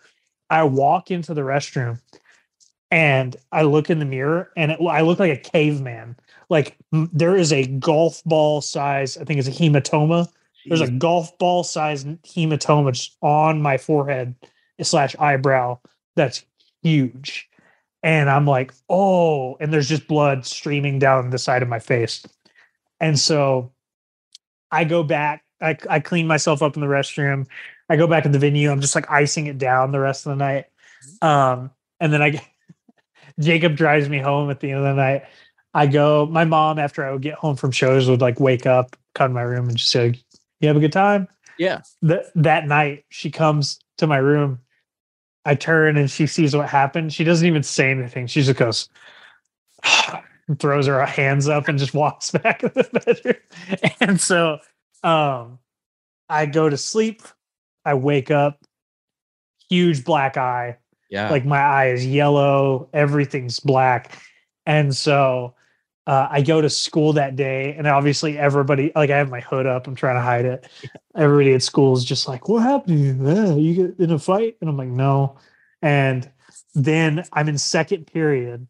I 0.49 0.63
walk 0.63 1.11
into 1.11 1.33
the 1.33 1.41
restroom 1.41 1.99
and 2.91 3.35
i 3.51 3.63
look 3.63 3.89
in 3.89 3.99
the 3.99 4.05
mirror 4.05 4.51
and 4.55 4.71
it, 4.71 4.79
i 4.81 5.01
look 5.01 5.19
like 5.19 5.31
a 5.31 5.49
caveman. 5.49 6.15
Like 6.49 6.77
there 6.91 7.35
is 7.35 7.51
a 7.51 7.65
golf 7.65 8.23
ball 8.25 8.61
size 8.61 9.17
i 9.17 9.23
think 9.23 9.39
it's 9.39 9.47
a 9.47 9.51
hematoma. 9.51 10.27
There's 10.67 10.81
a 10.81 10.89
golf 10.89 11.37
ball 11.37 11.63
size 11.63 12.05
hematoma 12.05 13.09
on 13.21 13.61
my 13.61 13.77
forehead 13.77 14.35
slash 14.81 15.15
eyebrow 15.19 15.79
that's 16.15 16.45
huge 16.81 17.49
and 18.03 18.29
i'm 18.29 18.45
like 18.45 18.73
oh 18.89 19.55
and 19.59 19.73
there's 19.73 19.89
just 19.89 20.07
blood 20.07 20.45
streaming 20.45 20.99
down 20.99 21.29
the 21.29 21.37
side 21.37 21.61
of 21.61 21.69
my 21.69 21.79
face 21.79 22.25
and 22.99 23.19
so 23.19 23.71
i 24.71 24.83
go 24.83 25.03
back 25.03 25.43
i, 25.61 25.77
I 25.89 25.99
clean 25.99 26.27
myself 26.27 26.61
up 26.61 26.75
in 26.75 26.81
the 26.81 26.87
restroom 26.87 27.47
i 27.89 27.95
go 27.95 28.07
back 28.07 28.25
in 28.25 28.31
the 28.31 28.39
venue 28.39 28.71
i'm 28.71 28.81
just 28.81 28.95
like 28.95 29.09
icing 29.09 29.47
it 29.47 29.57
down 29.57 29.91
the 29.91 29.99
rest 29.99 30.25
of 30.25 30.31
the 30.31 30.43
night 30.43 30.65
um 31.21 31.71
and 31.99 32.13
then 32.13 32.21
i 32.21 32.41
jacob 33.39 33.75
drives 33.75 34.09
me 34.09 34.19
home 34.19 34.49
at 34.49 34.59
the 34.59 34.71
end 34.71 34.79
of 34.79 34.85
the 34.85 34.93
night 34.93 35.23
I 35.75 35.87
go, 35.87 36.25
my 36.25 36.45
mom, 36.45 36.79
after 36.79 37.05
I 37.05 37.11
would 37.11 37.21
get 37.21 37.33
home 37.33 37.57
from 37.57 37.71
shows, 37.71 38.09
would 38.09 38.21
like 38.21 38.39
wake 38.39 38.65
up, 38.65 38.95
come 39.13 39.31
to 39.31 39.33
my 39.33 39.41
room, 39.41 39.67
and 39.67 39.77
just 39.77 39.91
say, 39.91 40.15
You 40.61 40.69
have 40.69 40.77
a 40.77 40.79
good 40.79 40.93
time? 40.93 41.27
Yeah. 41.59 41.81
That 42.01 42.27
that 42.35 42.65
night, 42.65 43.03
she 43.09 43.29
comes 43.29 43.79
to 43.97 44.07
my 44.07 44.17
room. 44.17 44.61
I 45.45 45.55
turn 45.55 45.97
and 45.97 46.09
she 46.09 46.25
sees 46.27 46.55
what 46.55 46.67
happened. 46.69 47.13
She 47.13 47.23
doesn't 47.23 47.47
even 47.47 47.63
say 47.63 47.91
anything. 47.91 48.27
She 48.27 48.41
just 48.41 48.57
goes, 48.57 48.89
throws 50.59 50.87
her 50.87 51.05
hands 51.05 51.47
up 51.47 51.67
and 51.67 51.77
just 51.79 51.93
walks 51.93 52.31
back 52.43 52.63
in 52.63 52.71
the 52.75 53.01
bedroom. 53.05 53.91
And 53.99 54.19
so 54.21 54.59
um 55.03 55.59
I 56.29 56.45
go 56.47 56.69
to 56.69 56.77
sleep. 56.77 57.21
I 57.83 57.93
wake 57.93 58.31
up, 58.31 58.63
huge 59.69 60.03
black 60.03 60.37
eye 60.37 60.77
Yeah. 61.09 61.29
like 61.29 61.45
my 61.45 61.59
eye 61.59 61.89
is 61.89 62.05
yellow 62.05 62.89
everything's 62.93 63.59
black 63.59 64.19
and 64.65 64.95
so 64.95 65.53
uh, 66.07 66.27
i 66.29 66.41
go 66.41 66.61
to 66.61 66.69
school 66.69 67.13
that 67.13 67.35
day 67.35 67.73
and 67.77 67.87
obviously 67.87 68.37
everybody 68.37 68.91
like 68.95 69.09
i 69.09 69.17
have 69.17 69.29
my 69.29 69.39
hood 69.39 69.65
up 69.65 69.87
i'm 69.87 69.95
trying 69.95 70.15
to 70.15 70.21
hide 70.21 70.45
it. 70.45 70.67
Everybody 71.15 71.53
at 71.53 71.63
school 71.63 71.95
is 71.95 72.03
just 72.03 72.27
like 72.27 72.49
what 72.49 72.61
happened? 72.61 73.25
To 73.25 73.55
you 73.55 73.57
you 73.57 73.87
get 73.87 73.99
in 74.03 74.11
a 74.11 74.19
fight? 74.19 74.57
And 74.59 74.69
i'm 74.69 74.77
like 74.77 74.89
no. 74.89 75.37
And 75.81 76.29
then 76.73 77.23
i'm 77.31 77.47
in 77.47 77.57
second 77.57 78.07
period 78.07 78.67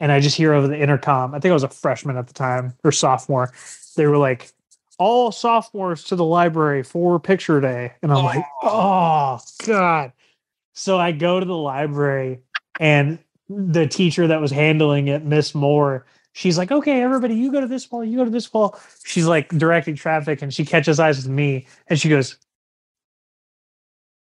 and 0.00 0.10
i 0.10 0.20
just 0.20 0.36
hear 0.36 0.54
over 0.54 0.66
the 0.66 0.78
intercom 0.78 1.34
i 1.34 1.38
think 1.38 1.50
i 1.50 1.54
was 1.54 1.64
a 1.64 1.68
freshman 1.68 2.16
at 2.16 2.26
the 2.26 2.32
time 2.32 2.72
or 2.82 2.92
sophomore 2.92 3.52
they 3.96 4.06
were 4.06 4.16
like 4.16 4.52
all 4.98 5.32
sophomores 5.32 6.04
to 6.04 6.16
the 6.16 6.24
library 6.24 6.82
for 6.82 7.18
picture 7.18 7.60
day. 7.60 7.92
And 8.02 8.12
I'm 8.12 8.24
like, 8.24 8.44
oh, 8.62 9.40
God. 9.66 10.12
So 10.74 10.98
I 10.98 11.12
go 11.12 11.40
to 11.40 11.46
the 11.46 11.56
library 11.56 12.40
and 12.78 13.18
the 13.48 13.86
teacher 13.86 14.28
that 14.28 14.40
was 14.40 14.50
handling 14.50 15.08
it, 15.08 15.24
Miss 15.24 15.54
Moore, 15.54 16.06
she's 16.32 16.58
like, 16.58 16.70
okay, 16.72 17.02
everybody, 17.02 17.34
you 17.34 17.52
go 17.52 17.60
to 17.60 17.66
this 17.66 17.90
wall, 17.90 18.04
you 18.04 18.16
go 18.18 18.24
to 18.24 18.30
this 18.30 18.52
wall. 18.52 18.78
She's 19.04 19.26
like 19.26 19.48
directing 19.50 19.94
traffic 19.96 20.42
and 20.42 20.52
she 20.52 20.64
catches 20.64 20.98
eyes 20.98 21.18
with 21.18 21.28
me 21.28 21.66
and 21.88 22.00
she 22.00 22.08
goes, 22.08 22.38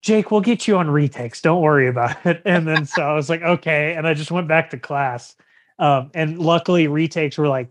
Jake, 0.02 0.30
we'll 0.30 0.40
get 0.40 0.66
you 0.66 0.78
on 0.78 0.90
retakes. 0.90 1.42
Don't 1.42 1.61
worry 1.61 1.86
about 1.86 2.24
it. 2.24 2.42
And 2.46 2.66
then 2.66 2.86
so 2.86 3.02
I 3.02 3.14
was 3.14 3.28
like, 3.28 3.42
okay. 3.42 3.94
And 3.94 4.06
I 4.06 4.14
just 4.14 4.30
went 4.30 4.48
back 4.48 4.70
to 4.70 4.78
class. 4.78 5.36
Um, 5.78 6.11
and 6.14 6.38
luckily, 6.38 6.88
retakes 6.88 7.36
were 7.38 7.48
like 7.48 7.68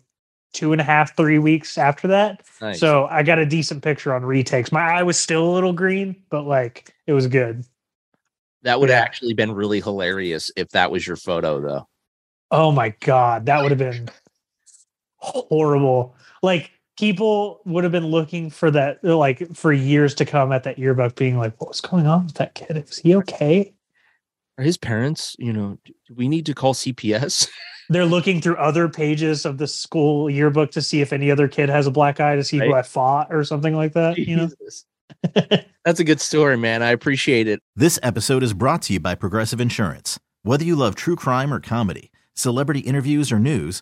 two 0.54 0.72
and 0.72 0.82
a 0.82 0.84
half, 0.84 1.16
three 1.18 1.38
weeks 1.40 1.78
after 1.78 2.08
that. 2.08 2.42
Nice. 2.62 2.80
So 2.80 3.06
I 3.06 3.24
got 3.24 3.40
a 3.40 3.46
decent 3.46 3.84
picture 3.84 4.14
on 4.14 4.24
retakes. 4.26 4.72
My 4.72 4.82
eye 4.82 5.04
was 5.04 5.18
still 5.18 5.48
a 5.48 5.52
little 5.54 5.74
green, 5.74 6.16
but 6.30 6.44
like 6.44 6.94
it 7.08 7.14
was 7.14 7.28
good. 7.28 7.66
That 8.64 8.80
would 8.80 8.90
have 8.90 8.98
Yeah. 9.00 9.04
actually 9.04 9.34
been 9.34 9.52
really 9.52 9.80
hilarious 9.82 10.52
if 10.56 10.70
that 10.70 10.92
was 10.92 11.06
your 11.06 11.16
photo, 11.16 11.62
though. 11.62 11.88
Oh 12.52 12.72
my 12.72 12.90
God. 13.00 13.46
That 13.48 13.62
would 13.62 13.72
have 13.72 13.78
been 13.80 14.10
horrible. 15.20 16.16
Like 16.42 16.72
people 16.98 17.62
would 17.66 17.84
have 17.84 17.92
been 17.92 18.08
looking 18.08 18.50
for 18.50 18.72
that, 18.72 19.04
like 19.04 19.56
for 19.56 19.72
years 19.72 20.14
to 20.16 20.26
come 20.26 20.52
at 20.52 20.64
that 20.64 20.80
yearbook, 20.80 21.16
being 21.16 21.38
like, 21.38 21.60
what 21.60 21.70
was 21.70 21.82
going 21.82 22.08
on 22.08 22.26
with 22.26 22.36
that 22.36 22.56
kid? 22.56 22.78
Is 22.78 22.98
he 22.98 23.16
okay? 23.16 23.74
Are 24.58 24.64
his 24.64 24.78
parents, 24.78 25.36
you 25.40 25.54
know, 25.54 25.78
do 25.86 25.94
we 26.16 26.28
need 26.28 26.46
to 26.48 26.54
call 26.54 26.74
CPS? 26.74 27.50
they're 27.90 28.06
looking 28.06 28.42
through 28.42 28.58
other 28.58 28.90
pages 28.90 29.46
of 29.46 29.58
the 29.58 29.68
school 29.68 30.30
yearbook 30.30 30.72
to 30.72 30.82
see 30.82 31.02
if 31.02 31.12
any 31.12 31.32
other 31.32 31.48
kid 31.48 31.70
has 31.70 31.88
a 31.88 31.92
black 31.92 32.20
eye 32.20 32.36
to 32.36 32.44
see 32.44 32.58
who 32.58 32.74
I 32.74 32.84
fought 32.84 33.34
or 33.34 33.44
something 33.44 33.76
like 33.76 33.94
that. 33.94 34.18
You 34.18 34.36
know, 34.36 34.50
That's 35.86 36.00
a 36.00 36.04
good 36.04 36.22
story, 36.22 36.58
man. 36.58 36.84
I 36.84 36.92
appreciate 36.92 37.48
it. 37.48 37.62
This 37.76 38.00
episode 38.04 38.44
is 38.44 38.54
brought 38.54 38.84
to 38.84 38.94
you 38.94 39.00
by 39.00 39.16
Progressive 39.16 39.60
Insurance. 39.60 40.20
Whether 40.44 40.64
you 40.64 40.76
love 40.76 40.96
true 40.96 41.16
crime 41.16 41.54
or 41.54 41.60
comedy, 41.60 42.12
celebrity 42.36 42.82
interviews 42.82 43.32
or 43.32 43.40
news, 43.40 43.82